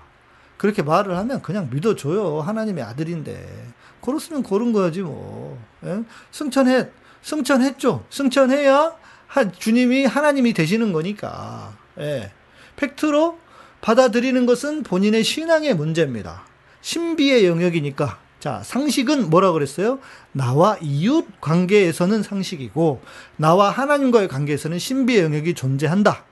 그렇게 0.58 0.84
말을 0.84 1.18
하면 1.18 1.42
그냥 1.42 1.70
믿어줘요. 1.72 2.42
하나님의 2.42 2.84
아들인데. 2.84 3.68
걸었으면 4.02 4.44
걸은 4.44 4.74
거야지 4.74 5.02
뭐. 5.02 5.60
예? 5.84 6.04
승천했, 6.32 6.92
승천했죠. 7.24 8.06
승천해야 8.10 8.94
하, 9.28 9.52
주님이 9.52 10.06
하나님이 10.06 10.54
되시는 10.54 10.92
거니까. 10.92 11.74
예. 12.00 12.32
팩트로 12.76 13.40
받아들이는 13.82 14.46
것은 14.46 14.84
본인의 14.84 15.24
신앙의 15.24 15.76
문제입니다. 15.76 16.44
신비의 16.82 17.46
영역이니까. 17.48 18.20
자, 18.40 18.62
상식은 18.64 19.30
뭐라 19.30 19.52
그랬어요? 19.52 20.00
나와 20.32 20.78
이웃 20.82 21.28
관계에서는 21.42 22.24
상식이고, 22.24 23.02
나와 23.38 23.70
하나님과의 23.70 24.28
관계에서는 24.28 24.80
신비의 24.80 25.24
영역이 25.24 25.54
존재한다. 25.54 26.24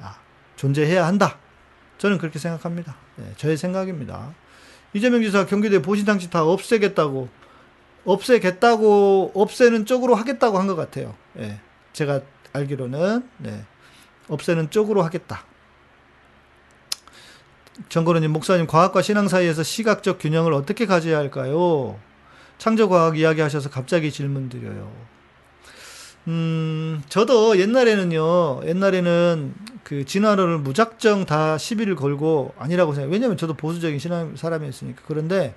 아, 0.00 0.16
존재해야 0.56 1.06
한다. 1.06 1.38
저는 1.98 2.18
그렇게 2.18 2.38
생각합니다. 2.38 2.96
네, 3.16 3.32
저의 3.36 3.56
생각입니다. 3.56 4.34
이재명 4.94 5.22
지사 5.22 5.46
경기도에 5.46 5.82
보신탕집 5.82 6.30
다 6.30 6.44
없애겠다고 6.44 7.28
없애겠다고 8.04 9.32
없애는 9.34 9.86
쪽으로 9.86 10.14
하겠다고 10.14 10.58
한 10.58 10.66
것 10.66 10.74
같아요. 10.74 11.14
예. 11.38 11.60
제가 11.92 12.20
알기로는 12.52 13.28
네. 13.38 13.64
없애는 14.28 14.70
쪽으로 14.70 15.02
하겠다. 15.02 15.44
정거로님 17.88 18.32
목사님 18.32 18.66
과학과 18.66 19.02
신앙 19.02 19.28
사이에서 19.28 19.62
시각적 19.62 20.18
균형을 20.18 20.52
어떻게 20.52 20.86
가져야 20.86 21.18
할까요? 21.18 21.98
창조과학 22.58 23.18
이야기하셔서 23.18 23.70
갑자기 23.70 24.12
질문 24.12 24.48
드려요. 24.48 24.92
음, 26.28 27.02
저도 27.08 27.58
옛날에는요, 27.58 28.60
옛날에는 28.66 29.54
그 29.82 30.04
진화론을 30.04 30.58
무작정 30.58 31.26
다 31.26 31.58
시비를 31.58 31.96
걸고 31.96 32.54
아니라고 32.58 32.92
생각해요. 32.92 33.12
왜냐면 33.12 33.36
저도 33.36 33.54
보수적인 33.54 33.98
신앙 33.98 34.36
사람이었으니까. 34.36 35.02
그런데 35.06 35.54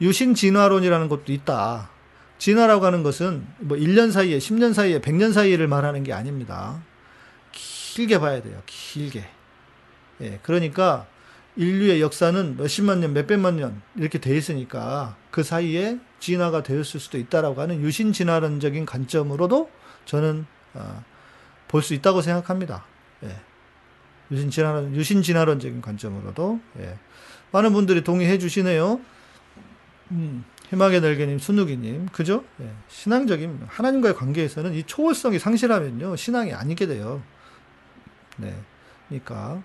유신 0.00 0.34
진화론이라는 0.34 1.08
것도 1.08 1.32
있다. 1.32 1.90
진화라고 2.38 2.86
하는 2.86 3.02
것은 3.02 3.46
뭐 3.58 3.76
1년 3.76 4.10
사이에, 4.10 4.38
10년 4.38 4.72
사이에, 4.72 5.00
100년 5.00 5.32
사이를 5.32 5.68
말하는 5.68 6.02
게 6.02 6.12
아닙니다. 6.12 6.80
길게 7.52 8.18
봐야 8.18 8.42
돼요. 8.42 8.62
길게. 8.66 9.24
예, 10.22 10.38
그러니까 10.42 11.06
인류의 11.56 12.00
역사는 12.00 12.56
몇십만 12.58 13.00
년, 13.00 13.14
몇백만 13.14 13.56
년 13.56 13.80
이렇게 13.96 14.18
돼 14.18 14.36
있으니까 14.36 15.16
그 15.30 15.42
사이에 15.42 15.98
진화가 16.20 16.62
되었을 16.62 17.00
수도 17.00 17.18
있다라고 17.18 17.60
하는 17.60 17.80
유신 17.80 18.12
진화론적인 18.12 18.86
관점으로도 18.86 19.70
저는 20.04 20.46
어, 20.74 21.02
볼수 21.68 21.94
있다고 21.94 22.20
생각합니다. 22.20 22.84
예. 23.24 23.36
유신 24.30 24.50
진화론, 24.50 24.94
유신 24.94 25.22
진화론적인 25.22 25.80
관점으로도 25.80 26.60
예. 26.80 26.98
많은 27.52 27.72
분들이 27.72 28.04
동의해 28.04 28.38
주시네요. 28.38 29.00
음, 30.10 30.44
희망의 30.70 31.00
날개님, 31.00 31.38
순우기님, 31.38 32.08
그죠? 32.12 32.44
예. 32.60 32.70
신앙적인 32.88 33.62
하나님과의 33.66 34.14
관계에서는 34.14 34.74
이 34.74 34.82
초월성이 34.82 35.38
상실하면요 35.38 36.16
신앙이 36.16 36.52
아니게 36.52 36.86
돼요. 36.86 37.22
네, 38.36 38.54
그러니까 39.08 39.62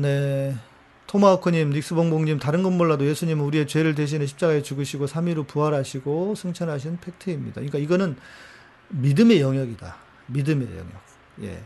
네. 0.00 0.54
토마호크님, 1.06 1.70
닉스봉봉님, 1.70 2.38
다른 2.38 2.62
건 2.62 2.76
몰라도 2.76 3.06
예수님은 3.06 3.44
우리의 3.44 3.66
죄를 3.66 3.94
대신해 3.94 4.26
십자가에 4.26 4.62
죽으시고 4.62 5.06
3일 5.06 5.36
후 5.36 5.44
부활하시고 5.44 6.34
승천하신 6.34 6.98
팩트입니다. 7.00 7.54
그러니까 7.60 7.78
이거는 7.78 8.16
믿음의 8.88 9.40
영역이다. 9.40 9.96
믿음의 10.26 10.68
영역. 10.68 10.92
예. 11.42 11.62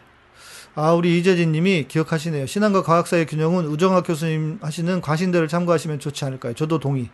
아, 0.75 0.93
우리 0.93 1.19
이재진 1.19 1.53
님이 1.53 1.87
기억하시네요. 1.89 2.47
신앙과 2.47 2.83
과학 2.83 3.07
사이의 3.07 3.27
균형은 3.27 3.67
우정학 3.67 4.07
교수님 4.07 4.59
하시는 4.63 5.01
과신대를 5.01 5.49
참고하시면 5.49 5.99
좋지 5.99 6.25
않을까요? 6.27 6.55
저도 6.55 6.79
동의. 6.79 7.09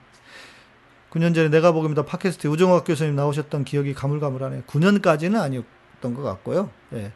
9년 1.10 1.34
전에 1.34 1.48
내가 1.48 1.72
복음이다 1.72 2.04
팟캐스트에 2.04 2.50
우정학 2.50 2.84
교수님 2.84 3.14
나오셨던 3.14 3.64
기억이 3.64 3.94
가물가물하네요. 3.94 4.62
9년까지는 4.66 5.40
아니었던 5.40 6.14
것 6.14 6.22
같고요. 6.22 6.70
예. 6.92 7.12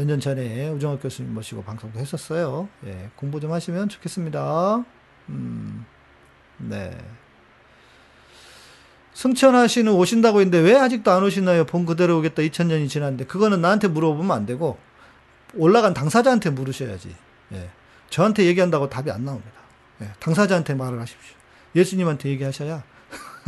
몇 0.00 0.06
년 0.06 0.18
전에 0.18 0.70
우정학 0.70 1.02
교수님 1.02 1.34
모시고 1.34 1.62
방송도 1.62 1.98
했었어요. 1.98 2.68
예. 2.86 3.10
공부 3.16 3.38
좀 3.38 3.52
하시면 3.52 3.90
좋겠습니다. 3.90 4.82
음, 5.28 5.84
네. 6.56 6.96
승천하시는 9.12 9.92
오신다고 9.92 10.40
했는데 10.40 10.58
왜 10.66 10.78
아직도 10.78 11.10
안 11.10 11.22
오시나요? 11.22 11.66
본 11.66 11.84
그대로 11.84 12.16
오겠다 12.18 12.40
2000년이 12.40 12.88
지났는데 12.88 13.26
그거는 13.26 13.60
나한테 13.60 13.88
물어보면 13.88 14.34
안 14.34 14.46
되고 14.46 14.78
올라간 15.54 15.92
당사자한테 15.92 16.48
물으셔야지. 16.48 17.14
예. 17.52 17.70
저한테 18.08 18.44
얘기한다고 18.46 18.88
답이 18.88 19.10
안 19.10 19.26
나옵니다. 19.26 19.52
예. 20.00 20.10
당사자한테 20.18 20.74
말을 20.76 20.98
하십시오. 20.98 21.36
예수님한테 21.76 22.30
얘기하셔야 22.30 22.82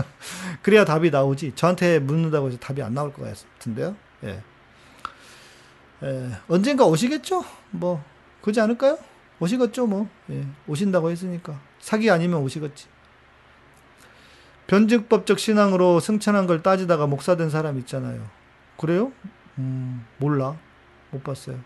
그래야 0.61 0.85
답이 0.85 1.11
나오지. 1.11 1.53
저한테 1.55 1.99
묻는다고 1.99 2.49
해서 2.49 2.59
답이 2.59 2.83
안 2.83 2.93
나올 2.93 3.11
것 3.15 3.25
같은데요. 3.25 3.97
예. 4.25 4.43
예. 6.03 6.31
언젠가 6.49 6.85
오시겠죠? 6.85 7.45
뭐 7.71 8.03
그러지 8.41 8.61
않을까요? 8.61 8.99
오시겠죠, 9.41 9.87
뭐. 9.87 10.09
예. 10.31 10.47
오신다고 10.67 11.11
했으니까. 11.11 11.59
사기 11.81 12.11
아니면 12.11 12.41
오시겠지. 12.41 12.87
변증법적 14.67 15.39
신앙으로 15.39 16.01
승천한 16.01 16.47
걸 16.47 16.63
따지다가 16.63 17.07
목사 17.07 17.37
된 17.37 17.51
사람 17.51 17.79
있잖아요. 17.81 18.25
그래요? 18.79 19.13
음, 19.59 20.07
몰라. 20.19 20.57
못 21.11 21.23
봤어요. 21.23 21.59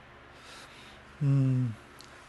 음, 1.22 1.74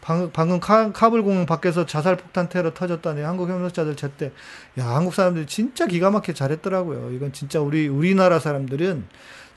방금, 0.02 0.32
방금 0.32 0.60
카, 0.60 0.92
카불공 0.92 1.46
밖에서 1.46 1.86
자살 1.86 2.16
폭탄 2.16 2.48
테러 2.48 2.74
터졌다네. 2.74 3.24
한국 3.24 3.50
협력자들 3.50 3.96
제때. 3.96 4.32
야, 4.78 4.86
한국 4.88 5.14
사람들이 5.14 5.48
진짜 5.48 5.88
기가 5.88 6.12
막히게 6.12 6.34
잘했더라고요. 6.34 7.12
이건 7.12 7.34
진짜 7.34 7.60
우리, 7.60 7.88
우리나라 7.88 8.40
사람들은 8.40 9.08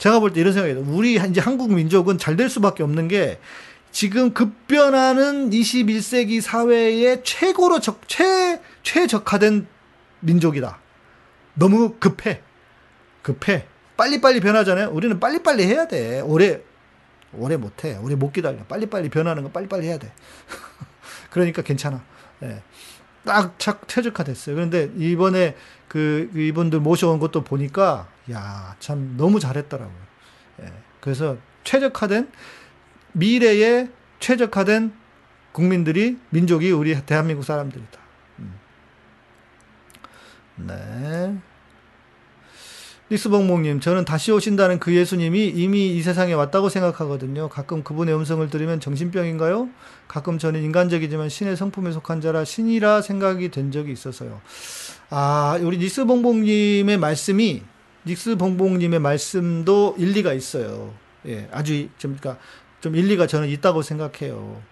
제가 0.01 0.19
볼 0.19 0.33
때 0.33 0.41
이런 0.41 0.53
생각이 0.55 0.73
에요 0.75 0.85
우리 0.89 1.15
이제 1.15 1.41
한국 1.41 1.73
민족은 1.73 2.17
잘 2.19 2.37
될 2.37 2.49
수밖에 2.49 2.83
없는 2.83 3.07
게 3.07 3.39
지금 3.93 4.33
급변하는 4.33 5.51
21세기 5.51 6.41
사회의 6.41 7.23
최고로 7.23 7.81
적, 7.81 8.09
최, 8.09 8.61
최적화된 8.83 9.67
민족이다. 10.21 10.79
너무 11.55 11.97
급해. 11.99 12.41
급해. 13.23 13.67
빨리빨리 13.97 14.41
변하잖아요. 14.41 14.91
우리는 14.91 15.21
빨리빨리 15.21 15.65
해야 15.67 15.87
돼. 15.87 16.21
오래, 16.21 16.63
오래 17.35 17.57
못해. 17.57 17.99
오래 18.01 18.15
못 18.15 18.33
기다려. 18.33 18.59
빨리빨리 18.69 19.11
변하는 19.11 19.43
거 19.43 19.51
빨리빨리 19.51 19.87
해야 19.87 19.99
돼. 19.99 20.13
그러니까 21.31 21.61
괜찮아. 21.63 22.03
예. 22.45 22.63
딱 23.25 23.59
착, 23.59 23.87
최적화 23.89 24.25
됐어요. 24.25 24.55
그런데 24.55 24.91
이번에 24.97 25.57
그, 25.89 26.31
그 26.33 26.41
이분들 26.41 26.81
모셔온 26.81 27.19
것도 27.19 27.43
보니까, 27.43 28.09
야, 28.33 28.77
참 28.79 29.15
너무 29.17 29.41
잘했더라고요. 29.41 29.97
예. 30.63 30.73
그래서 31.01 31.37
최적화된, 31.65 32.31
미래에 33.13 33.89
최적화된 34.21 34.93
국민들이, 35.53 36.19
민족이 36.31 36.71
우리 36.71 36.95
대한민국 37.05 37.45
사람들이다. 37.45 37.99
음. 38.41 38.55
네. 40.57 41.39
리스봉목님, 43.11 43.81
저는 43.81 44.05
다시 44.05 44.31
오신다는 44.31 44.79
그 44.79 44.95
예수님이 44.95 45.49
이미 45.49 45.97
이 45.97 46.03
세상에 46.03 46.33
왔다고 46.33 46.69
생각하거든요. 46.69 47.49
가끔 47.49 47.83
그분의 47.83 48.15
음성을 48.15 48.49
들으면 48.49 48.79
정신병인가요? 48.79 49.69
가끔 50.07 50.39
저는 50.39 50.63
인간적이지만 50.63 51.29
신의 51.29 51.57
성품에 51.57 51.91
속한 51.91 52.21
자라 52.21 52.45
신이라 52.45 53.03
생각이 53.03 53.51
된 53.51 53.73
적이 53.73 53.91
있어서요. 53.93 54.41
아, 55.11 55.59
우리 55.61 55.79
닉스봉봉님의 55.79 56.99
말씀이, 56.99 57.65
닉스 58.07 58.37
봉봉님의 58.37 58.99
말씀도 59.01 59.97
일리가 59.99 60.33
있어요. 60.33 60.95
예, 61.27 61.49
아주 61.53 61.89
좀, 61.99 62.17
그러니까 62.17 62.43
좀 62.81 62.97
일리가 62.97 63.27
저는 63.27 63.49
있다고 63.49 63.83
생각해요. 63.83 64.63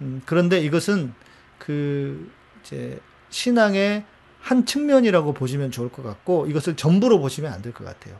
음, 0.00 0.22
그런데 0.26 0.60
이것은 0.60 1.14
그, 1.58 2.30
이제, 2.62 3.00
신앙의 3.30 4.04
한 4.40 4.64
측면이라고 4.66 5.34
보시면 5.34 5.70
좋을 5.70 5.90
것 5.90 6.02
같고 6.02 6.46
이것을 6.46 6.76
전부로 6.76 7.20
보시면 7.20 7.52
안 7.52 7.62
될 7.62 7.72
것 7.72 7.84
같아요. 7.84 8.16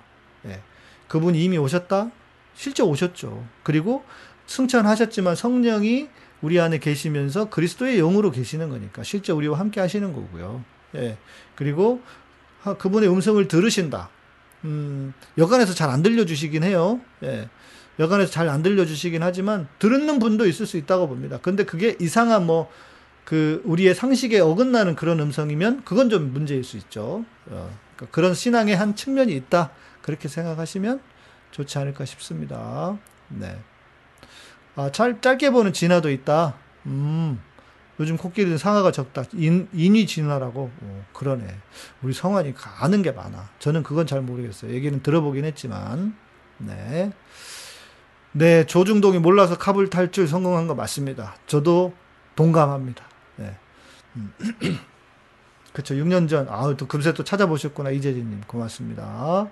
예. 0.47 0.61
그분이 1.09 1.43
이미 1.43 1.57
오셨다? 1.59 2.11
실제 2.55 2.82
오셨죠. 2.82 3.47
그리고 3.62 4.05
승천하셨지만 4.47 5.36
성령이 5.36 6.09
우리 6.43 6.61
안에 6.61 6.78
계시면서 6.78 7.51
그리스도의 7.51 7.97
영으로 7.99 8.30
계시는 8.30 8.68
거니까 8.68 9.03
실제 9.03 9.32
우리와 9.32 9.59
함께 9.59 9.80
하시는 9.80 10.12
거고요. 10.12 10.64
예. 10.97 11.16
그리고 11.55 12.03
그분의 12.78 13.09
음성을 13.11 13.47
들으신다. 13.49 14.11
음, 14.65 15.13
여간에서 15.37 15.75
잘 15.75 15.91
안 15.91 16.03
들려주시긴 16.03 16.65
해요. 16.65 17.01
예. 17.23 17.49
여간에서 17.99 18.31
잘 18.31 18.49
안 18.49 18.63
들려주시긴 18.63 19.23
하지만 19.23 19.69
듣는 19.79 20.19
분도 20.19 20.47
있을 20.47 20.67
수 20.67 20.77
있다고 20.77 21.09
봅니다. 21.09 21.39
근데 21.43 21.65
그게 21.65 21.97
이상한 22.01 22.47
뭐 22.47 22.70
그 23.28 23.61
우리의 23.66 23.95
상식에 23.95 24.41
어긋나는 24.41 24.97
그런 24.97 25.20
음성이면 25.20 25.85
그건 25.85 26.09
좀 26.09 26.32
문제일 26.32 26.65
수 26.65 26.78
있죠. 26.78 27.27
어, 27.45 27.70
그러니까 27.95 28.07
그런 28.11 28.32
신앙의 28.32 28.74
한 28.74 28.97
측면이 28.97 29.37
있다. 29.37 29.70
그렇게 30.01 30.28
생각하시면 30.28 30.99
좋지 31.51 31.77
않을까 31.77 32.07
싶습니다. 32.07 32.97
네. 33.28 33.59
아, 34.77 34.91
짧, 34.91 35.20
짧게 35.20 35.51
보는 35.51 35.74
진화도 35.74 36.11
있다. 36.11 36.55
음, 36.87 37.39
요즘 38.01 38.16
코끼리는 38.16 38.57
상아가 38.59 38.93
적다. 38.93 39.25
인, 39.35 39.69
인위 39.73 40.07
진화라고. 40.07 40.70
오, 40.83 41.03
그러네. 41.12 41.47
우리 42.03 42.12
성환이 42.12 42.55
아는 42.81 43.03
게 43.03 43.11
많아. 43.11 43.49
저는 43.59 43.83
그건 43.83 44.07
잘 44.07 44.20
모르겠어요. 44.20 44.73
얘기는 44.73 45.03
들어보긴 45.03 45.45
했지만. 45.45 46.16
네. 46.59 47.12
네, 48.33 48.66
조중동이 48.66 49.19
몰라서 49.19 49.57
카불 49.59 49.91
탈출 49.91 50.29
성공한 50.29 50.69
거 50.69 50.75
맞습니다. 50.75 51.35
저도 51.47 51.93
동감합니다. 52.37 53.05
네. 53.37 53.57
음. 54.16 54.33
그쵸. 55.73 55.95
6년 55.95 56.29
전. 56.29 56.47
아우, 56.49 56.77
또 56.77 56.87
금세 56.87 57.12
또 57.15 57.25
찾아보셨구나. 57.25 57.91
이재진님. 57.91 58.43
고맙습니다. 58.47 59.49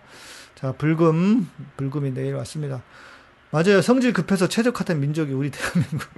자, 0.55 0.73
불금. 0.73 1.48
불금이 1.77 2.12
내일 2.14 2.35
왔습니다. 2.36 2.82
맞아요. 3.51 3.81
성질 3.81 4.12
급해서 4.12 4.48
최적화된 4.48 5.01
민족이 5.01 5.32
우리 5.32 5.51
대한민국. 5.51 6.09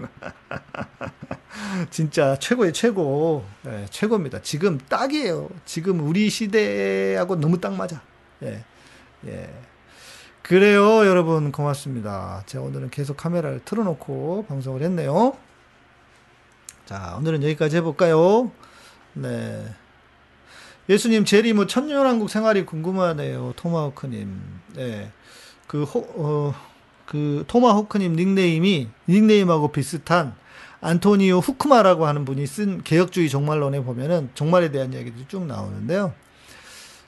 진짜 1.91 2.39
최고의 2.39 2.73
최고. 2.73 3.45
네, 3.63 3.87
최고입니다. 3.91 4.43
지금 4.43 4.79
딱이에요. 4.79 5.49
지금 5.65 6.01
우리 6.01 6.31
시대하고 6.31 7.37
너무 7.37 7.61
딱 7.61 7.75
맞아. 7.75 8.01
예. 8.43 8.65
예. 9.27 9.55
그래요, 10.43 11.07
여러분. 11.07 11.53
고맙습니다. 11.53 12.43
제가 12.47 12.65
오늘은 12.65 12.91
계속 12.91 13.17
카메라를 13.19 13.61
틀어놓고 13.65 14.47
방송을 14.49 14.83
했네요. 14.83 15.37
자, 16.87 17.17
오늘은 17.19 17.43
여기까지 17.43 17.77
해볼까요? 17.77 18.51
네. 19.13 19.67
예수님, 20.89 21.27
제리 21.27 21.53
뭐 21.53 21.67
천년왕국 21.67 22.31
생활이 22.31 22.65
궁금하네요. 22.65 23.53
토마호크님. 23.57 24.41
네. 24.75 25.13
그, 25.67 25.83
호, 25.83 26.07
어, 26.17 26.55
그, 27.09 27.45
토마 27.49 27.73
호크님 27.73 28.17
닉네임이, 28.17 28.89
닉네임하고 29.09 29.73
비슷한 29.73 30.35
안토니오 30.83 31.39
후크마라고 31.39 32.07
하는 32.07 32.27
분이 32.27 32.47
쓴 32.47 32.83
개혁주의 32.83 33.31
종말론에 33.31 33.83
보면은 33.83 34.29
종말에 34.35 34.71
대한 34.71 34.93
이야기들이 34.93 35.25
쭉 35.27 35.47
나오는데요. 35.47 36.13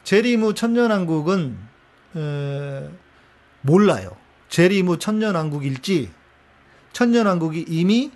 제리무 0.03 0.55
천년왕국은, 0.55 1.59
에, 2.17 2.89
몰라요. 3.61 4.17
제리무 4.49 4.99
천년왕국일지, 4.99 6.11
천년왕국이 6.95 7.67
이미 7.69 8.11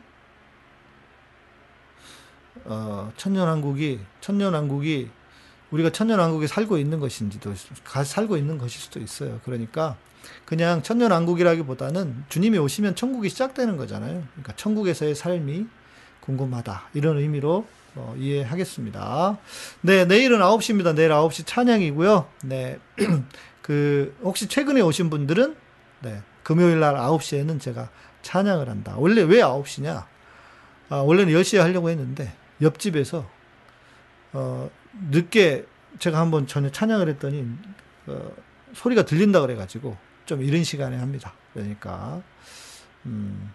어, 2.64 3.12
천년왕국이 3.18 4.00
천년왕국이 4.22 5.10
우리가 5.70 5.90
천년왕국에 5.90 6.46
살고 6.46 6.78
있는 6.78 6.98
것인지도 6.98 7.52
가, 7.84 8.04
살고 8.04 8.38
있는 8.38 8.56
것일 8.56 8.80
수도 8.80 9.00
있어요. 9.00 9.38
그러니까 9.44 9.98
그냥 10.44 10.82
천년왕국이라기보다는 10.82 12.24
주님이 12.28 12.58
오시면 12.58 12.96
천국이 12.96 13.28
시작되는 13.28 13.76
거잖아요. 13.76 14.22
그러니까 14.32 14.54
천국에서의 14.56 15.14
삶이 15.14 15.66
궁금하다 16.20 16.88
이런 16.94 17.18
의미로 17.18 17.66
어, 17.96 18.14
이해하겠습니다. 18.18 19.38
네, 19.82 20.04
내일은 20.04 20.40
9시입니다. 20.40 20.94
내일 20.94 21.10
9시 21.10 21.46
찬양이고요. 21.46 22.28
네, 22.44 22.78
그 23.62 24.16
혹시 24.22 24.48
최근에 24.48 24.80
오신 24.80 25.10
분들은 25.10 25.56
네, 26.00 26.22
금요일 26.42 26.80
날 26.80 26.94
9시에는 26.96 27.60
제가 27.60 27.90
찬양을 28.22 28.68
한다. 28.68 28.94
원래 28.96 29.22
왜 29.22 29.40
9시냐? 29.40 30.06
아, 30.88 30.96
원래는 30.96 31.32
10시에 31.32 31.58
하려고 31.58 31.88
했는데 31.88 32.32
옆집에서 32.60 33.28
어, 34.32 34.70
늦게 35.10 35.66
제가 35.98 36.18
한번 36.18 36.46
전에 36.46 36.70
찬양을 36.70 37.08
했더니 37.10 37.46
어, 38.06 38.32
소리가 38.74 39.04
들린다 39.04 39.40
그래가지고 39.40 39.96
좀 40.26 40.42
이른 40.42 40.64
시간에 40.64 40.96
합니다. 40.96 41.32
그러니까 41.52 42.22
음, 43.06 43.52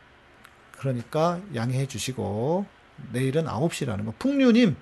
그러니까 0.78 1.40
양해해 1.56 1.86
주시고 1.86 2.66
내일은 3.12 3.46
9시라는 3.46 4.06
거. 4.06 4.14
풍류님 4.20 4.76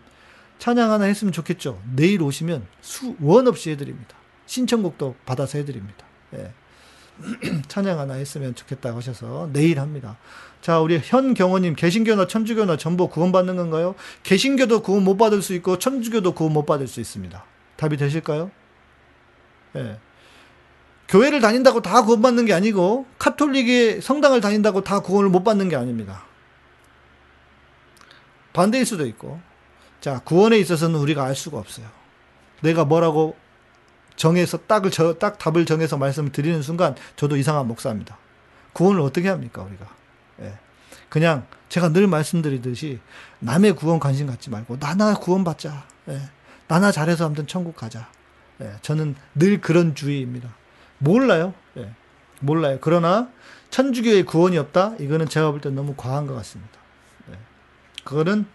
찬양 0.59 0.91
하나 0.91 1.05
했으면 1.05 1.31
좋겠죠. 1.31 1.81
내일 1.95 2.21
오시면 2.21 2.65
수원 2.81 3.47
없이 3.47 3.71
해드립니다. 3.71 4.15
신청곡도 4.45 5.15
받아서 5.25 5.57
해드립니다. 5.57 6.05
예. 6.33 6.51
찬양 7.67 7.99
하나 7.99 8.15
했으면 8.15 8.55
좋겠다고 8.55 8.97
하셔서 8.97 9.49
내일 9.51 9.79
합니다. 9.79 10.17
자, 10.61 10.79
우리 10.79 10.99
현경호님, 10.99 11.75
개신교나 11.75 12.27
천주교나 12.27 12.77
전부 12.77 13.09
구원받는 13.09 13.55
건가요? 13.55 13.95
개신교도 14.23 14.81
구원 14.81 15.03
못 15.03 15.17
받을 15.17 15.41
수 15.41 15.53
있고, 15.55 15.79
천주교도 15.79 16.33
구원 16.33 16.53
못 16.53 16.65
받을 16.65 16.87
수 16.87 16.99
있습니다. 16.99 17.43
답이 17.75 17.97
되실까요? 17.97 18.51
예. 19.75 19.99
교회를 21.07 21.39
다닌다고 21.39 21.81
다 21.81 22.03
구원받는 22.03 22.45
게 22.45 22.53
아니고, 22.53 23.05
카톨릭의 23.17 24.01
성당을 24.01 24.41
다닌다고 24.41 24.81
다 24.83 24.99
구원을 24.99 25.29
못 25.29 25.43
받는 25.43 25.69
게 25.69 25.75
아닙니다. 25.75 26.23
반대일 28.53 28.85
수도 28.85 29.05
있고. 29.05 29.39
자, 30.01 30.19
구원에 30.19 30.57
있어서는 30.57 30.99
우리가 30.99 31.23
알 31.23 31.35
수가 31.35 31.57
없어요. 31.57 31.87
내가 32.61 32.85
뭐라고 32.85 33.35
정해서 34.15 34.57
딱을 34.57 34.91
저, 34.91 35.13
딱 35.13 35.37
답을 35.37 35.65
정해서 35.65 35.97
말씀을 35.97 36.31
드리는 36.31 36.61
순간 36.61 36.95
저도 37.15 37.37
이상한 37.37 37.67
목사입니다. 37.67 38.17
구원을 38.73 39.01
어떻게 39.01 39.29
합니까 39.29 39.61
우리가? 39.61 39.87
예. 40.41 40.57
그냥 41.09 41.45
제가 41.69 41.89
늘 41.89 42.07
말씀드리듯이 42.07 42.99
남의 43.39 43.75
구원 43.75 43.99
관심 43.99 44.27
갖지 44.27 44.49
말고 44.49 44.77
나나 44.79 45.15
구원 45.15 45.43
받자. 45.43 45.85
예. 46.09 46.21
나나 46.67 46.91
잘해서 46.91 47.25
아무튼 47.25 47.47
천국 47.47 47.75
가자. 47.75 48.09
예. 48.61 48.73
저는 48.81 49.15
늘 49.35 49.61
그런 49.61 49.95
주의입니다. 49.95 50.49
몰라요. 50.99 51.53
예. 51.77 51.91
몰라요. 52.39 52.77
그러나 52.81 53.29
천주교의 53.69 54.23
구원이 54.23 54.57
없다? 54.57 54.95
이거는 54.99 55.27
제가 55.27 55.51
볼 55.51 55.61
때 55.61 55.69
너무 55.69 55.95
과한 55.95 56.27
것 56.27 56.35
같습니다. 56.35 56.77
예. 57.31 57.37
그거는 58.03 58.45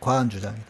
과한 0.00 0.30
주장이다. 0.30 0.66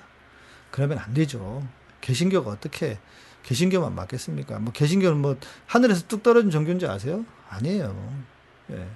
그러면 0.71 0.99
안 0.99 1.15
되죠. 1.15 1.67
개신교가 2.01 2.51
어떻게 2.51 2.99
개신교만 3.45 3.95
맞겠습니까? 3.95 4.59
뭐 4.59 4.73
개신교는 4.73 5.19
뭐 5.19 5.37
하늘에서 5.67 6.07
뚝 6.09 6.23
떨어진 6.23 6.51
종교인지 6.51 6.87
아세요? 6.87 7.25
아니에요. 7.51 8.25
예. 8.71 8.87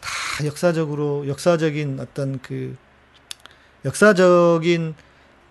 다 0.00 0.46
역사적으로 0.46 1.26
역사적인 1.28 1.98
어떤 2.00 2.40
그 2.40 2.76
역사적인 3.84 4.94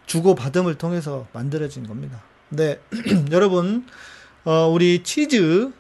주고 0.05 0.35
받음을 0.35 0.75
통해서 0.75 1.27
만들어진 1.33 1.87
겁니다. 1.87 2.21
네, 2.49 2.79
여러분 3.31 3.85
어, 4.45 4.67
우리 4.67 5.03
치즈 5.03 5.71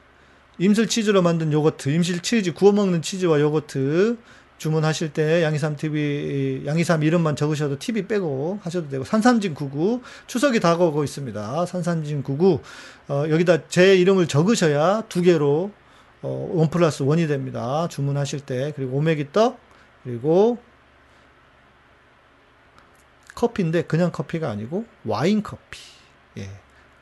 임실 0.57 0.87
치즈로 0.87 1.21
만든 1.21 1.51
요거트, 1.51 1.89
임실 1.89 2.21
치즈 2.21 2.53
구워 2.53 2.71
먹는 2.71 3.01
치즈와 3.01 3.39
요거트 3.41 4.17
주문하실 4.57 5.11
때 5.11 5.43
양이삼 5.43 5.75
TV 5.75 6.63
양이삼 6.65 7.03
이름만 7.03 7.35
적으셔도 7.35 7.77
TV 7.77 8.07
빼고 8.07 8.59
하셔도 8.61 8.87
되고 8.87 9.03
산삼진 9.03 9.55
99 9.55 10.01
추석이 10.27 10.61
다가오고 10.61 11.03
있습니다. 11.03 11.65
산삼진 11.65 12.23
99 12.23 12.61
어, 13.09 13.25
여기다 13.29 13.67
제 13.67 13.97
이름을 13.97 14.27
적으셔야 14.27 15.03
두 15.09 15.21
개로 15.21 15.71
어, 16.21 16.49
원 16.53 16.69
플러스 16.69 17.03
원이 17.03 17.27
됩니다. 17.27 17.89
주문하실 17.89 18.41
때 18.41 18.71
그리고 18.77 18.95
오메기 18.97 19.33
떡 19.33 19.59
그리고 20.03 20.57
커피인데 23.35 23.81
그냥 23.81 24.11
커피가 24.11 24.49
아니고 24.49 24.85
와인 25.03 25.43
커피 25.43 25.79
예 26.37 26.49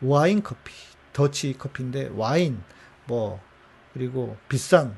와인 0.02 0.42
커피 0.42 0.74
더치 1.14 1.58
커피인데 1.58 2.12
와인 2.16 2.62
뭐 3.06 3.40
그리고 3.94 4.38
비싼 4.50 4.98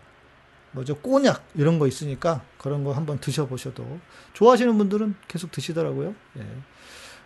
뭐죠 0.72 0.98
꼬냑 1.00 1.44
이런 1.56 1.80
거 1.80 1.88
있으니까 1.88 2.42
그런 2.58 2.84
거 2.84 2.92
한번 2.94 3.20
드셔보셔도 3.20 4.00
좋아하시는 4.34 4.78
분들은 4.78 5.16
계속 5.28 5.52
드시더라고요. 5.52 6.16
예. 6.38 6.48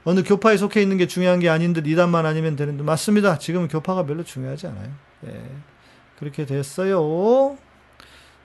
어느 0.04 0.24
교파에 0.24 0.58
속해 0.58 0.82
있는 0.82 0.98
게 0.98 1.08
중요한 1.08 1.40
게 1.40 1.50
아닌 1.50 1.74
듯 1.74 1.86
이단만 1.88 2.26
아니면 2.26 2.56
되는데 2.56 2.84
맞습니다. 2.84 3.38
지금은 3.38 3.68
교파가 3.68 4.06
별로 4.06 4.24
중요하지 4.24 4.68
않아요. 4.68 4.94
예. 5.28 5.44
그렇게 6.20 6.46
됐어요. 6.46 7.58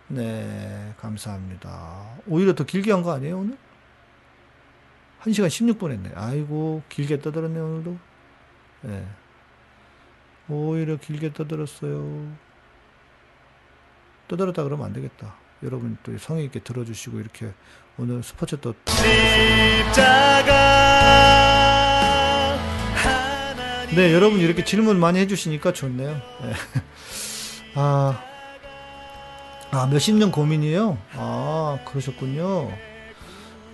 네, 0.08 0.92
감사합니다. 0.98 2.16
오히려 2.26 2.54
더 2.54 2.64
길게 2.64 2.92
한 2.92 3.02
거 3.02 3.12
아니에요, 3.12 3.38
오늘? 3.38 3.56
1시간 5.22 5.46
16분 5.46 5.90
했네. 5.92 6.12
아이고, 6.14 6.82
길게 6.88 7.20
떠들었네, 7.20 7.58
오늘도. 7.58 7.96
예. 8.88 9.06
오히려 10.52 10.96
길게 10.96 11.32
떠들었어요. 11.32 12.32
떠들었다 14.28 14.62
그러면 14.64 14.86
안 14.86 14.92
되겠다. 14.92 15.34
여러분 15.62 15.96
또 16.02 16.16
성의 16.18 16.44
있게 16.46 16.60
들어주시고 16.60 17.20
이렇게 17.20 17.52
오늘 17.98 18.22
스포츠 18.22 18.58
또 18.60 18.74
네, 23.94 24.14
여러분 24.14 24.38
이렇게 24.40 24.64
질문 24.64 24.98
많이 24.98 25.18
해주시니까 25.20 25.72
좋네요. 25.72 26.10
네. 26.10 26.52
아, 27.76 28.22
아, 29.70 29.86
몇십 29.86 30.16
년 30.16 30.32
고민이에요? 30.32 30.96
아, 31.14 31.78
그러셨군요. 31.84 32.72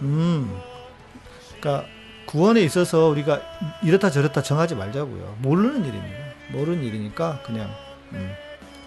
음, 0.03 0.61
그니까, 1.51 1.85
구원에 2.27 2.61
있어서 2.63 3.07
우리가 3.07 3.41
이렇다 3.83 4.11
저렇다 4.11 4.43
정하지 4.43 4.75
말자고요. 4.75 5.39
모르는 5.41 5.85
일입니다. 5.85 6.28
모르는 6.53 6.83
일이니까 6.83 7.43
그냥, 7.45 7.71
음, 8.13 8.33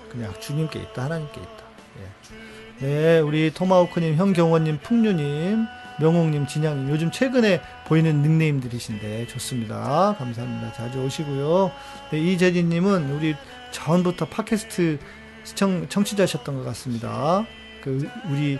그냥 0.10 0.34
주님께 0.40 0.80
있다, 0.80 1.06
하나님께 1.06 1.40
있다. 1.40 1.64
예. 2.00 2.86
네, 2.86 3.20
우리 3.20 3.52
토마호크님, 3.54 4.16
형경원님, 4.16 4.80
풍류님, 4.82 5.66
명옥님, 6.00 6.48
진양님, 6.48 6.90
요즘 6.90 7.12
최근에 7.12 7.62
보이는 7.86 8.22
닉네임들이신데 8.22 9.28
좋습니다. 9.28 10.16
감사합니다. 10.18 10.74
자주 10.74 11.00
오시고요. 11.04 11.72
네, 12.12 12.20
이재진님은 12.20 13.12
우리 13.12 13.36
전부터 13.72 14.26
팟캐스트 14.28 15.00
시청, 15.44 15.88
청취자셨던 15.90 16.58
것 16.58 16.64
같습니다. 16.66 17.46
그, 17.84 18.10
우리 18.30 18.60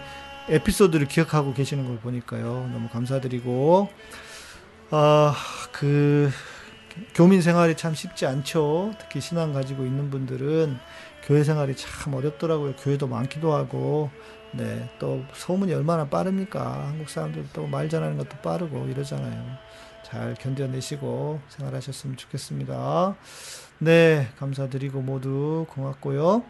에피소드를 0.50 1.08
기억하고 1.08 1.54
계시는 1.54 1.88
걸 1.88 1.98
보니까요. 1.98 2.70
너무 2.74 2.90
감사드리고, 2.90 3.90
아, 4.92 5.36
그, 5.72 6.30
교민 7.14 7.42
생활이 7.42 7.76
참 7.76 7.94
쉽지 7.94 8.26
않죠. 8.26 8.94
특히 9.00 9.22
신앙 9.22 9.54
가지고 9.54 9.86
있는 9.86 10.10
분들은 10.10 10.78
교회 11.26 11.44
생활이 11.44 11.76
참 11.76 12.14
어렵더라고요. 12.14 12.76
교회도 12.76 13.08
많기도 13.08 13.54
하고, 13.54 14.10
네, 14.54 14.90
또 15.00 15.24
소문이 15.34 15.74
얼마나 15.74 16.06
빠릅니까? 16.10 16.88
한국 16.88 17.10
사람들 17.10 17.48
또 17.54 17.68
말 17.68 17.90
전하는 17.90 18.18
것도 18.18 18.38
빠르고 18.42 18.88
이러잖아요. 18.88 19.58
잘 20.04 20.34
견뎌내시고 20.36 21.40
생활하셨으면 21.50 22.18
좋겠습니다. 22.18 23.16
네, 23.80 24.28
감사드리고 24.38 25.02
모두 25.02 25.66
고맙고요. 25.70 26.44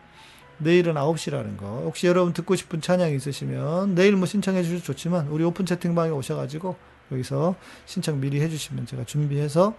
내일은 0.57 0.93
9시라는 0.95 1.57
거. 1.57 1.65
혹시 1.85 2.07
여러분 2.07 2.34
듣고 2.34 2.55
싶은 2.55 2.81
찬양 2.81 3.11
있으시면 3.13 3.95
내일 3.95 4.15
뭐 4.15 4.26
신청해 4.26 4.63
주셔도 4.63 4.84
좋지만 4.84 5.27
우리 5.27 5.43
오픈 5.43 5.65
채팅방에 5.65 6.09
오셔가지고 6.11 6.76
여기서 7.11 7.55
신청 7.85 8.19
미리 8.19 8.41
해주시면 8.41 8.85
제가 8.85 9.05
준비해서 9.05 9.76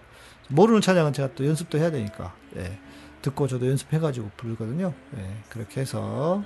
모르는 0.49 0.81
찬양은 0.81 1.13
제가 1.13 1.29
또 1.35 1.45
연습도 1.45 1.77
해야 1.77 1.91
되니까 1.91 2.33
예, 2.57 2.77
듣고 3.21 3.47
저도 3.47 3.67
연습해가지고 3.69 4.31
부르거든요. 4.37 4.93
예, 5.17 5.35
그렇게 5.49 5.81
해서 5.81 6.43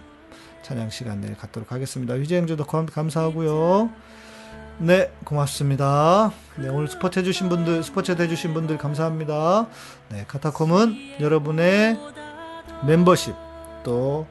찬양 0.64 0.90
시간 0.90 1.22
내일 1.22 1.36
갖도록 1.36 1.72
하겠습니다. 1.72 2.14
휘재행조도 2.16 2.66
감사하고요. 2.66 3.90
네, 4.80 5.12
고맙습니다. 5.24 6.32
네, 6.58 6.68
오늘 6.68 6.88
스포츠 6.88 7.20
해주신 7.20 7.50
분들, 7.50 7.84
스포츠 7.84 8.12
해주신 8.12 8.54
분들 8.54 8.78
감사합니다. 8.78 9.68
네, 10.10 10.26
카타콤은 10.28 11.20
여러분의 11.20 11.98
멤버십 12.86 13.34
또 13.84 14.28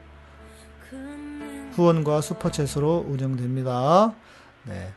후원과 1.73 2.21
슈퍼챗으로 2.21 3.07
운영됩니다. 3.09 4.13
네. 4.63 4.93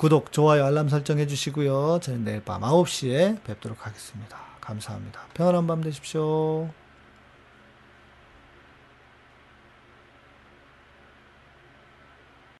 구독, 0.00 0.32
좋아요, 0.32 0.64
알람 0.64 0.88
설정해 0.88 1.26
주시고요. 1.26 2.00
저는 2.00 2.24
내일 2.24 2.42
밤 2.42 2.62
9시에 2.62 3.44
뵙도록 3.44 3.86
하겠습니다. 3.86 4.38
감사합니다. 4.62 5.20
평안한 5.34 5.66
밤 5.66 5.82
되십시오. 5.82 6.70